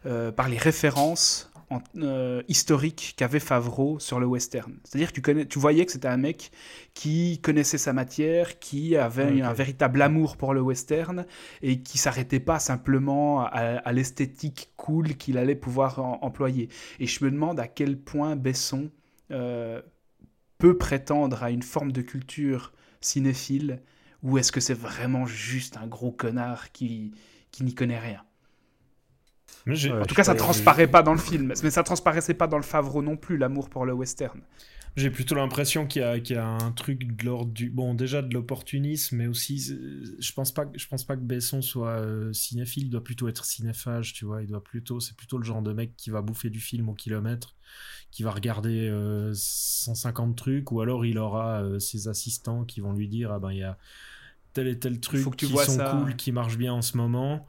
[0.05, 4.75] euh, par les références en- euh, historiques qu'avait Favreau sur le western.
[4.83, 6.51] C'est-à-dire que tu, connais, tu voyais que c'était un mec
[6.93, 9.41] qui connaissait sa matière, qui avait Ok.
[9.41, 11.25] un véritable amour pour le western
[11.61, 16.69] et qui s'arrêtait pas simplement à, à l'esthétique cool qu'il allait pouvoir en- employer.
[16.99, 18.89] Et je me demande à quel point Besson
[19.31, 19.81] euh,
[20.57, 23.81] peut prétendre à une forme de culture cinéphile
[24.23, 27.13] ou est-ce que c'est vraiment juste un gros connard qui,
[27.51, 28.23] qui n'y connaît rien?
[29.65, 30.01] Mais Ouais.
[30.01, 32.63] En tout cas, ça transparaît pas dans le film, mais ça transparaissait pas dans le
[32.63, 34.41] Favreau non plus, l'amour pour le western.
[34.95, 37.69] J'ai plutôt l'impression qu'il y, a- qu'il y a un truc de l'ordre du.
[37.69, 39.71] Bon, déjà de l'opportunisme, mais aussi.
[39.71, 43.03] euh, Je pense pas, que- je pense pas que Besson soit euh, cinéphile, il doit
[43.03, 44.41] plutôt être cinéphage, tu vois.
[44.41, 44.99] Il doit plutôt.
[44.99, 47.55] C'est plutôt le genre de mec qui va bouffer du film au kilomètre,
[48.11, 52.93] qui va regarder euh, 150 trucs, ou alors il aura euh, ses assistants qui vont
[52.93, 53.77] lui dire Ah ben, il y a
[54.53, 55.91] tel et tel truc Faut que tu qui vois sont ça.
[55.91, 57.45] cool, qui marchent bien en ce moment.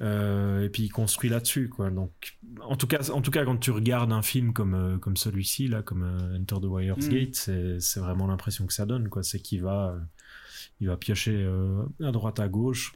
[0.00, 1.90] Euh, et puis il construit là-dessus, quoi.
[1.90, 5.18] Donc, en tout cas, en tout cas, quand tu regardes un film comme euh, comme
[5.18, 7.10] celui-ci, là, comme euh, Enter the Wire's Mm.
[7.10, 9.22] Gate, c'est c'est vraiment l'impression que ça donne, quoi.
[9.22, 9.98] C'est qu'il va euh,
[10.80, 12.94] il va piocher euh, à droite à gauche.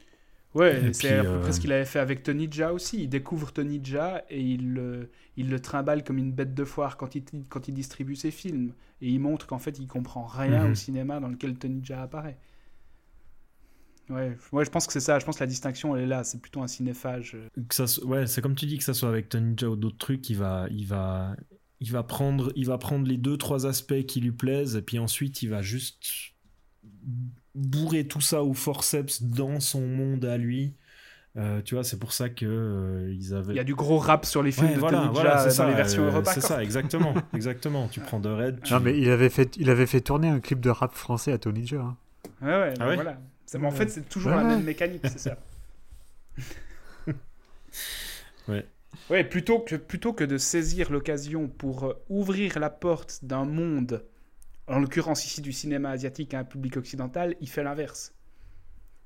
[0.55, 3.03] Ouais, c'est à peu euh, près ce qu'il avait fait avec Tony Jaa aussi.
[3.03, 6.95] Il découvre Tony Jaa et il le, il le trimballe comme une bête de foire
[6.97, 8.71] quand il, quand il distribue ses films.
[9.01, 10.71] Et il montre qu'en fait, il comprend rien Mhm.
[10.71, 12.37] au cinéma dans lequel Tony Jaa apparaît.
[14.09, 15.17] Ouais, ouais, je pense que c'est ça.
[15.19, 16.23] Je pense que la distinction, elle est là.
[16.23, 17.35] C'est plutôt un cinéphage.
[17.35, 17.49] euh.
[17.67, 19.75] Que ça, so- ouais, c'est comme tu dis que ça soit avec Tony Jaa ou
[19.75, 21.35] d'autres trucs, il va il va
[21.81, 24.99] il va prendre il va prendre les deux trois aspects qui lui plaisent et puis
[24.99, 26.31] ensuite il va juste
[27.55, 30.73] bourrer tout ça au forceps dans son monde à lui.
[31.37, 33.53] Euh, tu vois, c'est pour ça que euh, ils avaient.
[33.53, 35.39] Il y a du gros rap sur les films Ouais, de voilà, Tony voilà, Jaa
[35.39, 36.31] c'est dans ça, les versions euh, Europa.
[36.33, 36.49] C'est quoi.
[36.49, 37.87] ça, exactement, exactement.
[37.89, 38.61] Tu prends de Red.
[38.63, 38.71] Tu...
[38.73, 41.37] Non, mais il avait, fait, il avait fait tourner un clip de rap français à
[41.37, 41.81] Tony Jaa.
[41.81, 41.97] hein.
[42.41, 43.17] Ouais, ouais, Ah ouais voilà.
[43.59, 44.37] Mais en fait, c'est toujours Ouais.
[44.37, 45.37] la même mécanique, c'est ça.
[48.47, 48.65] Ouais.
[49.09, 54.03] Ouais, plutôt que, plutôt que de saisir l'occasion pour euh, ouvrir la porte d'un monde,
[54.67, 58.13] en l'occurrence ici du cinéma asiatique à un public occidental, il fait l'inverse.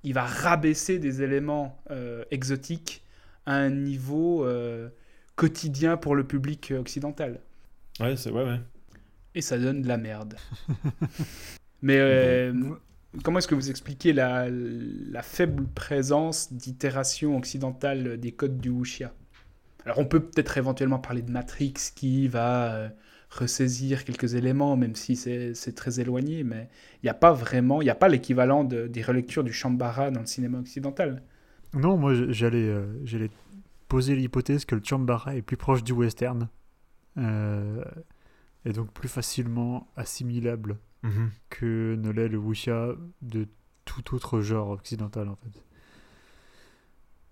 [0.03, 3.03] Il va rabaisser des éléments euh, exotiques
[3.45, 4.89] à un niveau euh,
[5.35, 7.41] quotidien pour le public occidental.
[7.99, 8.59] Ouais, c'est ouais, ouais.
[9.35, 10.35] Et ça donne de la merde.
[11.81, 12.53] Mais euh,
[13.23, 19.13] comment est-ce que vous expliquez la, la faible présence d'itération occidentale des codes du wuxia?
[19.85, 22.89] Alors on peut peut-être éventuellement parler de Matrix qui va euh,
[23.29, 26.67] ressaisir quelques éléments, même si c'est c'est très éloigné, mais
[27.01, 30.09] il n'y a pas vraiment, il n'y a pas l'équivalent de- des relectures du Shambhala
[30.11, 31.21] dans le cinéma occidental.
[31.73, 33.29] Non, moi j'allais euh, j'allais
[33.87, 36.47] posé l'hypothèse que le chambara est plus proche du western
[37.17, 37.83] euh,
[38.65, 41.29] et donc plus facilement assimilable Mhm.
[41.49, 42.89] que ne l'est le wuxia
[43.21, 43.47] de
[43.85, 45.63] tout autre genre occidental en fait.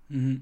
[0.10, 0.42] Mhm.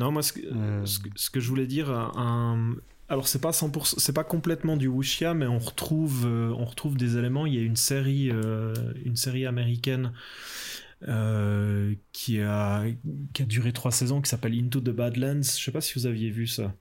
[0.00, 0.84] Non, moi, ce que, Euh.
[0.84, 2.74] ce que, ce que je voulais dire, un...
[3.12, 6.96] alors c'est pas 100%, c'est pas complètement du wuxia, mais on retrouve, euh, on retrouve
[6.96, 7.44] des éléments.
[7.46, 8.74] Il y a une série, euh,
[9.04, 10.12] une série américaine
[11.08, 12.84] euh, qui a,
[13.34, 15.42] qui a duré trois saisons, qui s'appelle Into the Badlands.
[15.42, 16.74] Je sais pas si vous aviez vu ça.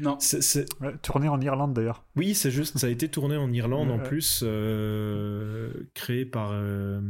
[0.00, 0.16] Non.
[0.20, 2.04] C'est- c'est- Ouais, tourné en Irlande d'ailleurs.
[2.16, 4.02] Oui, c'est juste, ça a été tourné en Irlande en Ouais.
[4.08, 7.00] plus, euh, créé par euh,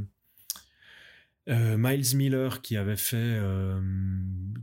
[1.48, 3.81] euh, Miles Miller qui avait fait, euh,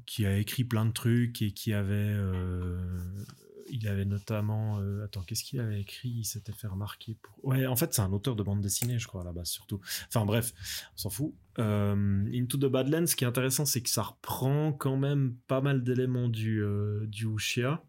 [0.06, 2.78] qui a écrit plein de trucs et qui avait, euh,
[3.72, 6.10] il avait notamment, euh, attends, qu'est-ce qu'il avait écrit?
[6.10, 9.08] Il s'était fait remarquer pour, ouais, en fait c'est un auteur de bande dessinée, je
[9.08, 9.80] crois à la base surtout.
[10.08, 10.54] Enfin bref,
[10.96, 11.34] on s'en fout.
[11.60, 15.62] Euh, Into the Badlands, ce qui est intéressant, c'est que ça reprend quand même pas
[15.62, 17.84] mal d'éléments du euh, du wuxia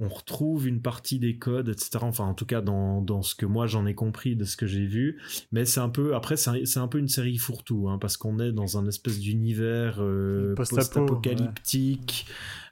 [0.00, 1.98] on retrouve une partie des codes, etc.
[2.02, 4.66] Enfin, en tout cas, dans, dans ce que moi j'en ai compris de ce que
[4.66, 5.20] j'ai vu.
[5.52, 8.38] Mais c'est un peu, après, c'est un, un peu une série fourre-tout, hein, parce qu'on
[8.38, 12.26] est dans un espèce d'univers euh, Post-apo, post-apocalyptique,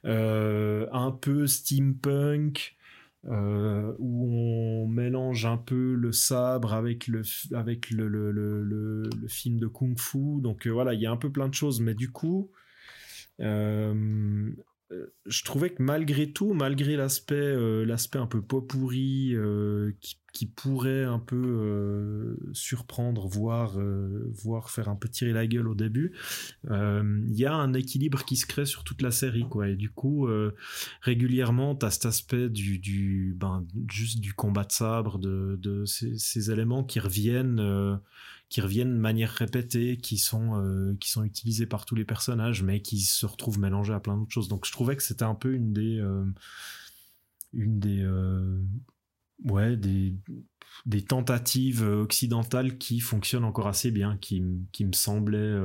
[0.06, 2.74] euh, un peu steampunk.
[3.26, 7.22] euh, où on mélange un peu le sabre avec le
[7.52, 11.30] avec le, le, le, film de kung-fu donc euh, voilà il y a un peu
[11.30, 12.48] plein de choses mais du coup
[13.40, 14.50] euh,
[15.27, 19.93] je trouvais que malgré tout, malgré l'aspect euh, un peu pot pourri euh,
[20.32, 25.66] qui, pourrait un peu euh, surprendre, voire, euh, voire faire un peu tirer la gueule
[25.69, 26.12] au début,
[26.70, 29.44] euh, il y a un équilibre qui se crée sur toute la série.
[29.66, 30.55] Et du coup, euh,
[31.02, 36.85] régulièrement, tu as cet aspect du, ben, juste du combat de sabre, de, ces éléments
[36.85, 38.01] qui reviennent.
[38.48, 42.04] Euh, qui reviennent de manière répétée, qui sont, euh, qui sont utilisés par tous les
[42.04, 44.48] personnages, mais qui se retrouvent mélangés à plein d'autres choses.
[44.48, 46.24] Donc je trouvais que c'était un peu une des, euh,
[47.52, 48.62] une des, euh,
[49.44, 50.14] ouais, des,
[50.86, 54.42] des tentatives occidentales qui fonctionnent encore assez bien, qui,
[54.72, 55.60] qui me semblaient.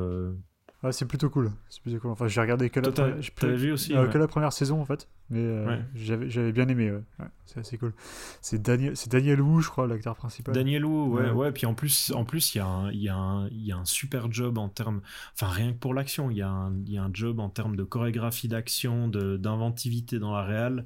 [0.84, 1.49] Ouais, c'est plutôt cool.
[1.69, 2.11] C'est plutôt cool.
[2.11, 4.11] Enfin, j'ai regardé que la, Toi, t'as- première- j'ai plus- t'avais vu aussi, euh, ouais.
[4.11, 5.81] que la première saison en fait, mais euh, Ouais.
[5.95, 6.91] j'avais bien aimé.
[6.91, 7.26] Ouais.
[7.45, 7.93] C'est assez cool.
[8.41, 10.53] C'est Daniel, c'est Daniel Wu, je crois, l'acteur principal.
[10.53, 11.51] Daniel Wu, ouais, Ouais.
[11.53, 13.72] puis en plus, en plus, il y a un, il y a un, il y
[13.72, 15.01] a un super job en termes,
[15.34, 17.49] enfin rien que pour l'action, il y a un, il y a un job en
[17.49, 20.84] termes de chorégraphie d'action, de d'inventivité dans la réal,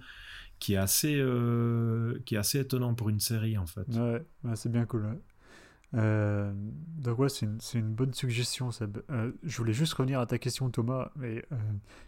[0.59, 3.87] qui est assez, euh, qui est assez étonnant pour une série en fait.
[3.95, 4.23] Ouais,
[4.55, 5.07] c'est bien cool.
[5.93, 6.51] Euh,
[6.97, 8.99] donc ouais, c'est une, une bonne suggestion, Seb.
[9.09, 11.57] Euh, je voulais juste revenir à ta question, Thomas, mais euh,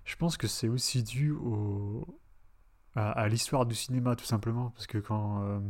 [0.06, 2.20] je pense que c'est aussi dû au,
[2.96, 5.62] à, l'histoire du cinéma, tout simplement, parce que quand,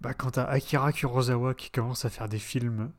[0.00, 2.92] bah, quand t'as Akira Kurosawa qui commence à faire des films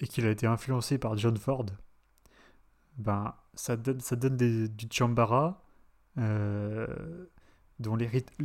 [0.00, 1.66] et qu'il a été influencé par John Ford,
[2.98, 5.62] ben ça donne, ça donne des- du chambara
[7.80, 7.96] dont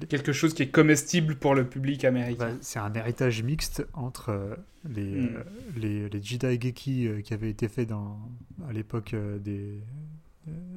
[0.10, 2.52] Quelque chose qui est comestible pour le public américain.
[2.52, 4.56] bah, c'est un héritage mixte entre euh,
[4.90, 5.36] les, Mm.
[5.84, 8.18] euh, les, Geki euh, qui avaient été faits dans,
[8.68, 9.80] à l'époque des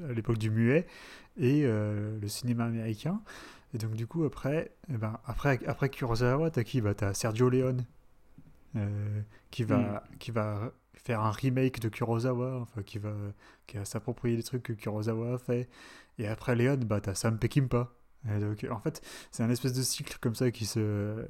[0.08, 0.86] à l'époque du muet
[1.36, 3.20] et le cinéma américain.
[3.74, 6.80] Et donc du coup après eh ben, après après Kurosawa, t'as qui?
[6.80, 7.84] Bah, t'as Sergio Leone
[9.50, 13.12] qui va qui va faire un remake de Kurosawa, enfin qui va
[13.66, 15.68] qui va s'approprier des trucs que Kurosawa a fait.
[16.18, 17.92] Et après Leone, bah t'as Sam Peckinpah.
[18.40, 19.00] Donc en fait,
[19.30, 21.24] c'est un espèce de cycle comme ça qui se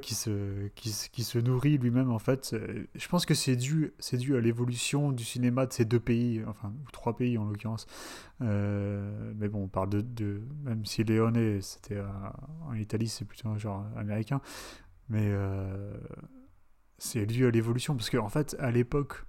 [0.00, 2.54] qui se qui, se- nourrit lui-même en fait.
[2.94, 6.42] Je pense que c'est dû c'est dû à l'évolution du cinéma de ces deux pays
[6.46, 7.86] enfin ou trois pays en l'occurrence.
[8.40, 12.00] Euh, mais bon on parle de, même si Leone c'était
[12.68, 14.40] en Italie c'est plutôt un genre américain.
[15.08, 15.92] Mais euh,
[16.98, 19.24] c'est dû à l'évolution parce qu'en fait à l'époque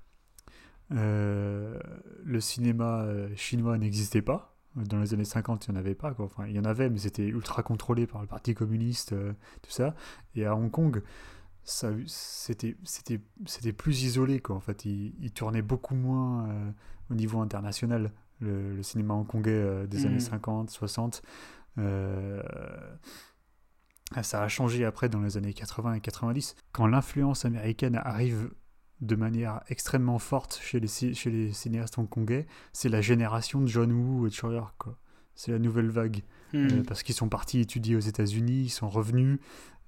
[0.92, 1.80] euh,
[2.24, 6.14] le cinéma chinois n'existait pas dans les années 50, il n'y en avait pas.
[6.14, 6.26] Quoi.
[6.26, 9.72] Enfin, il y en avait, mais c'était ultra contrôlé par le Parti communiste, euh, tout
[9.72, 9.96] ça.
[10.36, 11.02] Et à Hong Kong,
[11.64, 12.76] c'était,
[13.78, 14.40] plus isolé.
[14.40, 14.56] Quoi.
[14.56, 16.72] En fait, il, il tournait beaucoup moins euh,
[17.12, 20.06] au niveau international, le, le cinéma hongkongais euh, des Mhm.
[20.08, 21.22] années 50, 60.
[21.80, 22.42] Euh,
[24.22, 26.56] ça a changé après dans les années 80 et 90.
[26.72, 28.52] Quand l'influence américaine arrive
[29.02, 33.92] de manière extrêmement forte chez les, chez les cinéastes hongkongais, c'est la génération de John
[33.92, 34.98] Woo et de Chow Yun-fat, quoi.
[35.36, 36.22] C'est la nouvelle vague.
[36.54, 36.68] Hmm.
[36.68, 39.40] Euh, parce qu'ils sont partis étudier aux États-Unis, ils sont revenus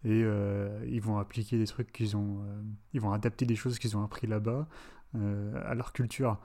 [0.03, 2.39] et euh, ils vont appliquer des trucs qu'ils ont.
[2.41, 2.61] euh,
[2.93, 4.67] ils vont adapter des choses qu'ils ont appris là-bas
[5.13, 6.39] à leur culture.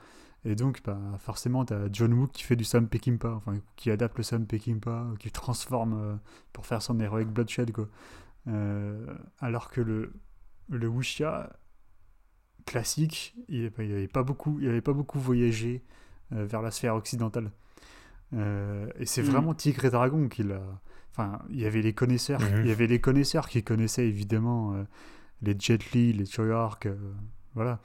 [0.44, 3.90] Et donc, bah, forcément, tu as John Woo qui fait du Sam Peckinpah, enfin, qui
[3.90, 6.20] adapte le Sam Peckinpah, qui transforme
[6.52, 7.88] pour faire son Heroic Bloodshed, quoi.
[9.40, 10.12] Alors que le,
[10.68, 11.50] le wuxia
[12.70, 15.82] classique, il n'avait pas beaucoup, il avait pas beaucoup voyagé
[16.32, 17.50] euh, vers la sphère occidentale.
[18.32, 19.30] Euh, et c'est Mhm.
[19.30, 20.60] vraiment Tigre et Dragon qui l'a.
[21.12, 24.84] Enfin, il y avait les connaisseurs, il y avait les connaisseurs qui connaissaient évidemment euh,
[25.42, 26.86] les Jet Li, les Choyark,
[27.54, 27.80] voilà.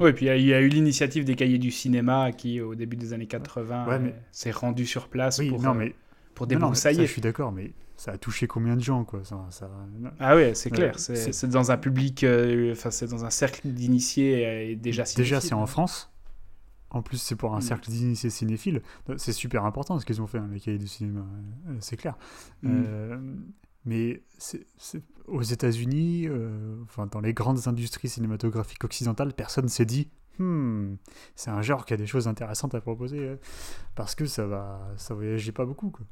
[0.00, 2.96] Oui, puis il y a- a eu l'initiative des cahiers du cinéma qui, au début
[2.96, 5.94] des années 80, Ouais, mais- euh, s'est rendu sur place oui, pour, non mais
[6.34, 7.06] pour non, non, mais ça, débroussailler.
[7.06, 7.72] je suis d'accord, mais
[8.02, 9.70] ça a touché combien de gens, quoi ça, ça-
[10.18, 10.98] Ah oui, c'est Ouais, clair.
[10.98, 15.40] c'est dans un public, euh, enfin, c'est dans un cercle d'initiés euh, déjà Déjà, cinéphile.
[15.48, 16.10] c'est en France.
[16.90, 17.62] En plus, c'est pour un Mm.
[17.62, 18.82] cercle d'initiés cinéphiles.
[19.18, 21.24] C'est super important ce qu'ils ont fait, hein, les cahiers du cinéma,
[21.68, 22.16] euh, c'est clair.
[22.62, 22.68] Mm.
[22.74, 23.20] Euh,
[23.84, 24.66] mais c'est-
[25.28, 26.28] aux États-Unis,
[26.82, 30.94] enfin, dans les grandes industries cinématographiques occidentales, personne s'est dit Hmm,
[31.36, 33.36] c'est un genre qui a des choses intéressantes à proposer
[33.94, 36.06] parce que ça va ça voyageait pas beaucoup quoi.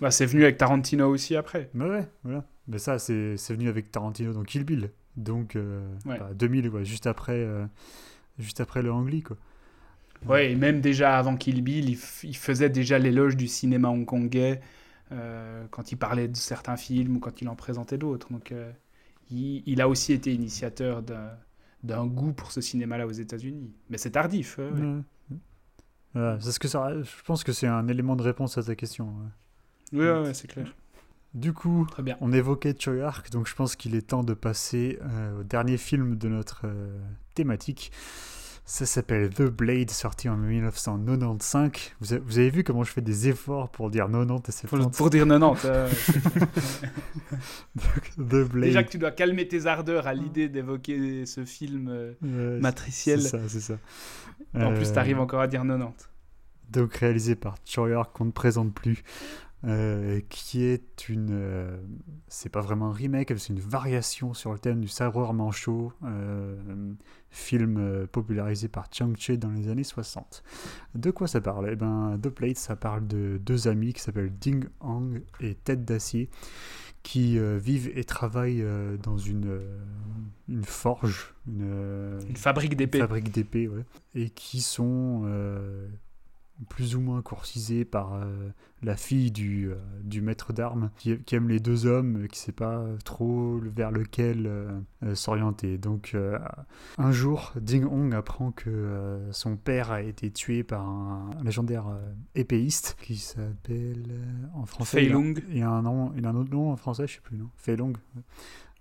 [0.00, 1.70] Bah, c'est venu avec Tarantino aussi après.
[1.74, 2.44] Mais ouais, voilà.
[2.68, 4.90] Mais ça c'est c'est venu avec Tarantino donc Kill Bill.
[5.16, 6.18] Donc euh, Ouais.
[6.18, 7.64] bah, 2000 quoi, juste après euh,
[8.38, 9.36] juste après le Ang Lee quoi.
[10.26, 14.60] Ouais, et même déjà avant Kill Bill, il, il faisait déjà l'éloge du cinéma hongkongais
[15.12, 18.32] euh, quand il parlait de certains films ou quand il en présentait d'autres.
[18.32, 18.70] Donc, euh,
[19.30, 21.30] il, il a aussi été initiateur d'un
[21.84, 23.72] d'un goût pour ce cinéma-là aux États-Unis.
[23.90, 24.58] Mais c'est tardif.
[26.14, 28.74] Voilà, c'est ce que ça je pense que c'est un élément de réponse à ta
[28.74, 29.14] question.
[29.92, 29.98] Ouais.
[30.00, 30.74] Oui, ouais, ouais, c'est clair.
[31.34, 32.16] Du coup, Très bien.
[32.20, 36.16] On évoquait Choyark, donc je pense qu'il est temps de passer euh, au dernier film
[36.16, 36.98] de notre euh,
[37.34, 37.92] thématique.
[38.64, 41.70] Ça s'appelle The Blade, sorti en 1995.
[42.00, 44.82] Vous, a- vous avez vu comment je fais des efforts pour dire 90 et 70
[44.84, 45.62] Pour, pour dire 90.
[45.66, 45.88] euh,
[47.76, 48.64] Donc, The Blade.
[48.64, 53.22] déjà que tu dois calmer tes ardeurs à l'idée d'évoquer ce film matriciel.
[53.22, 53.74] C'est ça, c'est ça.
[54.54, 56.08] En plus, tu arrives encore à dire 90.
[56.70, 59.02] donc réalisé par Choyark qu'on ne présente plus,
[59.64, 61.76] euh, qui est une, euh,
[62.28, 66.56] c'est pas vraiment un remake, c'est une variation sur le thème du sabreur manchot, euh,
[67.30, 70.42] film euh, popularisé par Chang Che dans les années 60.
[70.94, 71.70] De quoi ça parle?
[71.72, 75.84] Eh ben, The Plate, ça parle de deux amis qui s'appellent Ding Hang et Tête
[75.84, 76.30] d'acier,
[77.02, 78.64] qui vivent et travaillent
[79.02, 79.60] dans une,
[80.48, 82.98] une forge, une, Une fabrique d'épées.
[82.98, 83.84] fabrique d'épées, ouais.
[84.14, 85.22] Et qui sont
[86.68, 88.50] plus ou moins courtisés par euh,
[88.82, 92.40] la fille du, euh, du maître d'armes, qui, qui aime les deux hommes, mais qui
[92.40, 95.78] ne sait pas trop vers lequel euh, s'orienter.
[95.78, 96.16] Donc
[96.98, 101.86] un jour, Ding Hong apprend que son père a été tué par un, un légendaire
[102.34, 104.20] épéiste qui s'appelle
[104.54, 104.98] en français.
[104.98, 105.40] Fei il a-.
[105.50, 107.36] Il y a un nom, il a un autre nom en français, je sais plus,
[107.36, 107.48] non?
[107.56, 107.92] Fei Long.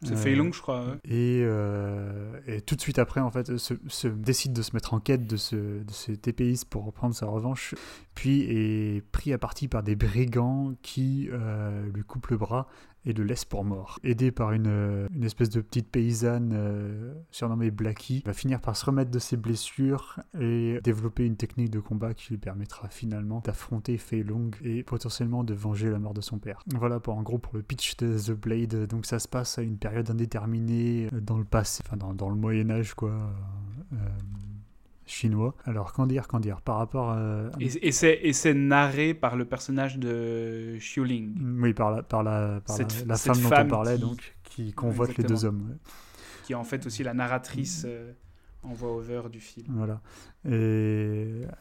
[0.03, 0.86] C'est Euh, Fei Lung, je crois.
[0.86, 0.95] ouais.
[1.06, 4.94] et, euh, et tout de suite après, en fait, se, se décide de se mettre
[4.94, 7.74] en quête de, ce, de pour reprendre sa revanche,
[8.14, 12.68] puis est pris à partie par des brigands qui euh, lui coupent le bras
[13.06, 13.99] et le laissent pour mort.
[14.03, 18.76] Aidé par une, euh, une espèce de petite paysanne euh, surnommée Blackie, va finir par
[18.76, 23.41] se remettre de ses blessures et développer une technique de combat qui lui permettra finalement
[23.44, 26.61] d'affronter Fei Long et potentiellement de venger la mort de son père.
[26.76, 28.88] Voilà pour en gros pour le pitch de The Blade.
[28.88, 32.36] Donc ça se passe à une période indéterminée euh, dans le passé, enfin dans, le
[32.36, 33.18] Moyen Âge quoi.
[35.08, 35.56] Chinois.
[35.66, 36.62] Alors, qu'en dire, qu'en dire?
[36.62, 37.50] Par rapport à...
[37.60, 41.36] Et, et c'est narré par le personnage de Xiuling.
[41.62, 44.02] Oui, par la, par la, par la- Cette- la cette femme dont on parlait, qui-
[44.02, 45.40] donc, qui convoite les Exactement.
[45.40, 45.70] deux hommes.
[45.72, 45.78] ouais.
[46.44, 48.12] qui est en fait aussi la narratrice euh,
[48.64, 49.68] en voix-over du film.
[49.70, 50.02] Voilà.
[50.46, 50.50] Et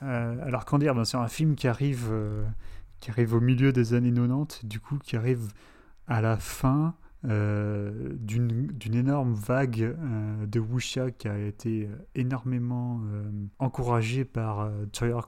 [0.02, 0.94] euh, alors qu'en dire?
[0.94, 2.44] Ben, C'est un film qui arrive, euh,
[3.01, 5.48] qui arrive au milieu des années 90, du coup qui arrive
[6.06, 6.94] à la fin
[7.27, 13.01] euh, d'une énorme vague euh, de wuxia qui a été euh, énormément
[13.59, 14.70] encouragée par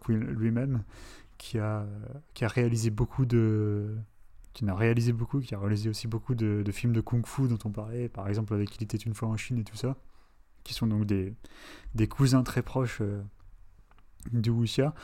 [0.08, 0.84] lui- lui-même,
[1.38, 1.86] qui a,
[2.34, 3.96] qui a réalisé beaucoup de
[4.54, 7.46] qui en a réalisé beaucoup, qui a réalisé aussi beaucoup de, de films de kung-fu
[7.46, 9.96] dont on parlait, par exemple avec Il était une fois en Chine et tout ça,
[10.64, 11.34] qui sont donc des,
[11.94, 13.00] des cousins très proches
[14.32, 14.94] du wuxia.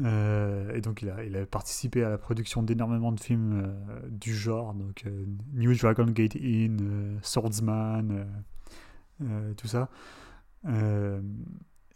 [0.00, 4.74] Euh, et donc il a, participé à la production d'énormément de films euh, du genre,
[4.74, 8.26] donc euh, New Dragon Gate Inn, euh, Swordsman,
[9.56, 9.88] tout ça.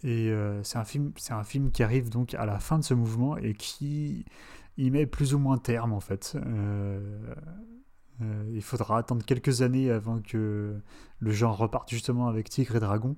[0.04, 2.94] Et c'est un film, c'est un film qui arrive donc à la fin de ce
[2.94, 4.24] mouvement et qui
[4.76, 6.36] y met plus ou moins terme en fait.
[8.20, 10.80] Il faudra attendre quelques années avant que
[11.18, 13.16] le genre reparte justement avec Tigre et Dragon.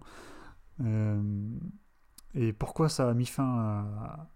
[2.35, 4.31] Et pourquoi ça a mis fin à,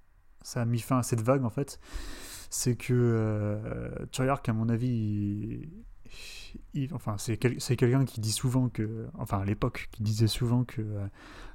[0.44, 1.80] ça a mis fin à cette vague en fait
[2.50, 4.06] C'est que euh,
[4.48, 5.68] à mon avis,
[6.74, 10.64] il- enfin c'est quel- quelqu'un qui dit souvent que, enfin à l'époque, qui disait souvent
[10.64, 11.06] que euh,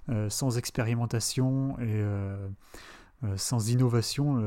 [0.10, 2.50] euh, sans expérimentation et euh,
[3.36, 4.42] sans innovation,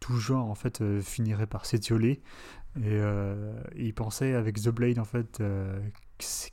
[0.00, 2.22] tout genre en fait finirait par s'étioler.
[2.80, 3.00] Et
[3.76, 5.42] il pensait avec The Blade en fait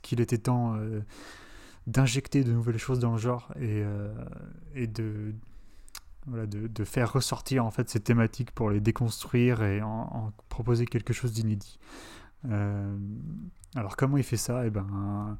[0.02, 0.76] qu'il était temps
[1.86, 3.84] d'injecter de nouvelles choses dans le genre et,
[4.74, 5.34] et de
[6.26, 11.32] de, faire ressortir en fait ces thématiques pour les déconstruire et en, proposer quelque chose
[11.32, 11.78] d'inédit.
[12.46, 12.96] Euh,
[13.74, 14.66] alors comment il fait ça?
[14.66, 15.38] Eh ben,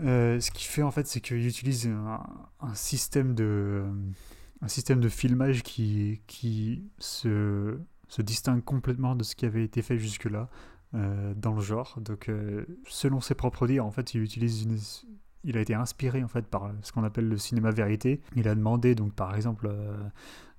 [0.00, 3.84] euh, ce qu'il fait en fait, c'est qu'il utilise un, système de
[4.62, 7.78] un système de filmage qui, qui se,
[8.08, 10.48] se distingue complètement de ce qui avait été fait jusque-là
[10.94, 11.98] euh, dans le genre.
[12.00, 14.78] Donc, euh, selon ses propres dires, il utilise une,
[15.46, 18.20] il a été inspiré en fait par ce qu'on appelle le cinéma vérité.
[18.34, 19.96] Il a demandé donc par exemple euh,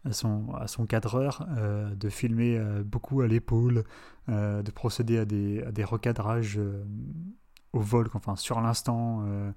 [0.06, 0.14] à
[0.68, 3.84] son, cadreur euh, de filmer euh, beaucoup à l'épaule,
[4.30, 6.86] euh, de procéder à des, recadrages euh,
[7.74, 9.52] au vol, enfin sur l'instant, euh,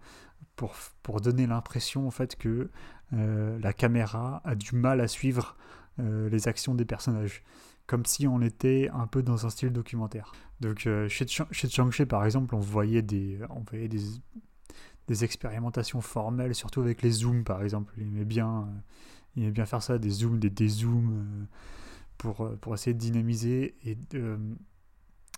[1.03, 2.71] pour, donner l'impression en fait que
[3.13, 5.57] euh, la caméra a du mal à suivre
[5.99, 7.43] euh, les actions des personnages.
[7.87, 10.33] Comme si on était un peu dans un style documentaire.
[10.61, 14.01] Donc euh, chez, chez Chang-Chi par exemple, on voyait des, on voyait des,
[15.11, 17.93] des expérimentations formelles, surtout avec les zooms par exemple.
[17.99, 18.81] Il aimait bien, euh,
[19.35, 21.45] il aimait bien faire ça, des zooms, des dézooms, euh,
[22.17, 23.75] pour, euh, pour essayer de dynamiser.
[23.85, 23.99] Et,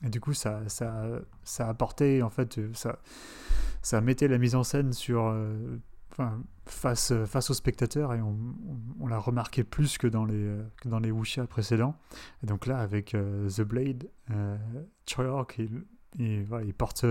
[0.09, 1.07] du coup, ça, ça,
[1.43, 2.99] ça apportait, en fait, ça,
[3.81, 5.33] ça mettait la mise en scène sur,
[6.67, 8.37] face, face au spectateur et on,
[8.99, 11.97] on, l'a remarqué plus que dans les, que dans les wuxia précédents.
[12.43, 14.59] Et donc là, avec The Blade, euh,
[15.57, 15.85] il,
[16.19, 17.07] il, porte,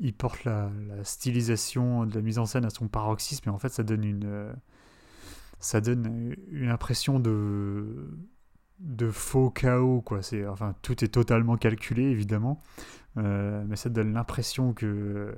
[0.00, 0.70] il porte la,
[1.04, 4.24] stylisation de la mise en scène à son paroxysme et en fait, ça donne une,
[4.24, 4.52] euh,
[5.60, 8.08] ça donne une impression de
[8.80, 10.22] de faux chaos quoi.
[10.22, 12.62] C'est enfin tout est totalement calculé évidemment
[13.18, 15.34] euh, mais ça donne l'impression que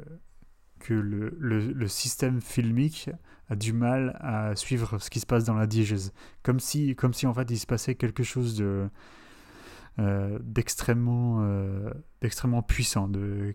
[0.78, 3.10] que le, le, le système filmique
[3.48, 6.12] a du mal à suivre ce qui se passe dans la diégèse.
[6.42, 8.88] Comme si comme si en fait il se passait quelque chose de
[9.98, 11.90] euh, d'extrêmement euh,
[12.22, 13.52] d'extrêmement puissant de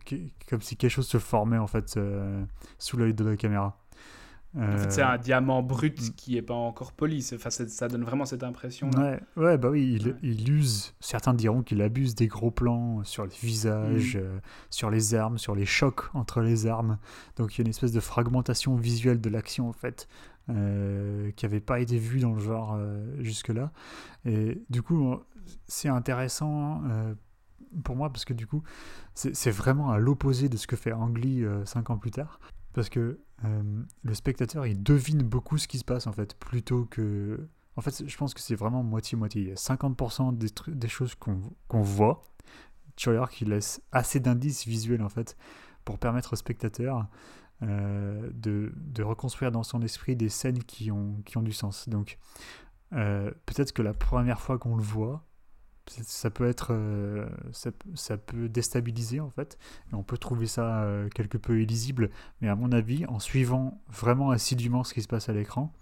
[0.50, 2.44] comme si quelque chose se formait en fait euh,
[2.78, 3.80] sous l'œil de la caméra
[4.56, 7.28] En fait, c'est un diamant brut qui est pas encore poli.
[7.36, 8.90] Enfin, ça donne vraiment cette impression.
[8.92, 10.16] Ouais, ouais, bah oui, il, Ouais.
[10.24, 14.20] il use, certains diront qu'il abuse des gros plans sur les visages, Mm.
[14.20, 14.40] euh,
[14.70, 16.98] sur les armes, sur les chocs entre les armes.
[17.36, 20.08] Donc il y a une espèce de fragmentation visuelle de l'action en fait,
[20.50, 23.72] euh, qui n'avait pas été vue dans le genre euh, jusque-là.
[24.26, 25.18] Et du coup,
[25.68, 27.14] c'est intéressant euh,
[27.84, 28.64] pour moi parce que du coup,
[29.14, 32.40] c'est vraiment à l'opposé de ce que fait Ang Lee euh, cinq ans plus tard.
[32.74, 36.86] Parce que euh, le spectateur, il devine beaucoup ce qui se passe en fait, plutôt
[36.86, 39.41] que en fait, je pense que c'est vraiment moitié-moitié.
[39.41, 40.36] Il y a 50%
[40.68, 42.22] des, choses qu'on qu'on voit.
[42.95, 45.38] Treyarch qui laisse assez d'indices visuels en fait
[45.86, 47.06] pour permettre au spectateur
[47.61, 51.88] euh, de, de reconstruire dans son esprit des scènes qui ont, qui ont du sens.
[51.90, 52.18] Donc
[52.90, 55.27] peut-être que la première fois qu'on le voit,
[55.90, 59.58] ça peut être euh, ça, ça peut déstabiliser en fait
[59.92, 62.10] et on peut trouver ça euh, quelque peu illisible
[62.42, 65.74] mais à mon avis en suivant vraiment assidûment ce qui se passe à l'écran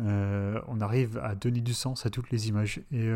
[0.00, 2.80] euh, on arrive à donner du sens à toutes les images.
[2.90, 3.06] Et,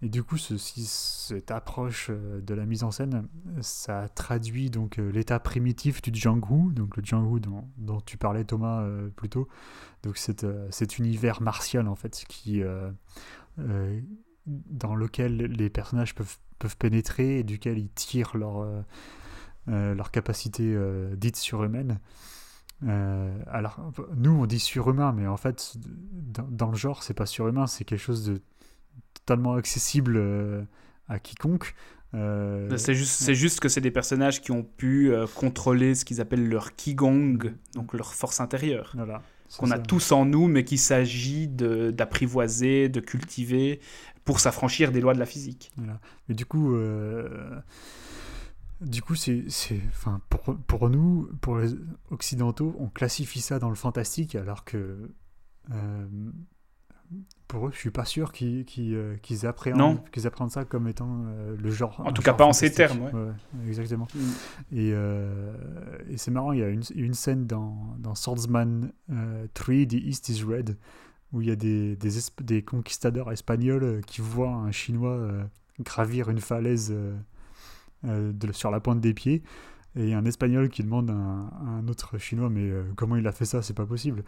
[0.00, 3.28] et du coup, cette approche de la mise en scène,
[3.60, 8.88] ça traduit donc l'état primitif du Django, donc le Django dont, dont tu parlais Thomas
[9.14, 9.46] plus tôt.
[10.04, 12.62] Donc cet, cet univers martial en fait, qui,
[14.46, 18.82] dans lequel les personnages peuvent, peuvent pénétrer et duquel ils tirent leur, euh,
[19.68, 21.98] euh, leur capacité euh, dite surhumaine.
[22.86, 23.80] Euh, alors,
[24.16, 25.74] nous, on dit surhumain, mais en fait,
[26.12, 28.40] dans, dans le genre, c'est pas surhumain, c'est quelque chose de
[29.14, 30.66] totalement accessible
[31.08, 31.74] à quiconque.
[32.12, 36.76] C'est juste, juste que c'est des personnages qui ont pu contrôler ce qu'ils appellent leur
[36.76, 39.22] Qigong, donc leur force intérieure, voilà,
[39.58, 43.80] qu'on a tous en nous, mais qu'il s'agit d'apprivoiser, de cultiver
[44.24, 45.70] pour s'affranchir des lois de la physique.
[45.76, 46.00] Voilà.
[46.28, 47.60] Mais du coup, euh,
[48.80, 49.44] du coup, c'est,
[49.88, 51.70] enfin, pour, pour nous, pour les
[52.10, 55.10] occidentaux, on classifie ça dans le fantastique, alors que
[55.70, 56.06] euh,
[57.48, 59.96] pour eux, je suis pas sûr qu'ils, qu'ils, euh, qu'ils appréhendent, Non.
[60.12, 62.00] qu'ils appréhendent ça comme étant euh, le genre.
[62.04, 63.12] En tout cas, pas en ces termes, ouais.
[63.12, 64.08] ouais, exactement.
[64.72, 65.52] Et, euh,
[66.10, 69.92] et c'est marrant, il y a une, une scène dans, dans Swordsman euh, 3, The
[69.94, 70.76] East is Red,
[71.32, 71.96] où il y a des,
[72.42, 75.44] des, conquistadors espagnols qui voient un Chinois euh,
[75.80, 77.16] gravir une falaise euh,
[78.04, 79.42] euh, de- sur la pointe des pieds.
[79.96, 82.70] Et il y a un Espagnol qui demande à un, à un autre Chinois, mais
[82.70, 83.62] euh, comment il a fait ça?
[83.62, 84.24] C'est pas possible.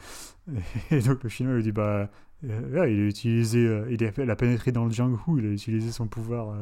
[0.90, 2.10] Et, donc le Chinois lui dit, bah,
[2.44, 5.46] euh, ouais, il a utilisé, euh, il, a, il a pénétré dans le Jianghu, il
[5.46, 6.56] a utilisé son pouvoir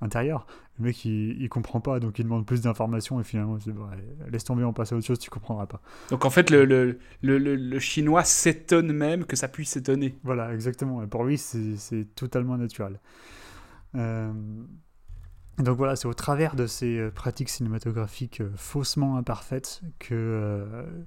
[0.00, 0.46] intérieur.
[0.78, 3.84] Le mec, il, il comprend pas, donc il demande plus d'informations et finalement, c'est bon,
[3.92, 5.82] allez, laisse tomber, on passe à autre chose, tu comprendras pas.
[6.08, 10.16] Donc en fait, le, le, le, le- chinois s'étonne même que ça puisse s'étonner.
[10.22, 11.02] Voilà, exactement.
[11.02, 12.98] Et pour lui, c'est c'est totalement naturel.
[13.96, 14.32] Euh,
[15.62, 21.04] donc voilà, c'est au travers de ces euh, pratiques cinématographiques euh, faussement imparfaites que, euh,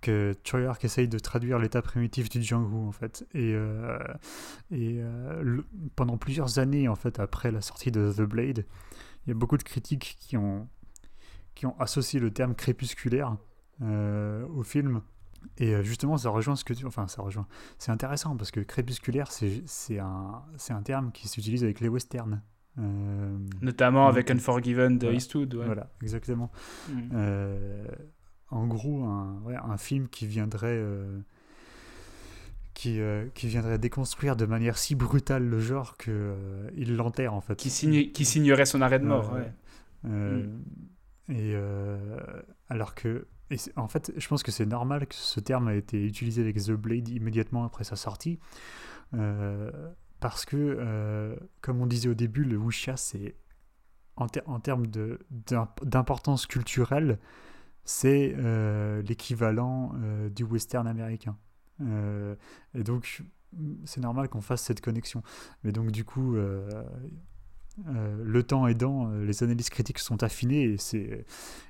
[0.00, 3.26] que Choi Ark essaye de traduire l'état primitif du Jianghu en fait.
[3.34, 3.54] Et,
[4.72, 5.00] et
[5.94, 8.64] pendant plusieurs années en fait après la sortie de The Blade,
[9.24, 10.68] il y a beaucoup de critiques qui ont
[11.54, 13.36] qui ont associé le terme crépusculaire
[13.80, 15.02] au film.
[15.58, 16.86] Et justement, ça rejoint ce que tu...
[16.86, 17.46] Enfin, ça rejoint.
[17.78, 22.42] C'est intéressant parce que crépusculaire, c'est un, un terme qui s'utilise avec les westerns.
[22.78, 24.34] Euh, Notamment avec Mm.
[24.36, 25.16] Unforgiven de Voilà.
[25.16, 25.54] Eastwood.
[25.54, 25.66] ouais.
[25.66, 26.50] Voilà, exactement.
[26.88, 27.00] Mm.
[27.14, 27.84] Euh,
[28.50, 31.18] en gros, un, ouais, un film qui viendrait, euh,
[32.74, 32.98] qui,
[33.34, 37.56] qui viendrait déconstruire de manière si brutale le genre que euh, il l'enterre en fait.
[37.56, 39.32] Qui, signe, qui signerait son arrêt de mort.
[39.34, 39.52] Ouais.
[40.06, 40.46] Euh,
[41.28, 41.54] Et
[42.68, 46.02] alors que, et en fait, je pense que c'est normal que ce terme a été
[46.04, 48.38] utilisé avec The Blade immédiatement après sa sortie,
[49.14, 49.70] euh,
[50.22, 53.36] parce que, euh, comme on disait au début, le wuxia, c'est
[54.16, 54.86] en, ter- en termes
[55.82, 57.18] d'importance culturelle,
[57.84, 61.36] c'est euh, l'équivalent euh, du western américain.
[61.80, 63.22] Et donc,
[63.84, 65.22] c'est normal qu'on fasse cette connexion.
[65.64, 66.36] Mais donc, du coup,
[67.88, 71.24] euh, euh, le temps aidant, euh, les analyses critiques sont affinées et c'est,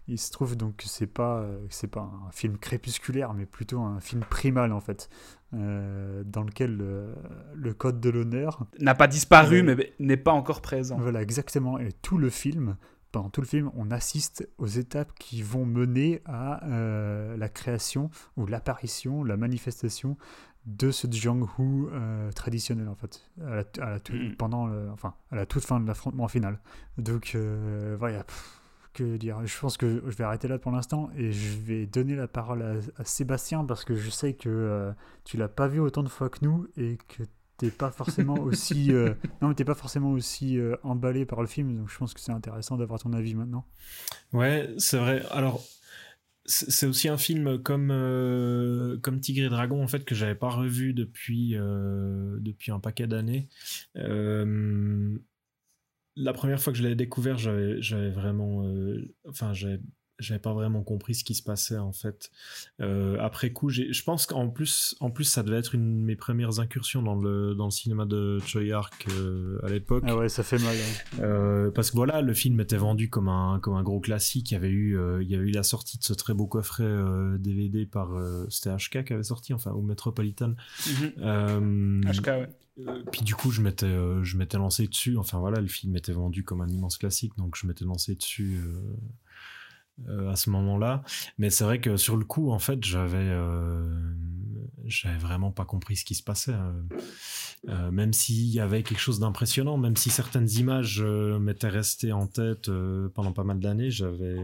[0.09, 3.81] il se trouve donc que c'est pas, euh, c'est pas un film crépusculaire, mais plutôt
[3.81, 5.09] un film primal en fait,
[5.55, 7.15] euh, dans lequel le,
[7.55, 10.99] le code de l'honneur, N'a pas disparu, mais n'est pas encore présent.
[10.99, 12.77] voilà exactement, et tout le film,
[13.13, 18.11] pendant tout le film, on assiste aux étapes qui vont mener à euh, la création
[18.39, 20.17] ou l'apparition, la manifestation
[20.67, 24.37] de ce Jianghu euh, traditionnel en fait, à la, à la tout- Mhm.
[24.37, 26.59] pendant le- enfin, à la toute fin de l'affrontement final.
[26.99, 28.61] Donc euh, voilà, pff,
[28.93, 32.15] que dire, je pense que je vais arrêter là pour l'instant et je vais donner
[32.15, 34.93] la parole à, à Sébastien parce que je sais que euh,
[35.25, 37.23] tu l'as pas vu autant de fois que nous et que
[37.57, 41.47] t'es pas forcément aussi euh, non mais t'es pas forcément aussi euh, emballé par le
[41.47, 43.65] film donc je pense que c'est intéressant d'avoir ton avis maintenant.
[44.33, 45.23] Ouais, c'est vrai.
[45.31, 45.63] Alors,
[46.45, 50.51] c'est aussi un film comme, euh, comme Tigre et Dragon, en fait, que j'avais pas
[50.51, 53.49] revu depuis, euh, depuis un paquet d'années.
[53.97, 55.17] Euh,
[56.17, 58.65] la première fois que je l'avais découvert, j'avais vraiment.
[59.27, 59.81] enfin, j'avais
[60.23, 62.31] j'avais pas vraiment compris ce qui se passait en fait.
[62.81, 66.17] Euh, après coup, je pense qu'en plus, en plus, ça devait être une de mes
[66.17, 70.05] premières incursions dans le, dans le cinéma de Choi Ark euh, à l'époque.
[70.07, 70.77] Ah ouais, ça fait mal.
[70.77, 71.19] hein.
[71.21, 74.51] Euh, parce que voilà, le film était vendu comme un, comme un gros classique.
[74.51, 76.91] Il y avait eu, il y avait eu la sortie de ce très beau coffret
[77.39, 78.11] DVD par.
[78.49, 80.55] C'était HK qui avait sorti, enfin, ou Metropolitan.
[80.87, 81.13] Mhm.
[81.19, 82.49] Euh, HK, ouais.
[83.11, 83.93] puis du coup, je m'étais,
[84.23, 85.17] je m'étais lancé dessus.
[85.17, 88.59] Enfin voilà, le film était vendu comme un immense classique, donc je m'étais lancé dessus
[90.09, 91.03] euh, à ce moment-là.
[91.39, 93.85] Mais c'est vrai que sur le coup, en fait, j'avais, euh,
[95.19, 96.53] vraiment pas compris ce qui se passait.
[96.53, 96.83] euh.
[97.69, 102.27] Euh, même s'il y avait quelque chose d'impressionnant, même si certaines images m'étaient restées en
[102.27, 102.69] tête
[103.15, 104.37] pendant pas mal d'années, j'avais,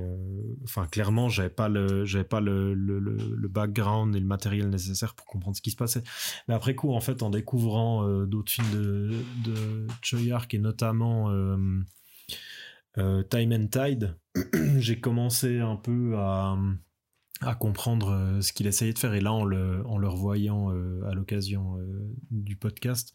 [0.62, 5.62] enfin clairement, j'avais pas le, pas le, background et le matériel nécessaire pour comprendre ce
[5.62, 6.04] qui se passait.
[6.46, 9.10] Mais après coup, en fait, en découvrant d'autres films de,
[9.44, 11.28] de Choi Ark et notamment
[12.94, 14.16] Time and Tide,
[14.78, 16.56] j'ai commencé un peu à,
[17.60, 19.14] comprendre euh, ce qu'il essayait de faire.
[19.14, 23.14] Et là, en le, en le revoyant euh, à l'occasion euh, du podcast,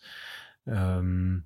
[0.70, 1.38] euh,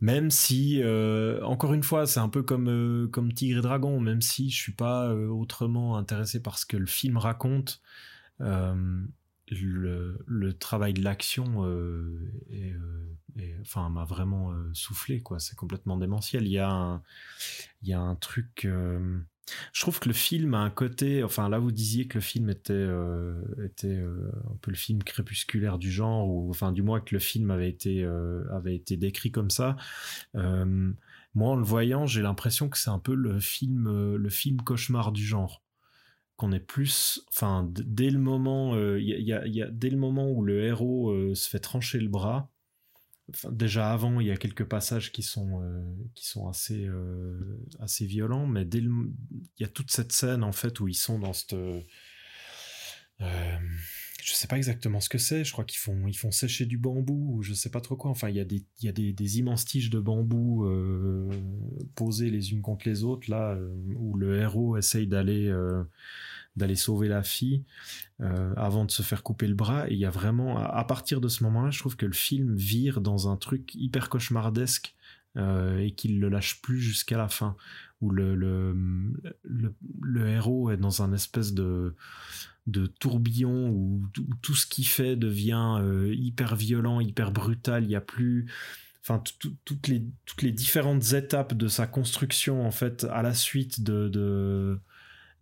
[0.00, 4.00] même si, euh, encore une fois, c'est un peu comme, euh, comme Tigre et Dragon,
[4.00, 7.82] même si je suis pas euh, autrement intéressé par ce que le film raconte,
[8.40, 9.02] euh,
[9.50, 15.20] le, le travail de l'action euh, euh, enfin, m'a vraiment euh, soufflé.
[15.20, 15.38] quoi.
[15.38, 16.46] C'est complètement démentiel.
[16.46, 17.02] Il y a un,
[17.82, 18.66] il y a un truc...
[19.72, 22.50] je trouve que le film a un côté, enfin là vous disiez que le film
[22.50, 22.88] était,
[23.64, 27.50] était un peu le film crépusculaire du genre, ou enfin du moins que le film
[27.50, 28.04] avait été,
[28.52, 29.76] avait été décrit comme ça.
[30.34, 35.10] Moi en le voyant, j'ai l'impression que c'est un peu le film, le film cauchemar
[35.10, 35.62] du genre.
[36.40, 40.30] Qu'on est plus, enfin dès le moment, euh, il il y a- dès le moment
[40.30, 42.50] où le héros euh, se fait trancher le bras,
[43.52, 45.84] déjà avant, il y a quelques passages qui sont, euh,
[46.14, 47.38] qui sont assez, euh,
[47.78, 48.90] assez violents, mais dès le,
[49.58, 51.52] il y a toute cette scène en fait où ils sont dans cette.
[51.52, 51.82] euh,
[54.24, 55.44] je sais pas exactement ce que c'est.
[55.44, 58.10] Je crois qu'ils font, ils font sécher du bambou ou je sais pas trop quoi.
[58.10, 61.28] Enfin, il y a des, y a des, immenses tiges de bambou euh,
[61.94, 65.46] posées les unes contre les autres là, euh, où le héros essaye d'aller.
[65.48, 65.84] euh,
[66.74, 67.64] sauver la fille
[68.18, 71.28] avant de se faire couper le bras et il y a vraiment à, partir de
[71.28, 74.94] ce moment-là je trouve que le film vire dans un truc hyper cauchemardesque
[75.36, 77.56] et qu'il le lâche plus jusqu'à la fin
[78.02, 78.76] où le, le,
[79.44, 81.94] le héros est dans un espèce de
[82.70, 87.96] de tourbillon où, tout- ce qu'il fait devient euh, hyper violent hyper brutal il y
[87.96, 88.46] a plus
[89.02, 93.22] enfin tout- tout- toutes les toutes les différentes étapes de sa construction en fait à
[93.22, 94.80] la suite de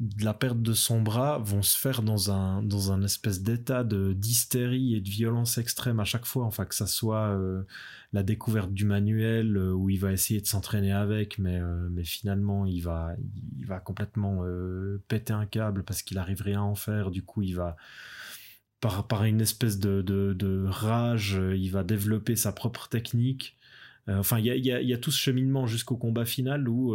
[0.01, 3.83] de la perte de son bras vont se faire dans un dans un espèce d'état
[3.83, 7.65] de d'hystérie et de violence extrême à chaque fois enfin que ça soit euh,
[8.12, 12.05] la découverte du manuel euh, où il va essayer de s'entraîner avec mais euh, mais
[12.05, 13.12] finalement il va
[13.59, 14.45] il va complètement
[15.09, 17.77] péter un câble parce qu'il arrive rien à en faire du coup il va
[18.81, 23.57] par, par une espèce de, de, rage, il va développer sa propre technique.
[24.09, 26.95] Enfin, il y a, y a- y a tout ce cheminement jusqu'au combat final où,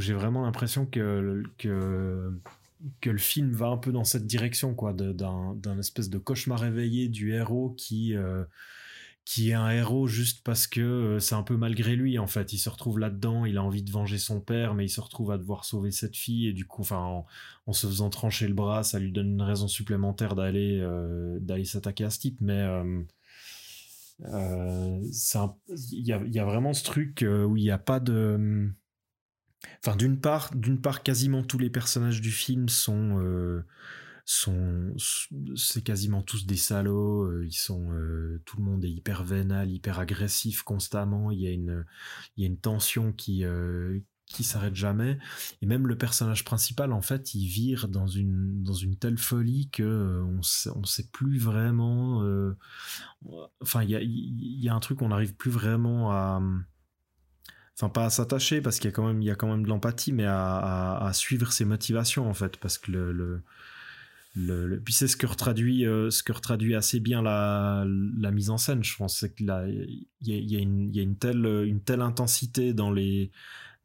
[0.00, 5.78] j'ai vraiment l'impression que, que, le film va un peu dans cette direction, quoi, d'un
[5.78, 8.44] espèce de cauchemar réveillé du héros qui, euh,
[9.28, 12.54] qui est un héros juste parce que euh, c'est un peu malgré lui, en fait.
[12.54, 15.32] Il se retrouve là-dedans, il a envie de venger son père, mais il se retrouve
[15.32, 17.26] à devoir sauver cette fille, et du coup, en,
[17.66, 22.04] en se faisant trancher le bras, ça lui donne une raison supplémentaire d'aller euh, s'attaquer
[22.04, 22.66] à ce type, mais
[24.24, 25.02] euh,
[25.92, 28.70] il y a, y a vraiment ce truc où il n'y a pas de
[29.84, 33.64] enfin d'une part d'une part quasiment tous les personnages du film sont euh,
[34.24, 34.94] sont
[35.56, 39.70] c'est quasiment tous des salauds euh, ils sont euh, tout le monde est hyper vénal
[39.70, 41.86] hyper agressif constamment il y a une
[42.36, 45.18] il y a une tension qui euh, qui s'arrête jamais.
[45.62, 49.70] Et même le personnage principal en fait il vire dans une dans une telle folie
[49.70, 52.22] que euh, on sait, sait plus vraiment
[53.62, 56.42] enfin il y a y a un truc on n'arrive plus vraiment à
[57.78, 59.62] enfin pas à s'attacher parce qu'il y a quand même il y a quand même
[59.62, 63.42] de l'empathie mais à, à, suivre ses motivations en fait parce que le,
[64.34, 67.84] le puis c'est ce que retraduit euh, ce que retraduit assez bien la,
[68.18, 71.44] la mise en scène je pense c'est que il y a, y a une telle
[71.66, 73.30] une telle intensité dans les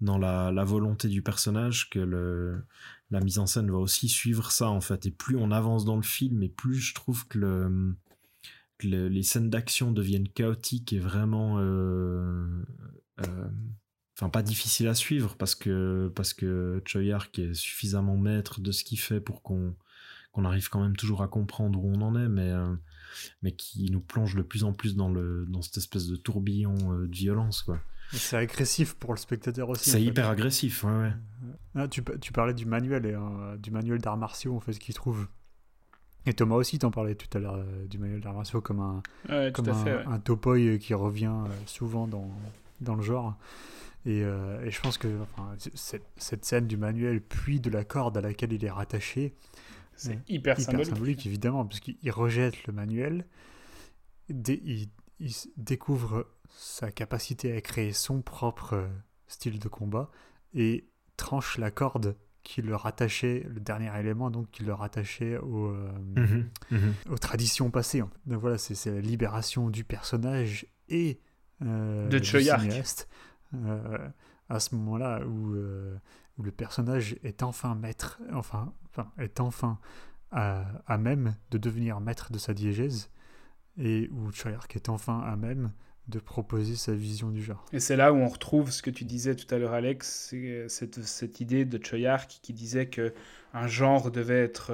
[0.02, 2.62] dans la, la volonté du personnage que
[3.10, 5.06] la mise en scène va aussi suivre ça en fait.
[5.06, 7.96] Et plus on avance dans le film et plus je trouve que le
[8.80, 12.46] que le- les scènes d'action deviennent chaotiques et vraiment euh,
[13.22, 13.48] euh,
[14.16, 18.84] enfin pas difficile à suivre parce que parce que Choyark est suffisamment maître de ce
[18.84, 19.76] qu'il fait pour qu'on
[20.32, 22.74] qu'on arrive quand même toujours à comprendre où on en est mais euh,
[23.42, 26.76] mais qui nous plonge de plus en plus dans le dans cette espèce de tourbillon
[26.94, 27.80] euh, de violence quoi
[28.12, 29.90] C'est agressif pour le spectateur aussi.
[29.92, 30.04] c'est fait.
[30.06, 31.14] hyper agressif ouais ouais
[31.76, 34.74] Ah, tu, pa- tu parlais du manuel et euh, du manuel d'arts martiaux en fait
[34.78, 35.28] qu'il trouve.
[36.26, 39.04] Et Thomas aussi t'en parlait tout à l'heure euh, du manuel d'arts martiaux comme un
[39.30, 39.96] Ouais, comme un, fait.
[39.98, 40.04] ouais.
[40.08, 42.30] un topoï euh, qui revient euh, souvent dans,
[42.82, 43.38] dans le genre.
[44.06, 47.84] Et, euh, et je pense que enfin, cette, cette scène du manuel puis de la
[47.86, 49.34] corde à laquelle il est rattaché,
[49.96, 50.20] C'est Ouais.
[50.28, 50.90] hyper, hyper symbolique.
[50.90, 53.26] symbolique, évidemment, parce qu'il il rejette le manuel,
[54.30, 54.90] dé- il,
[55.56, 58.88] découvre sa capacité à créer son propre euh,
[59.28, 60.10] style de combat
[60.54, 65.68] et tranche la corde qui le rattachait, le dernier élément donc qui le rattachait au,
[65.68, 66.94] euh, Mhm, mhm.
[67.10, 68.02] aux traditions passées.
[68.02, 68.18] en fait.
[68.26, 71.20] Donc voilà, c'est la libération du personnage et
[71.62, 73.08] euh, De du cinéaste
[73.54, 74.10] euh,
[74.50, 75.96] à ce moment-là où, euh,
[76.38, 79.80] où le personnage est enfin maître, enfin, enfin est enfin
[80.32, 83.10] à, à même de devenir maître de sa diégèse
[83.78, 85.72] et où Choyark est enfin à même
[86.08, 87.66] de proposer sa vision du genre.
[87.72, 90.68] Et c'est là où on retrouve ce que tu disais tout à l'heure, Alex, c'est
[90.68, 93.14] cette, cette idée de Choyark qui disait que
[93.54, 94.74] un genre devait être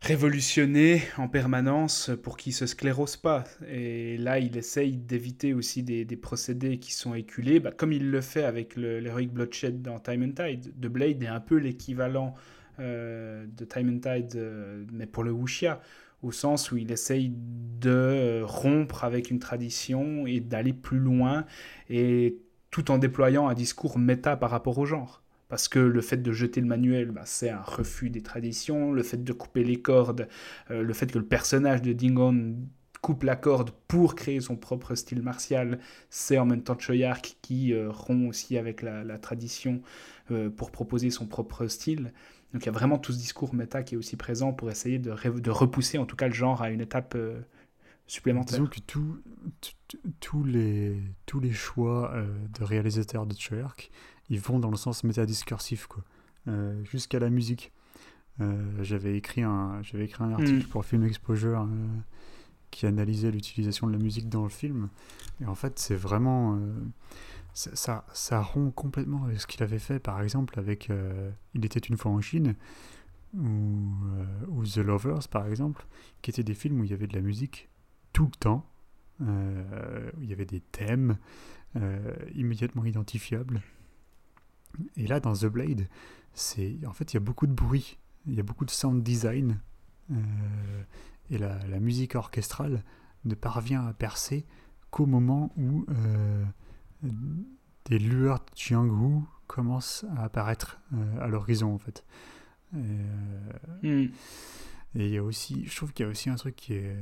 [0.00, 3.44] révolutionné en permanence pour qu'il se sclérose pas.
[3.70, 8.20] Et là, il essaye d'éviter aussi des, procédés qui sont éculés, bah, comme il le
[8.20, 10.72] fait avec l'Heroic Bloodshed dans Time and Tide.
[10.80, 12.34] The Blade est un peu l'équivalent
[12.78, 15.80] euh, de Time and Tide, euh, mais pour le wuxia
[16.22, 17.32] au sens où il essaye
[17.80, 21.46] de rompre avec une tradition et d'aller plus loin,
[21.88, 22.36] et
[22.70, 25.19] tout en déployant un discours méta par rapport au genre.
[25.50, 29.02] Parce que le fait de jeter le manuel, bah, c'est un refus des traditions, le
[29.02, 30.28] fait de couper les cordes,
[30.70, 32.56] euh, le fait que le personnage de Dingon
[33.02, 37.72] coupe la corde pour créer son propre style martial, c'est en même temps Choyark qui
[37.72, 39.82] euh, rompt aussi avec la, tradition
[40.30, 42.12] euh, pour proposer son propre style.
[42.52, 45.00] Donc il y a vraiment tout ce discours méta qui est aussi présent pour essayer
[45.00, 45.10] de,
[45.50, 47.18] repousser en tout cas le genre à une étape
[48.06, 48.58] supplémentaire.
[48.58, 48.80] Disons que
[50.20, 52.14] tous les, tous les choix
[52.58, 53.90] de réalisateurs de Choyark,
[54.30, 56.02] ils vont dans le sens métadiscursif, quoi.
[56.48, 57.72] Euh, jusqu'à la musique.
[58.40, 60.70] Euh, j'avais écrit un j'avais écrit un article Mm.
[60.70, 61.66] pour Film Exposure euh,
[62.70, 64.88] qui analysait l'utilisation de la musique dans le film
[65.42, 66.58] et en fait c'est vraiment
[67.52, 70.90] ça, ça, ça rompt complètement avec ce qu'il avait fait par exemple avec
[71.54, 72.54] Il était une fois en Chine
[73.36, 73.92] ou,
[74.48, 75.86] ou The Lovers par exemple
[76.22, 77.68] qui étaient des films où il y avait de la musique
[78.14, 78.66] tout le temps
[79.22, 81.18] euh, où il y avait des thèmes
[81.76, 83.60] euh, immédiatement identifiables
[84.96, 85.86] et là dans The Blade
[86.34, 89.02] c'est en fait il y a beaucoup de bruit il y a beaucoup de sound
[89.02, 89.60] design
[90.10, 90.14] euh,
[91.30, 92.84] et la, la musique orchestrale
[93.24, 94.44] ne parvient à percer
[94.90, 96.44] qu'au moment où euh,
[97.86, 102.04] des lueurs de Jianghu commence à apparaître euh, à l'horizon en fait.
[102.74, 102.78] Et,
[103.82, 104.08] Hmm.
[104.94, 106.96] et il y a aussi, je trouve qu'il y a aussi un truc qui est,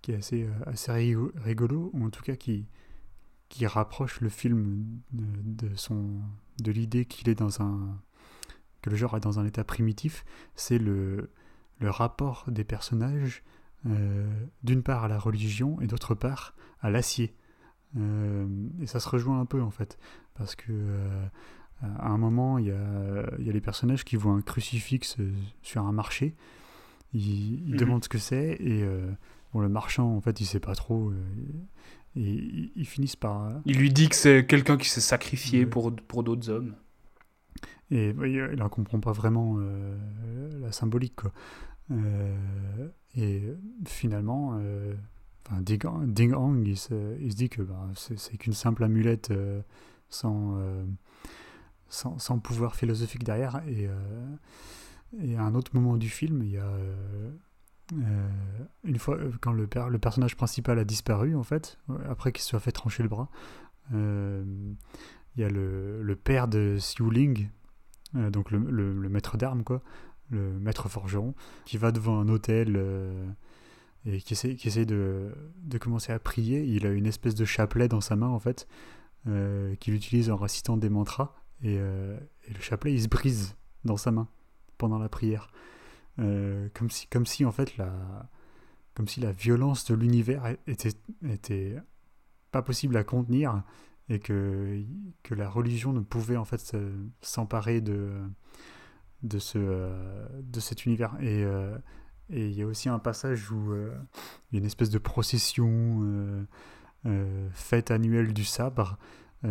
[0.00, 2.66] qui est assez, assez rigo- rigolo, ou en tout cas qui,
[3.54, 6.20] qui rapproche le film de, de son,
[6.60, 8.00] de l'idée qu'il est dans un,
[8.82, 10.24] que le genre est dans un état primitif,
[10.56, 11.30] c'est le,
[11.78, 13.44] le rapport des personnages,
[13.86, 14.28] euh,
[14.64, 17.32] d'une part à la religion et d'autre part à l'acier.
[17.96, 18.48] Euh,
[18.80, 19.98] et ça se rejoint un peu en fait,
[20.34, 21.26] parce que euh,
[21.80, 25.16] à un moment, il y a, il y a les personnages qui voient un crucifix
[25.62, 26.34] sur un marché,
[27.12, 27.78] ils, ils Mhm.
[27.78, 28.84] demandent ce que c'est, et
[29.52, 31.12] bon, le marchand, en fait, il sait pas trop,
[32.16, 33.50] et ils, ils finissent par...
[33.64, 35.66] Il lui dit que c'est quelqu'un qui s'est sacrifié Ouais.
[35.66, 36.74] pour, pour d'autres hommes.
[37.90, 39.96] Et oui, il en comprend pas vraiment euh,
[40.60, 41.32] la symbolique, quoi.
[41.90, 43.42] Euh, et
[43.86, 44.94] finalement, euh,
[45.46, 49.30] enfin, Ding, Ding Hong, il se, il se dit que bah, c'est qu'une simple amulette
[49.30, 49.60] euh,
[50.08, 50.84] sans, euh,
[51.88, 53.62] sans, sans pouvoir philosophique derrière.
[53.68, 54.34] Et, euh,
[55.22, 56.72] et à un autre moment du film, il y a
[57.92, 58.28] euh,
[58.84, 61.78] une fois euh, quand le, per- le personnage principal a disparu, en fait,
[62.08, 63.28] après qu'il se soit fait trancher le bras,
[63.92, 64.44] euh,
[65.36, 67.50] il y a le, père de Xiu Ling,
[68.14, 68.58] donc le,
[69.08, 69.82] maître d'armes, quoi,
[70.30, 71.34] le maître forgeron,
[71.64, 72.80] qui va devant un hôtel
[74.06, 75.32] et qui essaie, de,
[75.80, 76.62] commencer à prier.
[76.62, 78.68] Il a une espèce de chapelet dans sa main, en fait,
[79.24, 81.34] qu'il utilise en récitant des mantras.
[81.64, 84.28] Et, et le chapelet, il se brise dans sa main
[84.78, 85.50] pendant la prière.
[86.18, 87.92] Euh, comme, si, comme si, en fait, la,
[88.94, 90.92] comme si la violence de l'univers était,
[91.28, 91.76] était
[92.52, 93.62] pas possible à contenir
[94.08, 94.80] et que,
[95.22, 98.12] que la religion ne pouvait en fait se- s'emparer de,
[99.22, 101.16] de, ce, euh, de cet univers.
[101.20, 101.76] Et euh,
[102.30, 106.00] et il y a aussi un passage où il y a une espèce de procession
[107.04, 108.96] euh, fête annuelle du sabre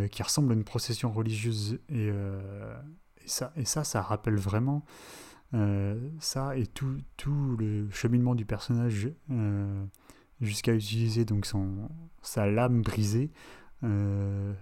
[0.10, 1.78] qui ressemble à une procession religieuse.
[1.90, 2.10] Et,
[3.28, 4.84] ça, et ça, ça rappelle vraiment
[6.20, 9.86] ça et tout, tout le cheminement du personnage euh,
[10.42, 11.90] jusqu'à utiliser donc son,
[12.22, 13.32] sa lame brisée.
[13.84, 14.54] Euh,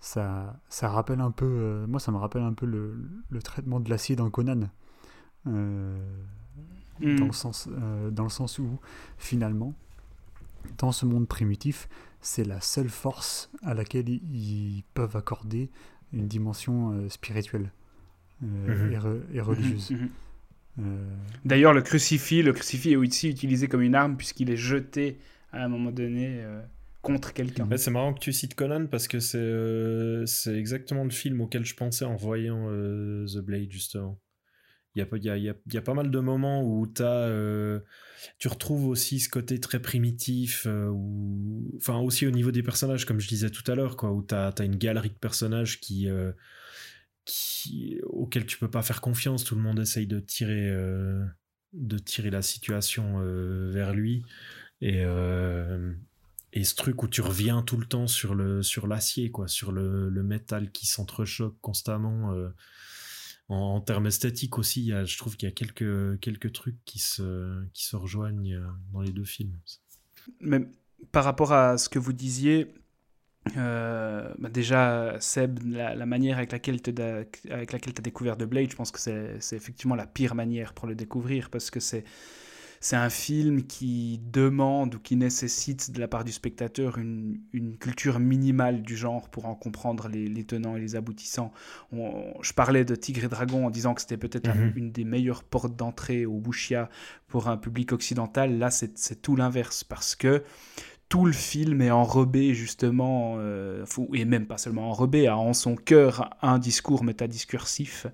[0.00, 2.96] ça, ça rappelle un peu, euh, moi ça me rappelle un peu le,
[3.28, 4.70] le traitement de l'acier dans Conan.
[5.46, 5.98] Euh,
[7.00, 7.16] Hmm.
[7.16, 8.78] dans, le sens, euh, dans le sens où
[9.18, 9.74] finalement,
[10.78, 11.88] dans ce monde primitif,
[12.20, 15.70] c'est la seule force à laquelle ils, peuvent accorder
[16.12, 17.81] une dimension euh, spirituelle euh.
[18.42, 19.90] Et, re- et religieuse.
[19.90, 20.10] Mhm, mhm.
[20.78, 21.14] Euh,
[21.44, 25.18] D'ailleurs, le crucifix, le crucifix est aussi utilisé comme une arme puisqu'il est jeté
[25.52, 26.62] à un moment donné euh,
[27.02, 27.68] contre quelqu'un.
[27.68, 31.40] Ouais, c'est marrant que tu cites Conan parce que c'est euh, c'est exactement le film
[31.42, 34.18] auquel je pensais en voyant euh, The Blade, justement.
[34.94, 36.18] Il y a, pas- il y, a, il y, a, y a pas mal de
[36.18, 37.80] moments où t'as, euh,
[38.38, 43.04] tu retrouves aussi ce côté très primitif, euh, où- enfin aussi au niveau des personnages,
[43.06, 46.08] comme je disais tout à l'heure, quoi, où tu as, une galerie de personnages qui,
[46.10, 46.32] euh,
[47.24, 49.44] qui, auxquels tu peux pas faire confiance.
[49.44, 51.24] Tout le monde essaye de tirer, euh,
[51.72, 54.24] de tirer la situation euh, vers lui.
[54.80, 55.92] Et, euh,
[56.52, 59.72] et ce truc où tu reviens tout le temps sur le sur l'acier quoi sur
[59.72, 62.34] le, le métal qui s'entrechoque constamment
[63.48, 66.84] en, en termes esthétiques aussi y a- je trouve qu'il y a quelques quelques trucs
[66.84, 68.60] qui se qui se rejoignent
[68.92, 69.56] dans les deux films
[70.40, 70.60] Mais
[71.10, 72.74] par rapport à ce que vous disiez,
[73.56, 78.76] euh, bah déjà, Seb, la, la manière avec laquelle tu as découvert The Blade, je
[78.76, 82.04] pense que c'est effectivement la pire manière pour le découvrir parce que c'est
[82.96, 88.18] un film qui demande ou qui nécessite de la part du spectateur une, une culture
[88.18, 91.52] minimale du genre pour en comprendre les, les tenants et les aboutissants.
[91.92, 94.72] On- je parlais de Tigre et Dragon en disant que c'était peut-être Mhm.
[94.76, 96.90] une des meilleures portes d'entrée au Wuxia
[97.28, 98.58] pour un public occidental.
[98.58, 100.42] Là, c'est tout l'inverse parce que
[101.12, 103.84] tout le film est enrobé justement, euh,
[104.14, 108.06] et même pas seulement enrobé, a en son cœur un discours métadiscursif.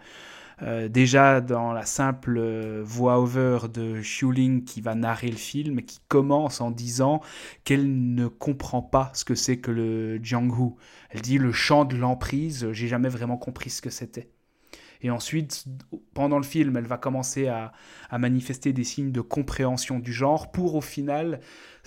[0.63, 6.01] Euh, déjà dans la simple euh, voix-over de Xiuling qui va narrer le film, qui
[6.09, 7.21] commence en disant
[7.63, 10.73] qu'elle ne comprend pas ce que c'est que le Jianghu.
[11.11, 14.29] Elle dit le chant de l'emprise, j'ai jamais vraiment compris ce que c'était.
[15.03, 15.65] Et ensuite,
[16.15, 17.73] pendant le film, elle va commencer à,
[18.11, 21.41] à manifester des signes de compréhension du genre pour au final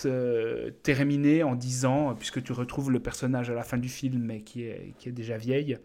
[0.06, 4.42] euh, terminer en disant, puisque tu retrouves le personnage à la fin du film, mais
[4.42, 5.78] qui est, qui est déjà vieille,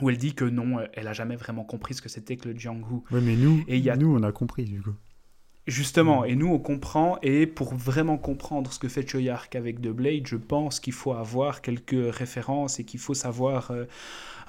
[0.00, 2.58] où elle dit que non, elle a jamais vraiment compris ce que c'était que le
[2.58, 3.00] Jianghu.
[3.10, 4.94] ouais, mais nous, Et il y a- nous, on a compris du coup.
[5.68, 9.88] Justement, et nous on comprend, et pour vraiment comprendre ce que fait Choyark avec The
[9.90, 13.84] Blade, je pense qu'il faut avoir quelques références et qu'il faut savoir euh,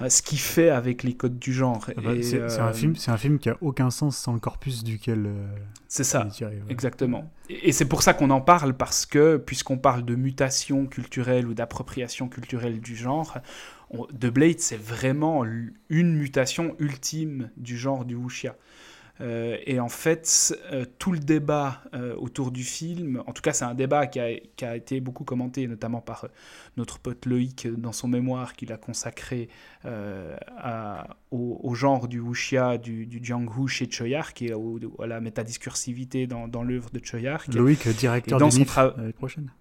[0.02, 1.86] euh, ce qu'il fait avec les codes du genre.
[1.96, 4.34] Ah bah, c'est c'est euh, un, film- c'est un film qui a aucun sens sans
[4.34, 5.46] le corpus duquel euh,
[5.88, 6.26] C'est ça.
[6.32, 6.72] tiré, ouais.
[6.72, 7.30] Exactement.
[7.48, 11.46] Et et c'est pour ça qu'on en parle, parce que, puisqu'on parle de mutation culturelle
[11.46, 13.38] ou d'appropriation culturelle du genre,
[13.92, 15.44] on- The Blade, c'est vraiment
[15.90, 18.56] une mutation ultime du genre du wuxia.
[19.22, 23.54] Euh, et en fait, euh, tout le débat euh, autour du film, en tout cas
[23.54, 26.28] c'est un débat qui a, qui a été beaucoup commenté, notamment par
[26.78, 29.50] notre pote Loïc dans son mémoire qu'il a consacré
[29.86, 35.22] à- au, au genre du wuxia, du, du jianghu chez Choyark et au- à la
[35.22, 37.54] métadiscursivité dans, dans l'œuvre de Choyark.
[37.54, 38.66] Loïc, directeur Et dans du son
[39.14, 39.52] prochaine.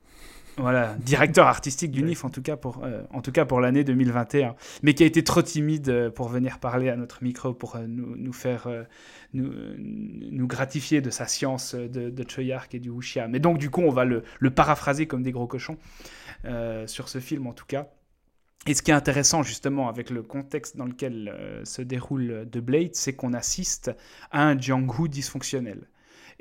[0.58, 3.84] Voilà, directeur artistique du NIF en tout cas pour, euh, en tout cas pour l'année
[3.84, 7.76] 2021, mais qui a été trop timide euh, pour venir parler à notre micro pour
[7.76, 8.82] euh, nous, nous faire euh,
[9.32, 13.28] nous, nous gratifier de sa science de, de Choyark et du wuxia.
[13.28, 15.78] Mais donc du coup on va le, le paraphraser comme des gros cochons
[16.86, 17.86] sur ce film en tout cas.
[18.66, 22.58] Et ce qui est intéressant justement avec le contexte dans lequel euh, se déroule The
[22.58, 23.90] Blade, c'est qu'on assiste
[24.30, 25.88] à un Jianghu dysfonctionnel.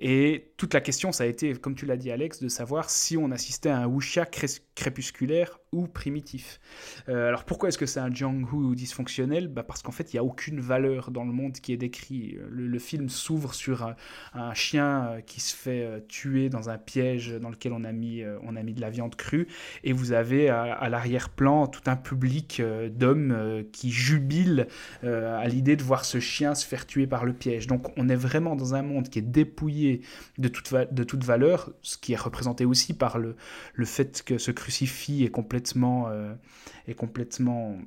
[0.02, 3.16] Et toute la question, ça a été, comme tu l'as dit Alex, de savoir si
[3.18, 6.60] on assistait à un wuxia cré- crépusculaire ou primitif.
[7.10, 9.48] Euh, alors pourquoi est-ce que c'est un Jianghu dysfonctionnel?
[9.48, 12.38] Bah Parce qu'en fait, il n'y a aucune valeur dans le monde qui est décrit.
[12.50, 13.94] Le, film s'ouvre sur
[14.34, 17.92] un, chien euh, qui se fait euh, tuer dans un piège dans lequel on a
[17.92, 19.48] mis, on a mis de la viande crue.
[19.84, 22.62] Et vous avez à, l'arrière-plan tout un public
[22.92, 24.68] d'hommes qui jubilent
[25.04, 27.68] euh, à l'idée de voir ce chien se faire tuer par le piège.
[27.68, 30.02] Donc on est vraiment dans un monde qui est dépouillé
[30.38, 33.36] de toute, de toute valeur, ce qui est représenté aussi par le,
[33.74, 35.61] le fait que ce crucifix est complètement,
[36.10, 36.34] euh,
[36.88, 37.78] est complètement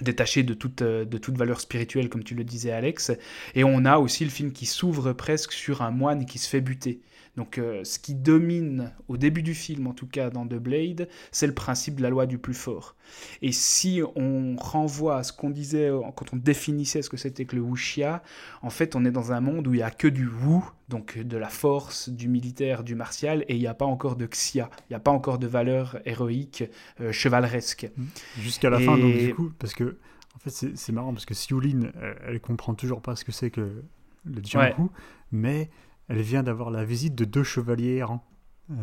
[0.00, 3.12] détaché de toute, euh, de toute valeur spirituelle, comme tu le disais Alex.
[3.54, 6.60] Et on a aussi le film qui s'ouvre presque sur un moine qui se fait
[6.60, 7.00] buter.
[7.36, 11.08] Donc euh, ce qui domine au début du film, en tout cas dans The Blade,
[11.30, 12.94] c'est le principe de la loi du plus fort.
[13.40, 17.46] Et si on renvoie à ce qu'on disait euh, quand on définissait ce que c'était
[17.46, 18.22] que le wuxia,
[18.60, 20.60] en fait on est dans un monde où il n'y a que du wu,
[20.90, 24.26] donc de la force, du militaire, du martial, et il n'y a pas encore de
[24.26, 26.64] xia, il n'y a pas encore de valeur héroïque,
[27.00, 27.90] euh, chevaleresque.
[28.38, 29.96] Jusqu'à la fin, donc du coup, parce que
[30.36, 33.50] en fait c'est marrant parce que Sioline, elle, elle comprend toujours pas ce que c'est
[33.50, 33.82] que
[34.26, 34.88] le Jianghu,
[35.30, 35.70] mais
[36.12, 38.24] elle vient d'avoir la visite de deux chevaliers errants.
[38.70, 38.74] Euh,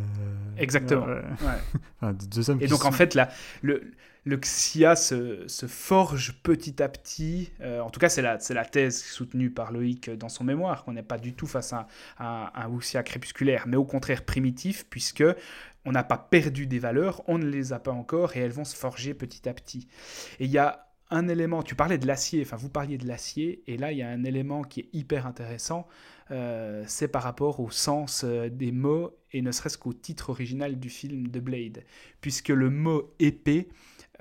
[0.58, 1.06] Exactement.
[1.06, 1.80] ouais, Ouais.
[2.02, 3.30] enfin, de deux hommes Et donc en fait, la,
[3.62, 3.92] le,
[4.26, 7.52] le xia se, se forge petit à petit.
[7.62, 11.04] euh, en tout cas, c'est la, thèse soutenue par Loïc dans son mémoire, qu'on n'est
[11.04, 11.88] pas du tout face à,
[12.18, 15.24] à un wuxia crépusculaire, mais au contraire primitif, puisque
[15.86, 18.66] on n'a pas perdu des valeurs, on ne les a pas encore, et elles vont
[18.66, 19.88] se forger petit à petit.
[20.40, 23.64] Et il y a un élément, tu parlais de l'acier, enfin vous parliez de l'acier,
[23.68, 25.88] et là il y a un élément qui est hyper intéressant,
[26.32, 30.80] euh, c'est par rapport au sens euh, des mots, et ne serait-ce qu'au titre original
[30.80, 31.84] du film The Blade,
[32.22, 33.70] puisque le mot épée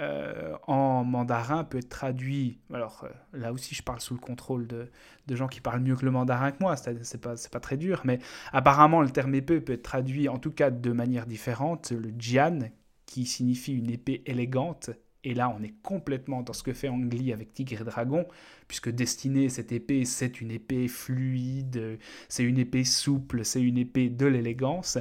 [0.01, 4.90] euh, en mandarin peut être traduit, alors là aussi je parle sous le contrôle de,
[5.26, 8.02] de gens qui parlent mieux que le mandarin que moi, c'est pas, pas très dur,
[8.05, 8.18] mais
[8.52, 12.70] apparemment le terme épée peut être traduit en tout cas de manière différente, le jian,
[13.06, 14.90] qui signifie une épée élégante,
[15.28, 18.24] et là, on est complètement dans ce que fait Ang Lee avec Tigre et Dragon,
[18.66, 21.98] puisque destiné, cette épée, c'est une épée fluide,
[22.30, 24.96] c'est une épée souple, c'est une épée de l'élégance.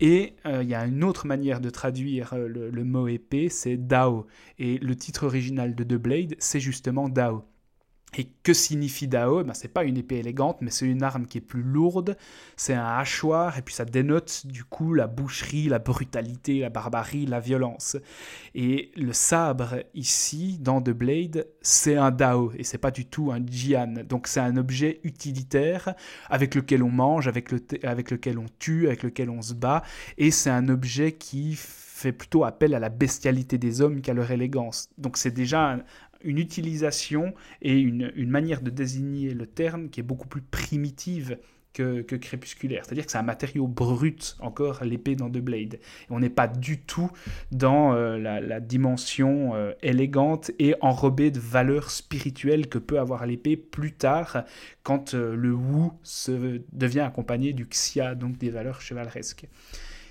[0.00, 3.76] Et euh, il y a une autre manière de traduire euh, le mot épée, c'est
[3.76, 4.26] Dao.
[4.58, 7.44] Et le titre original de The Blade, c'est justement Dao.
[8.16, 9.44] Et que signifie Dao?
[9.44, 12.16] Ben, C'est pas une épée élégante, mais c'est une arme qui est plus lourde,
[12.56, 17.26] c'est un hachoir, et puis ça dénote du coup la boucherie, la brutalité, la barbarie,
[17.26, 17.96] la violence.
[18.54, 23.30] Et le sabre ici, dans The Blade, c'est un Dao, et c'est pas du tout
[23.30, 24.04] un Jian.
[24.08, 25.94] Donc c'est un objet utilitaire
[26.28, 29.82] avec lequel on mange, avec, le avec lequel on tue, avec lequel on se bat,
[30.18, 31.56] et c'est un objet qui
[32.00, 34.88] fait plutôt appel à la bestialité des hommes qu'à leur élégance.
[34.96, 35.82] Donc c'est déjà un,
[36.22, 41.38] une utilisation et une, une, manière de désigner le terme qui est beaucoup plus primitive
[41.72, 42.84] que, que crépusculaire.
[42.84, 45.78] C'est-à-dire que c'est un matériau brut, encore l'épée dans The Blade.
[46.08, 47.10] On n'est pas du tout
[47.52, 53.56] dans euh, la, dimension euh, élégante et enrobée de valeurs spirituelles que peut avoir l'épée
[53.56, 54.44] plus tard,
[54.82, 59.46] quand euh, le Wu se, devient accompagné du Xia, donc des valeurs chevaleresques.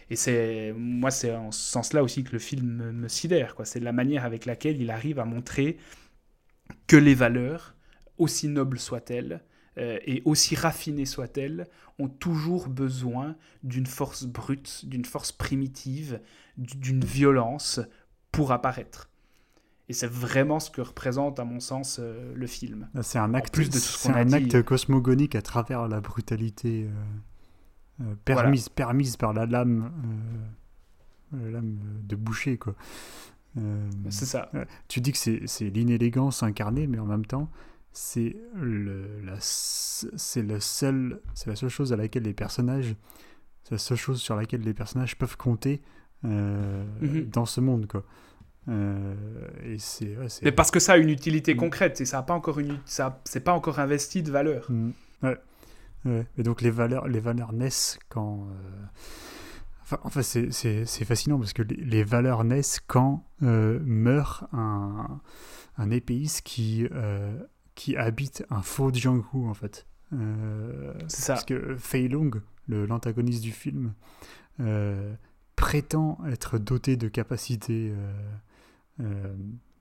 [0.10, 3.56] Et c'est moi, c'est en ce sens-là aussi que le film me, me sidère.
[3.64, 5.78] C'est la manière avec laquelle il arrive à montrer
[6.88, 7.76] que les valeurs,
[8.18, 9.44] aussi nobles soient-elles,
[9.78, 11.68] euh, et aussi raffinées soient-elles,
[12.00, 16.20] ont toujours besoin d'une force brute, d'une force primitive,
[16.58, 17.80] d'une violence
[18.32, 19.10] pour apparaître.
[19.88, 22.90] Et c'est vraiment ce que représente, à mon sens, euh, le film.
[23.02, 26.88] C'est un acte, plus de tout ce c'est un acte cosmogonique à travers la brutalité.
[26.88, 26.92] Euh...
[28.02, 29.92] euh, permise, permise par la lame,
[31.34, 32.76] euh, la lame de boucher, quoi.
[33.58, 34.52] Euh, C'est ça.
[34.88, 37.50] Tu dis que c'est l'inélégance incarnée, mais en même temps,
[37.92, 42.96] c'est la, c'est le seul, c'est la seule chose à laquelle les personnages,
[43.64, 45.82] c'est la seule chose sur laquelle les personnages peuvent compter
[46.26, 47.26] euh, Mhm.
[47.30, 48.04] dans ce monde, quoi.
[48.68, 49.16] Euh,
[49.64, 51.58] et c'est, ouais, Mais parce que ça a une utilité Mm.
[51.58, 54.70] concrète et ça a pas encore une, ça, c'est pas encore investi de valeur.
[54.70, 54.92] Mm.
[55.24, 55.38] Ouais.
[56.06, 56.26] Ouais.
[56.38, 58.48] Et donc les valeurs, les valeurs naissent quand.
[58.50, 58.86] euh,
[59.82, 64.44] Enfin, enfin, c'est, c'est- c'est fascinant parce que les, les valeurs naissent quand euh, meurt
[64.54, 65.20] un,
[65.78, 67.36] un épéiste qui, euh,
[67.74, 69.88] qui habite un faux Jianghu en fait.
[70.12, 71.34] C'est ça.
[71.34, 72.30] Parce que Fei Long,
[72.68, 73.94] le- l'antagoniste du film,
[75.56, 77.92] prétend être doté de capacités,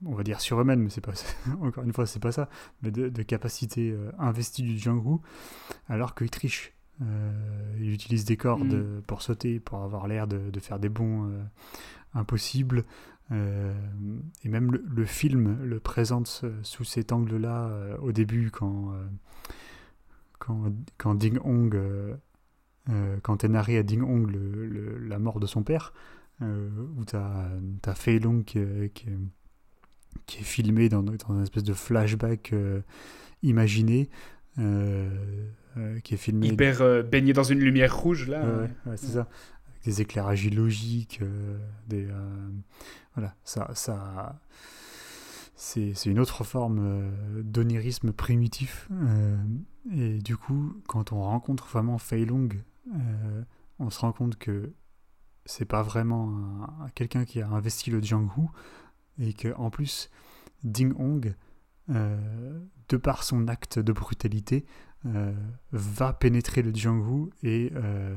[0.04, 1.12] on va dire surhumaines, mais c'est pas
[1.60, 2.48] encore une fois c'est pas ça,
[2.82, 5.18] mais de, de capacités euh, investies du Jianghu,
[5.88, 6.72] alors qu'il triche.
[7.00, 9.02] Euh, il utilise des cordes Mm.
[9.06, 11.42] pour sauter, pour avoir l'air de, de faire des bonds euh,
[12.14, 12.84] impossibles.
[13.30, 13.72] Euh,
[14.42, 18.94] et même le, le film le présente sous cet angle-là au début quand,
[20.38, 21.78] quand, quand Ding Hong,
[23.22, 25.92] quand t'es narré à Ding Hong le- le- la mort de son père,
[26.40, 27.50] où t'as
[27.86, 28.60] as Fei Long qui,
[28.94, 29.18] qui est,
[30.26, 32.80] qui est filmé dans, dans une espèce de flashback euh,
[33.42, 34.08] imaginé,
[34.58, 35.08] euh,
[35.76, 38.44] euh, qui est filmé Hyper baigné dans une lumière rouge là.
[38.44, 39.20] Ouais, ouais, ouais, c'est ça.
[39.68, 42.48] Avec des éclairages illogiques, euh, des, euh,
[43.14, 44.40] voilà, ça, ça,
[45.54, 48.88] c'est, une autre forme euh, d'onirisme primitif.
[49.92, 52.48] et du coup, quand on rencontre vraiment Fei Long,
[53.78, 54.72] on se rend compte que
[55.46, 56.30] c'est pas vraiment
[56.82, 58.48] un- quelqu'un qui a investi le Jianghu
[59.18, 60.10] et que en plus,
[60.64, 61.34] Ding Hong,
[61.90, 64.64] euh, de par son acte de brutalité,
[65.06, 65.32] euh,
[65.72, 68.16] va pénétrer le Jianghu et euh,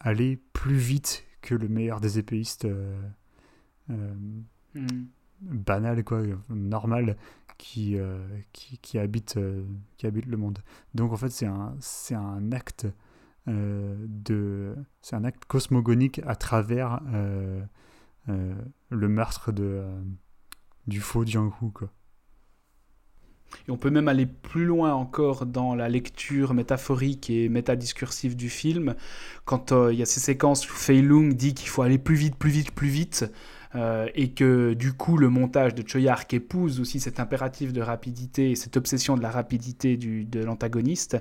[0.00, 3.00] aller plus vite que le meilleur des épéistes euh,
[3.90, 4.14] euh,
[4.74, 5.04] Mm.
[5.42, 7.16] banal, quoi, normal,
[7.58, 7.96] qui,
[8.52, 9.38] qui, qui, habite,
[9.96, 10.60] qui habite le monde.
[10.94, 12.86] Donc en fait, c'est un, c'est un acte
[13.46, 17.00] de, c'est un acte cosmogonique à travers
[18.26, 19.84] le meurtre de,
[20.86, 21.72] du faux Jianghu.
[23.68, 28.48] Et on peut même aller plus loin encore dans la lecture métaphorique et métadiscursive du
[28.48, 28.94] film,
[29.44, 32.14] quand euh, il y a ces séquences où Fei Lung dit qu'il faut aller plus
[32.14, 33.30] vite, plus vite, plus vite,
[33.74, 38.50] euh, et que du coup le montage de Choyark épouse aussi cet impératif de rapidité
[38.50, 41.16] et cette obsession de la rapidité de l'antagoniste,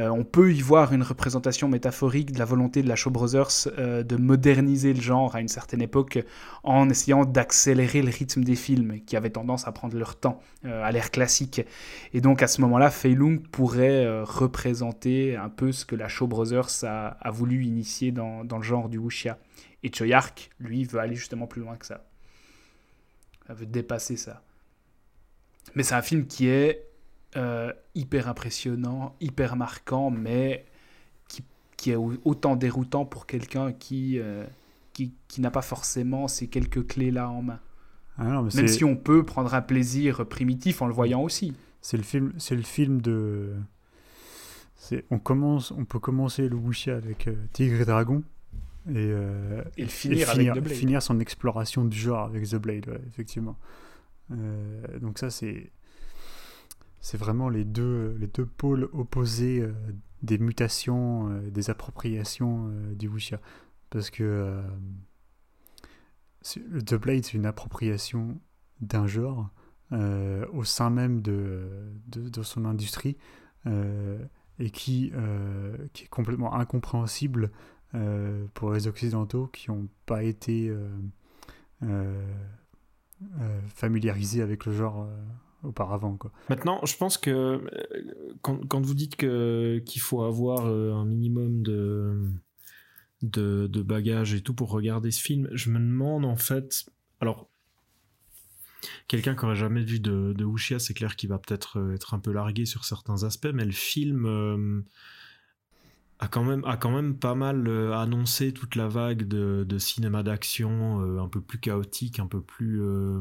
[0.00, 3.68] euh, on peut y voir une représentation métaphorique de la volonté de la Shaw Brothers
[3.78, 6.18] euh, de moderniser le genre à une certaine époque
[6.62, 10.90] en essayant d'accélérer le rythme des films qui avaient tendance à prendre leur temps à
[10.92, 11.60] l'ère classique.
[12.14, 16.26] Et donc à ce moment-là, Fei Lung pourrait représenter un peu ce que la Shaw
[16.26, 19.38] Brothers a, a voulu initier dans, dans le genre du wuxia.
[19.84, 22.04] Et Choyark, lui, veut aller justement plus loin que ça.
[23.48, 24.42] Elle veut dépasser ça.
[25.76, 26.86] Mais c'est un film qui est
[27.36, 30.64] euh, hyper impressionnant, hyper marquant, mais
[31.28, 31.44] qui,
[31.76, 34.44] qui est au- autant déroutant pour quelqu'un qui, euh,
[34.92, 37.60] qui, qui n'a pas forcément ces quelques clés-là en main.
[38.16, 41.52] Ah non, Même si on peut prendre un plaisir primitif en le voyant aussi.
[41.82, 43.54] C'est le film, c'est le film de.
[45.10, 48.22] On commence, on peut commencer le wuxia avec euh, Tigre et Dragon
[48.86, 50.76] et, euh, Et le finir avec finir, The Blade.
[50.76, 53.58] finir son exploration du genre avec The Blade, ouais, effectivement.
[54.30, 55.72] Euh, donc ça c'est,
[57.00, 59.72] c'est vraiment les deux, les deux pôles opposés euh,
[60.22, 63.40] des mutations, des appropriations du wuxia,
[63.90, 64.62] parce que
[66.42, 68.40] The Blade c'est une appropriation
[68.80, 69.50] d'un genre
[69.90, 71.68] au sein même de,
[72.06, 73.18] de, de son industrie
[73.66, 75.12] et qui,
[75.92, 77.50] qui est complètement incompréhensible
[77.94, 80.88] euh, pour les Occidentaux qui n'ont pas été euh,
[81.84, 82.20] euh,
[83.68, 85.08] familiarisés avec le genre
[85.62, 86.16] auparavant.
[86.16, 86.32] Quoi.
[86.48, 87.64] Maintenant, je pense que
[88.42, 92.32] quand, vous dites qu'il faut avoir un minimum de,
[93.22, 96.86] de de bagages et tout pour regarder ce film, je me demande en fait.
[97.20, 97.48] Alors,
[99.06, 102.18] quelqu'un qui aurait jamais vu de, de Wuxia, c'est clair qu'il va peut-être être un
[102.18, 104.84] peu largué sur certains aspects, mais le film
[106.24, 110.22] a quand même a quand même pas mal euh, annoncé toute la vague de, cinéma
[110.22, 113.20] d'action euh, un peu plus chaotique, un peu plus euh,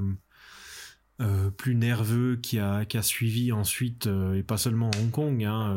[1.58, 5.74] plus nerveux qui a, qui a suivi ensuite, et pas seulement Hong Kong, hein,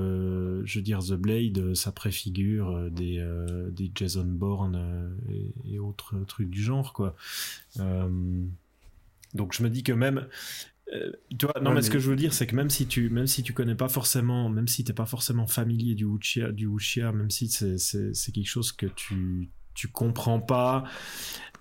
[0.64, 3.24] je veux dire The Blade, ça préfigure des,
[3.70, 7.14] des Jason Bourne et, et autres trucs du genre, quoi.
[9.34, 10.26] Donc je me dis que même,
[10.92, 12.86] Euh, tu vois, non, Ouais, mais, ce que je veux dire, c'est que même si
[12.86, 16.52] tu, même si tu connais pas forcément, même si t'es pas forcément familier du wuxia,
[16.52, 17.76] du wuxia, même si c'est,
[18.32, 20.84] quelque chose que tu, tu comprends pas.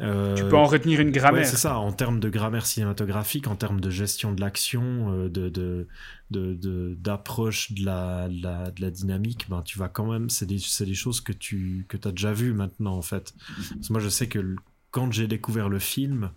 [0.01, 1.43] euh, Tu peux en retenir une Ouais, grammaire.
[1.43, 5.49] c'est ça, en termes de grammaire cinématographique, en termes de gestion de l'action, euh, de,
[5.49, 5.87] de,
[6.31, 10.29] de, de- d'approche de la, de, la, de la dynamique, ben, tu vas quand même,
[10.29, 13.33] c'est des, des choses que tu que as déjà vues maintenant, en fait.
[13.79, 14.55] Parce que moi, je sais que
[14.91, 16.31] quand j'ai découvert le film,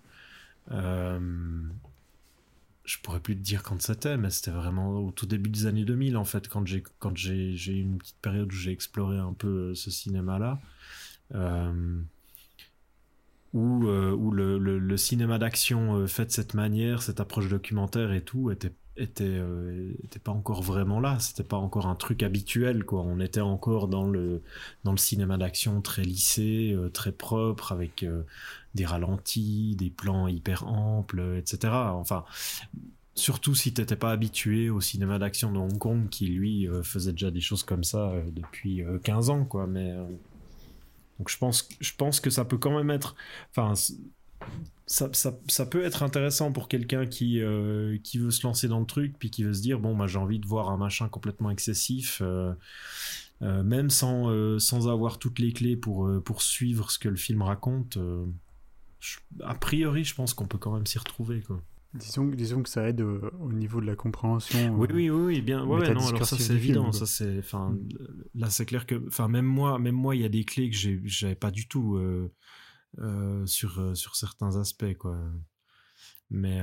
[0.72, 1.20] euh,
[2.88, 5.84] je pourrais plus te dire quand c'était, mais c'était vraiment au tout début des années
[5.84, 9.18] 2000, en fait, quand j'ai, quand j'ai, j'ai eu une petite période où j'ai exploré
[9.18, 10.60] un peu ce cinéma-là.
[11.34, 12.00] Euh,
[13.54, 18.12] où, euh, où le, le- cinéma d'action euh, fait de cette manière, cette approche documentaire
[18.12, 21.18] et tout, était, était, euh, était pas encore vraiment là.
[21.18, 23.02] C'était pas encore un truc habituel, quoi.
[23.02, 24.42] On était encore dans le,
[24.84, 28.22] dans le cinéma d'action très lissé, euh, très propre, avec euh,
[28.74, 31.72] des ralentis, des plans hyper amples, euh, etc.
[31.72, 32.24] Enfin,
[33.14, 37.12] surtout si t'étais pas habitué au cinéma d'action de Hong Kong, qui lui euh, faisait
[37.12, 39.66] déjà des choses comme ça euh, depuis euh, 15 ans, quoi.
[39.66, 40.04] Mais euh,
[41.18, 43.16] donc je pense, je pense que ça peut quand même être,
[43.50, 43.74] enfin,
[44.86, 49.14] ça, peut être intéressant pour quelqu'un qui, euh, qui veut se lancer dans le truc,
[49.18, 52.20] puis qui veut se dire, bon, bah, j'ai envie de voir un machin complètement excessif,
[52.22, 52.52] euh,
[53.42, 57.08] euh, même sans, euh, sans avoir toutes les clés pour, euh, pour suivre ce que
[57.08, 57.98] le film raconte.
[59.00, 61.62] Je- a priori, je pense qu'on peut quand même s'y retrouver, quoi.
[61.94, 64.76] Disons, disons que ça aide euh, au niveau de la compréhension.
[64.76, 65.64] Oui, euh, oui, oui, oui, bien.
[65.64, 66.92] Ouais, ouais, non, alors ça c'est film, évident.
[66.92, 67.88] Ça c'est, enfin, Mm.
[68.34, 70.76] là c'est clair que, enfin, même moi, même moi, il y a des clés que
[70.76, 75.18] j'ai, j'avais pas du tout euh, sur sur certains aspects, quoi.
[76.30, 76.60] Mais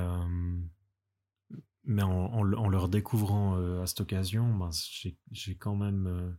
[1.84, 6.36] mais en, en le- en leur découvrant à cette occasion, ben, j'ai j'ai quand même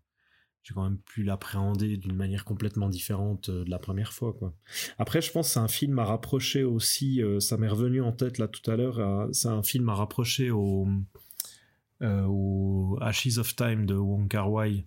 [0.68, 4.52] j'ai quand même pu l'appréhender d'une manière complètement différente euh, de la première fois, quoi.
[4.98, 7.22] Après, je pense que c'est un film à rapprocher aussi.
[7.22, 8.98] euh, ça m'est revenu en tête là tout à l'heure.
[8.98, 10.88] euh, c'est un film à rapprocher au
[12.02, 14.84] euh, au Ashes of Time de Wong Kar Wai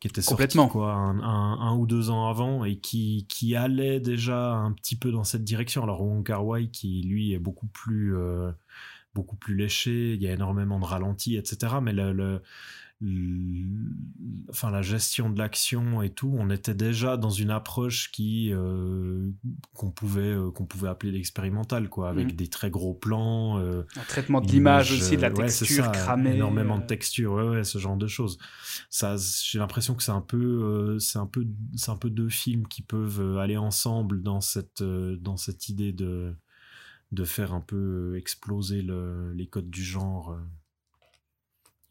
[0.00, 4.00] qui était sorti quoi un, un- un ou deux ans avant et qui qui allait
[4.00, 5.82] déjà un petit peu dans cette direction.
[5.82, 8.50] Alors Wong Kar Wai qui lui est beaucoup plus euh,
[9.14, 11.74] beaucoup plus léché, il y a énormément de ralentis, etc.
[11.82, 12.42] Mais le- le-
[14.50, 19.30] enfin la gestion de l'action et tout, on était déjà dans une approche qui euh,
[19.74, 22.32] qu'on pouvait euh, qu'on pouvait appeler l'expérimental quoi, avec Mhm.
[22.36, 23.58] des très gros plans.
[23.58, 26.34] euh, Un traitement de l'image image, aussi, de la ouais, texture ça, cramée.
[26.34, 28.38] énormément de texture, ouais, ouais, ce genre de choses.
[28.90, 31.46] Ça, j'ai l'impression que c'est un peu, c'est un peu,
[31.76, 36.34] c'est un peu deux films qui peuvent aller ensemble dans cette, dans cette idée de,
[37.12, 40.36] de faire un peu exploser le- les codes du genre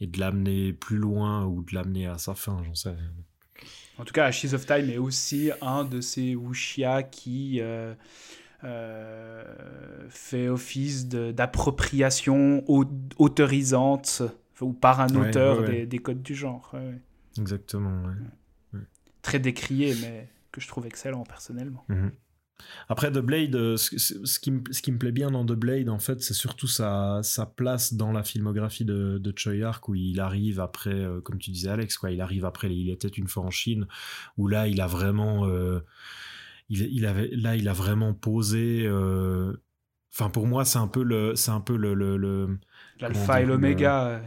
[0.01, 2.91] et de l'amener plus loin ou de l'amener à sa fin, j'en sais.
[2.91, 3.11] rien.
[3.97, 7.93] En tout cas, Ashes of Time est aussi un de ces wuxia qui euh,
[8.63, 9.43] euh,
[10.09, 12.85] fait office d'appropriation au-
[13.17, 14.21] autorisante
[14.61, 15.71] ou par un Ouais, auteur ouais, ouais.
[15.71, 16.73] Des, des codes du genre.
[17.37, 18.03] Exactement.
[19.21, 21.83] Très décrié, mais que je trouve excellent personnellement.
[21.89, 22.11] Mhm.
[22.87, 25.89] Après, The Blade, euh, ce, qui me, ce qui me plaît bien dans The Blade,
[25.89, 29.95] en fait, c'est surtout sa, sa place dans la filmographie de, de Choi Ark, où
[29.95, 33.27] il arrive après, euh, comme tu disais Alex, quoi, il arrive après Il était une
[33.27, 33.87] fois en Chine,
[34.37, 35.79] où là, il a vraiment, euh,
[36.69, 38.85] il, il avait, là, il a vraiment posé.
[38.85, 39.53] euh,
[40.11, 41.93] Enfin, pour moi, c'est un peu le, c'est un peu le,
[42.99, 44.21] L'alpha et l'oméga.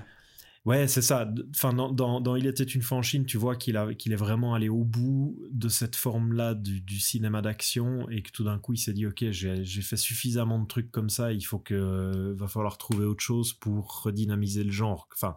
[0.64, 1.28] Ouais, c'est ça.
[1.50, 4.12] Enfin, dans, dans, dans Il était une fois en Chine, tu vois qu'il a, qu'il
[4.12, 8.44] est vraiment allé au bout de cette forme-là du, du cinéma d'action et que tout
[8.44, 11.58] d'un coup, il s'est dit, OK, j'ai fait suffisamment de trucs comme ça, il faut
[11.58, 15.08] que, euh, va falloir trouver autre chose pour redynamiser le genre.
[15.12, 15.34] Enfin,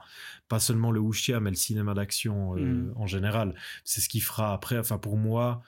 [0.48, 2.94] pas seulement le wuxia, mais le cinéma d'action euh, Mm.
[2.96, 3.56] en général.
[3.84, 5.64] C'est ce qui fera après, enfin, pour moi,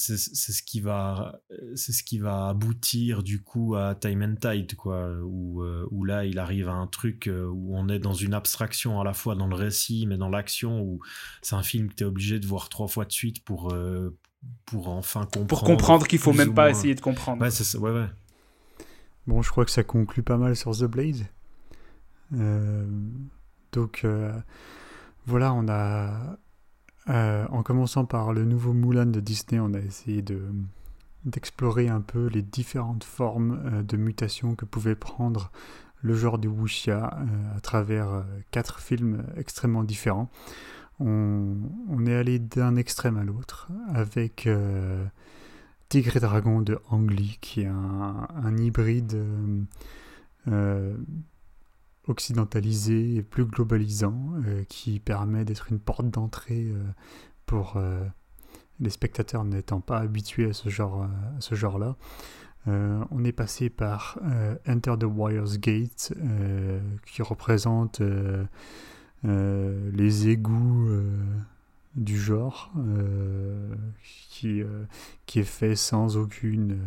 [0.00, 1.40] c'est ce qui va
[1.74, 6.04] c'est ce qui va aboutir du coup à Time and Tide quoi où, euh, où
[6.04, 9.12] là il arrive à un truc euh, où on est dans une abstraction à la
[9.12, 11.00] fois dans le récit mais dans l'action où
[11.42, 14.16] c'est un film que tu es obligé de voir trois fois de suite pour euh,
[14.64, 17.42] pour enfin comprendre Pour comprendre qu'il faut même pas essayer de comprendre.
[17.42, 18.06] ouais c'est ça ouais ouais
[19.26, 21.26] Bon, je crois que ça conclut pas mal sur The Blade.
[22.34, 22.86] Euh,
[23.72, 24.32] donc, euh,
[25.26, 26.36] voilà, on a.
[27.10, 30.42] euh, en commençant par le nouveau Mulan de Disney, on a essayé de
[31.26, 35.50] d'explorer un peu les différentes formes euh, de mutation que pouvait prendre
[36.00, 40.30] le genre du wuxia euh, à travers quatre films extrêmement différents.
[40.98, 44.46] On, est allé d'un extrême à l'autre avec
[45.88, 49.18] Tigre et Dragon de Ang Lee, qui est un, hybride
[52.08, 56.82] occidentalisé et plus globalisant, euh, qui permet d'être une porte d'entrée euh,
[57.46, 58.04] pour euh,
[58.80, 61.96] les spectateurs n'étant pas habitués à ce genre, à ce genre-là.
[62.68, 64.18] Euh, on est passé par
[64.66, 66.12] Enter the Wire's Gate,
[67.06, 68.02] qui représente
[69.22, 70.88] les égouts
[71.94, 72.72] du genre,
[74.02, 74.62] qui,
[75.26, 76.78] qui est fait sans aucune,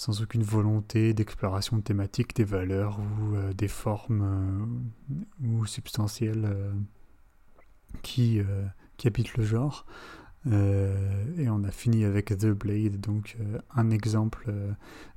[0.00, 4.80] sans aucune volonté d'exploration thématique des valeurs ou euh, des formes
[5.12, 6.72] euh, ou substantielles euh,
[8.00, 8.40] qui,
[9.04, 9.84] habitent le genre.
[10.46, 13.36] Et on a fini avec The Blade, donc
[13.74, 14.50] un exemple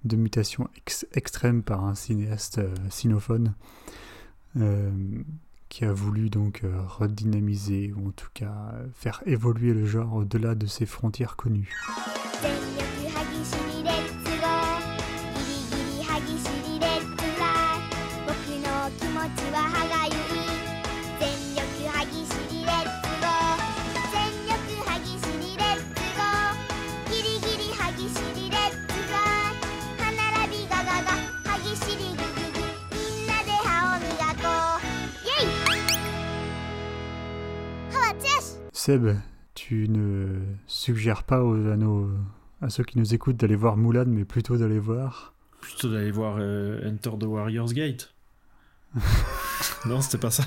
[0.04, 3.54] de mutation ex- extrême par un cinéaste sinophone
[5.70, 10.66] qui a voulu donc redynamiser ou en tout cas faire évoluer le genre au-delà de
[10.66, 11.72] ses frontières connues.
[38.84, 39.16] Seb,
[39.56, 42.12] tu ne suggères pas aux, à, nos-
[42.62, 46.36] à ceux qui nous écoutent d'aller voir Moulin, mais plutôt d'aller voir Plutôt d'aller voir
[46.38, 48.14] euh, Enter the Warrior's Gate.
[49.86, 50.44] non, c'était pas ça.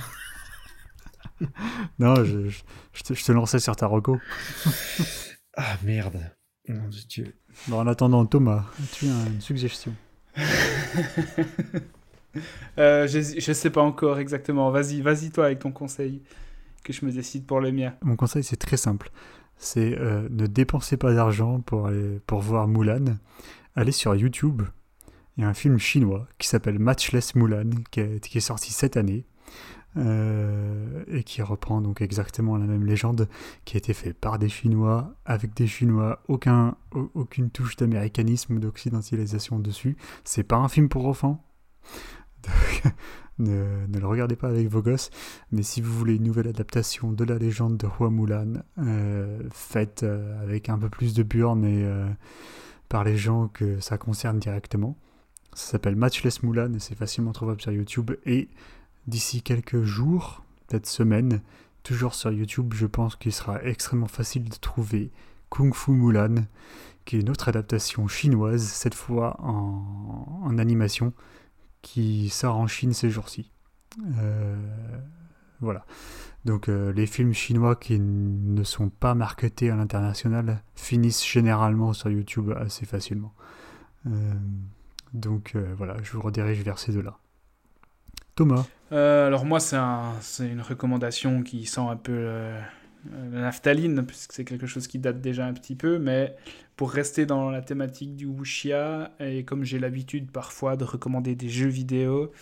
[1.99, 4.19] Non, je, je- je te, je te lançais sur ta reco.
[5.57, 6.21] Ah merde.
[6.69, 7.35] Mon Dieu.
[7.69, 9.95] Bon, en attendant, Thomas, tu as une suggestion?
[12.79, 14.71] Euh, je, je sais pas encore exactement.
[14.71, 16.21] Vas-y, vas-y toi avec ton conseil,
[16.87, 17.95] que je me décide pour le mien.
[18.03, 19.11] Mon conseil, c'est très simple.
[19.59, 23.17] C'est euh, ne dépensez pas d'argent pour, aller- pour voir Mulan.
[23.75, 24.63] Allez sur YouTube.
[25.37, 29.27] Il y a un film chinois qui s'appelle Matchless Mulan, qui est, sorti cette année.
[29.99, 33.29] euh, et qui reprend donc exactement la même légende
[33.65, 38.57] qui a été fait par des Chinois, avec des Chinois, aucun, au- aucune touche d'américanisme
[38.57, 39.97] ou d'occidentalisation dessus.
[40.25, 41.43] C'est pas un film pour enfants.
[43.39, 45.11] ne, le regardez pas avec vos gosses.
[45.53, 50.03] Mais si vous voulez une nouvelle adaptation de la légende de Hua Mulan, euh, faite
[50.03, 52.09] euh, avec un peu plus de burn et euh,
[52.89, 54.97] par les gens que ça concerne directement,
[55.55, 58.13] ça s'appelle Matchless Mulan et c'est facilement trouvable sur YouTube.
[58.25, 58.49] Et
[59.07, 61.41] d'ici quelques jours, peut-être semaines,
[61.83, 65.11] toujours sur YouTube, je pense qu'il sera extrêmement facile de trouver
[65.51, 66.35] Kung Fu Mulan,
[67.05, 71.13] qui est une autre adaptation chinoise, cette fois en animation,
[71.87, 73.53] qui sort en Chine ces jours-ci.
[74.19, 74.57] Euh,
[75.61, 75.87] voilà.
[76.45, 82.11] Donc euh, les films chinois qui ne sont pas marketés à l'international finissent généralement sur
[82.11, 83.33] YouTube assez facilement.
[84.09, 84.11] Euh,
[85.15, 87.19] donc voilà, je vous redirige vers ces deux-là.
[88.35, 92.53] Thomas, alors moi, c'est un, une recommandation qui sent un peu
[93.33, 96.35] la naphtaline, puisque c'est quelque chose qui date déjà un petit peu, mais
[96.77, 101.49] pour rester dans la thématique du wuxia, et comme j'ai l'habitude parfois de recommander des
[101.49, 102.33] jeux vidéo,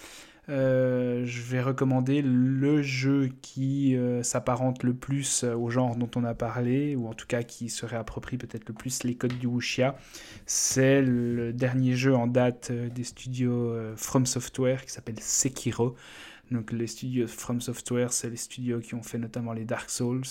[0.50, 6.24] euh, je vais recommander le jeu qui euh, s'apparente le plus au genre dont on
[6.24, 9.46] a parlé, ou en tout cas qui se réapproprie peut-être le plus les codes du
[9.46, 9.96] wuxia.
[10.46, 15.96] C'est le dernier jeu en date euh, des studios euh, From Software qui s'appelle Sekiro.
[16.50, 20.22] Donc les studios From Software, c'est les studios qui ont fait notamment les Dark Souls.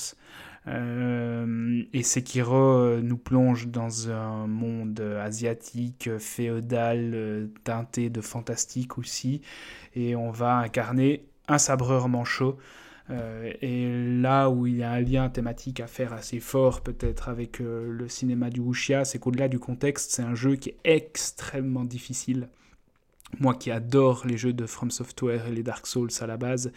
[0.67, 8.97] Euh, et Sekiro euh, nous plonge dans un monde euh, asiatique, féodal, teinté de fantastique
[8.97, 9.41] aussi.
[9.95, 12.57] Et on va incarner un sabreur manchot.
[13.61, 17.59] Et là où il y a un lien thématique à faire assez fort peut-être avec
[17.59, 22.47] le cinéma du wuxia, c'est qu'au-delà du contexte, c'est un jeu qui est extrêmement difficile.
[23.39, 26.71] Moi qui adore les jeux de From Software et les Dark Souls à la base,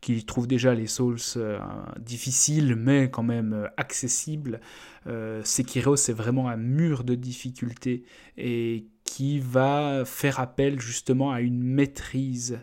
[0.00, 1.58] qui trouve déjà les Souls euh,
[1.98, 4.60] difficiles mais quand même euh, accessibles,
[5.06, 8.04] euh, Sekiro c'est vraiment un mur de difficulté
[8.38, 12.60] et qui va faire appel justement à une maîtrise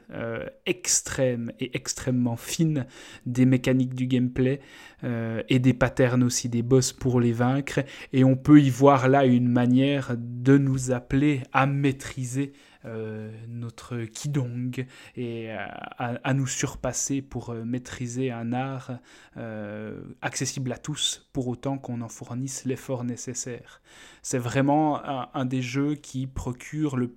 [0.66, 2.86] extrême et extrêmement fine
[3.26, 4.62] des mécaniques du gameplay
[5.04, 7.82] et des patterns aussi des boss pour les vaincre.
[8.14, 12.54] Et on peut y voir là une manière de nous appeler à maîtriser
[13.48, 14.86] notre kidong
[15.16, 15.66] et à,
[16.24, 18.91] à- nous surpasser pour euh, maîtriser un art
[19.38, 23.82] euh, accessible à tous pour autant qu'on en fournisse l'effort nécessaire.
[24.22, 27.16] C'est vraiment un, un des jeux qui procure le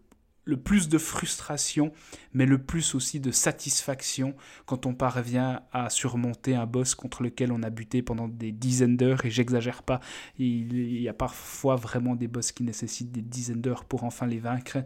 [0.51, 1.93] le plus de frustration,
[2.35, 4.35] mais le plus aussi de satisfaction
[4.67, 8.97] quand on parvient à surmonter un boss contre lequel on a buté pendant des dizaines
[8.97, 10.01] d'heures, et j'exagère pas,
[10.39, 14.41] il, y a parfois vraiment des boss qui nécessitent des dizaines d'heures pour enfin les
[14.41, 14.79] vaincre,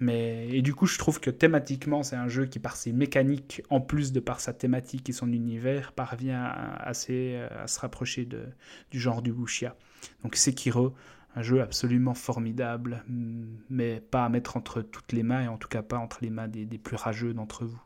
[0.00, 3.62] mais et du coup je trouve que thématiquement c'est un jeu qui par ses mécaniques,
[3.70, 6.44] en plus de par sa thématique et son univers, parvient
[6.78, 8.46] assez, à se rapprocher de,
[8.90, 9.76] du genre du wuxia.
[10.22, 10.94] Donc Sekiro,
[11.36, 15.68] Un jeu absolument formidable, mais pas à mettre entre toutes les mains, et en tout
[15.68, 17.82] cas pas entre les mains des, des plus rageux d'entre vous.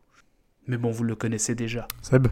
[0.66, 1.88] Mais bon, vous le connaissez déjà.
[2.02, 2.28] Seb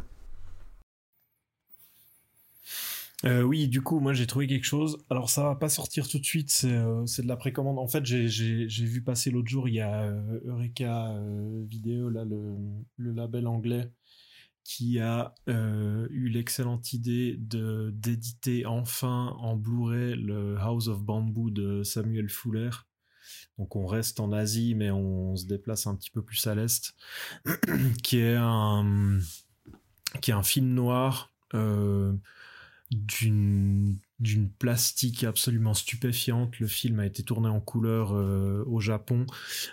[3.25, 4.99] Euh, oui, du coup, moi j'ai trouvé quelque chose.
[5.09, 7.79] Alors ça va pas sortir tout de suite, c'est euh, de la précommande.
[7.79, 12.25] En fait, j'ai- vu passer l'autre jour, il y a euh, Eureka euh, Vidéo, là,
[12.27, 12.55] le,
[12.99, 13.91] le label anglais,
[14.67, 21.51] qui a euh, eu l'excellente idée de d'éditer enfin en Blu-ray le House of Bamboo
[21.51, 22.71] de Samuel Fuller.
[23.59, 26.95] Donc on reste en Asie, mais on se déplace un petit peu plus à l'est,
[28.03, 29.21] qui est un
[30.21, 31.33] qui est un film noir.
[31.55, 32.13] euh,
[32.91, 33.99] d'une
[34.59, 36.59] plastique absolument stupéfiante.
[36.61, 39.27] Le film a été tourné en couleur euh, au Japon.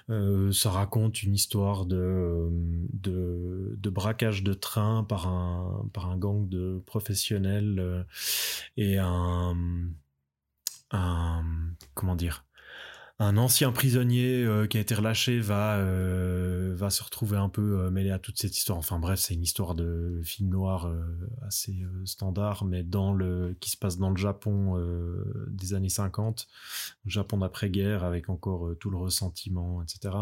[0.09, 2.49] Euh, ça raconte une histoire de,
[2.93, 8.03] de, braquage de train par un, gang de professionnels euh,
[8.77, 9.55] et un
[11.95, 12.45] comment dire
[13.19, 17.79] un ancien prisonnier euh, qui a été relâché va euh, va se retrouver un peu
[17.79, 18.77] euh, mêlé à toute cette histoire.
[18.77, 20.91] Enfin bref, c'est une histoire de film noir
[21.45, 24.75] assez standard, mais dans le qui se passe dans le Japon
[25.47, 26.47] des années 50,
[27.05, 30.15] le Japon d'après-guerre, avec encore tout le ressentiment, etc.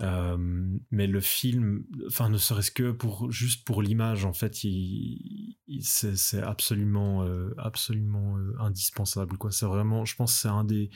[0.00, 5.33] Mais le film, enfin ne serait-ce que pour juste pour l'image, en fait, il-
[5.82, 9.36] c'est absolument euh, absolument euh, indispensable.
[9.36, 10.90] Quoi, c'est vraiment, je pense, c'est un des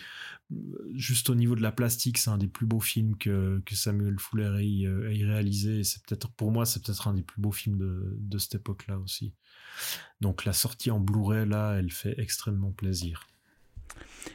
[0.94, 4.62] juste au niveau de la plastique, c'est un des plus beaux films que, Samuel Fuller
[4.62, 5.84] ait, euh, ait réalisé.
[5.84, 9.34] C'est peut-être, pour moi, c'est peut-être un des plus beaux films de, cette époque-là aussi.
[10.20, 13.26] Donc la sortie en Blu-ray, là, elle fait extrêmement plaisir.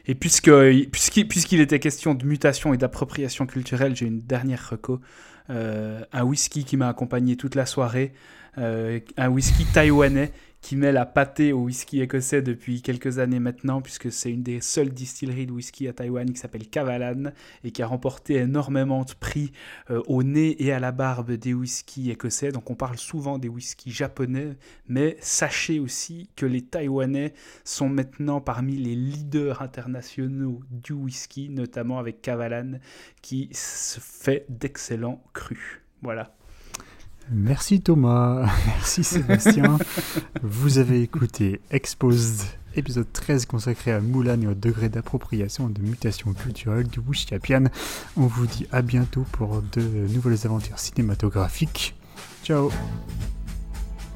[0.06, 0.52] Et puisque,
[0.92, 5.02] puisqu'il, était question de mutation et d'appropriation culturelle, j'ai une dernière reco.
[5.50, 8.14] Un whisky qui m'a accompagné toute la soirée.
[8.58, 10.32] Euh, un whisky taïwanais
[10.64, 14.62] qui met la pâtée au whisky écossais depuis quelques années maintenant, puisque c'est une des
[14.62, 17.34] seules distilleries de whisky à Taïwan qui s'appelle Kavalan
[17.66, 19.52] et qui a remporté énormément de prix
[19.92, 22.54] euh, au nez et à la barbe des whiskies écossais.
[22.54, 24.56] Donc on parle souvent des whiskies japonais,
[24.88, 27.34] mais sachez aussi que les Taïwanais
[27.66, 32.80] sont maintenant parmi les leaders internationaux du whisky, notamment avec Kavalan,
[33.22, 35.82] qui se fait d'excellents crus.
[36.02, 36.34] Voilà.
[37.31, 39.77] Merci Thomas, merci Sébastien.
[40.43, 42.43] Vous avez écouté Exposed,
[42.75, 47.65] épisode 13 consacré à Mulan et au degré d'appropriation et de mutation culturelle du Wuxia-pian.
[48.17, 51.95] On vous dit à bientôt pour de nouvelles aventures cinématographiques.
[52.43, 52.71] Ciao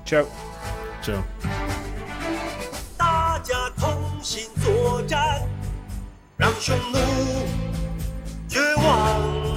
[0.06, 0.24] ，Ciao。
[1.02, 1.22] Ciao.
[2.96, 3.92] 大家同
[4.22, 5.18] 心作战，
[6.38, 6.98] 让匈奴
[8.48, 9.55] 绝望。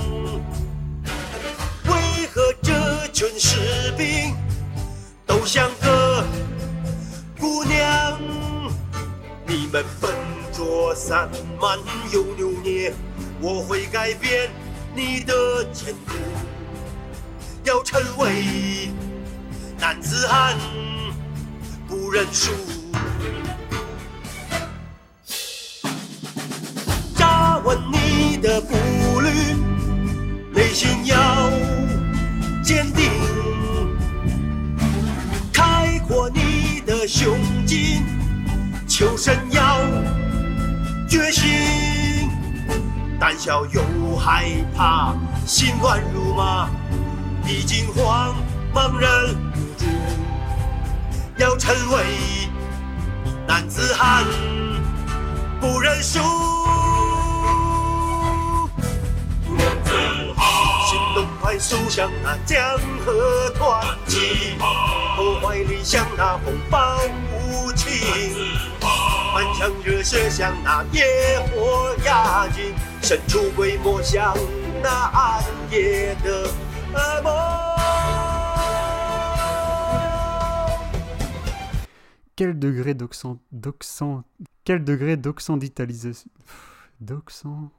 [3.20, 4.34] 全士兵
[5.26, 6.24] 都像个
[7.38, 8.18] 姑娘？
[9.46, 10.10] 你们笨
[10.50, 11.28] 拙散
[11.60, 11.78] 漫
[12.14, 12.94] 又扭捏，
[13.38, 14.48] 我会改变
[14.94, 15.34] 你的
[15.70, 16.14] 前途。
[17.62, 18.88] 要成为
[19.78, 20.56] 男子汉，
[21.86, 22.52] 不认输。
[27.16, 28.74] 扎稳你的步
[29.20, 29.28] 履，
[30.54, 31.50] 内心要
[32.70, 33.10] 坚定，
[35.52, 37.36] 开阔你的胸
[37.66, 38.04] 襟，
[38.86, 39.80] 求生要
[41.08, 42.30] 决心，
[43.18, 43.82] 胆小又
[44.14, 44.44] 害
[44.76, 46.70] 怕，心乱如麻，
[47.44, 48.36] 已经慌
[48.72, 49.86] 忙忍不住，
[51.38, 52.04] 要成为
[53.48, 54.24] 男子汉。
[55.60, 56.20] 不认输。
[61.09, 64.55] 行动快速像那江河湍急，
[65.15, 66.97] 破坏力像那风暴
[67.33, 67.89] 无情，
[69.33, 71.03] 满腔热血像那野
[71.49, 74.37] 火压境，神出鬼没像
[74.83, 76.47] 那暗夜的
[76.93, 77.33] 噩梦。
[82.37, 83.39] Quel degré d'occent...
[83.51, 84.23] d'occent...
[84.65, 86.29] Quel degré d'occidentalisation...
[86.99, 87.71] D'occent...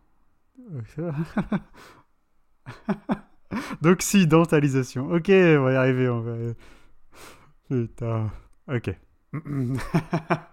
[3.82, 5.12] D'occidentalisation.
[5.12, 6.54] Ok, on va y arriver, on va...
[7.70, 8.32] Putain...
[8.68, 8.96] Ok.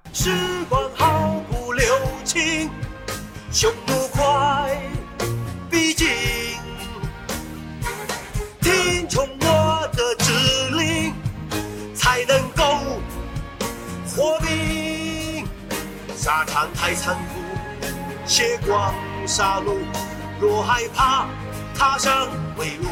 [21.78, 22.26] 踏上
[22.56, 22.88] 归路，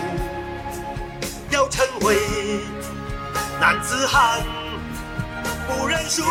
[1.51, 2.17] 要成为
[3.61, 4.41] 男子汉，
[5.67, 6.23] 不认输，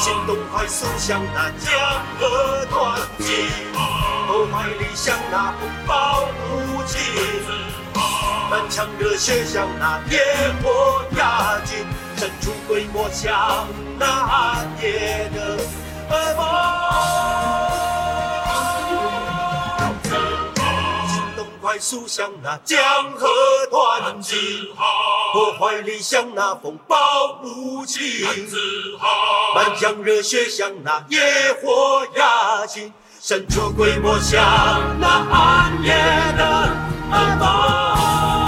[0.00, 1.70] 行动快速，像那江
[2.18, 3.48] 河湍急，
[4.26, 6.98] 澎湃理像那风暴无情，
[8.50, 10.18] 满腔热血像那野
[10.62, 11.84] 火压进，
[12.16, 15.58] 伸出鬼没像那野的。
[16.12, 16.42] 恶魔。
[21.08, 22.78] 心动快速像那江
[23.12, 23.26] 河
[23.70, 24.36] 湍急，
[25.34, 26.96] 我怀里像那风暴
[27.42, 28.02] 无情，
[29.54, 31.18] 满腔热血像那野
[31.62, 34.38] 火压境，神出鬼没像
[35.00, 35.94] 那暗夜
[36.36, 36.44] 的
[37.10, 38.41] 恶魔。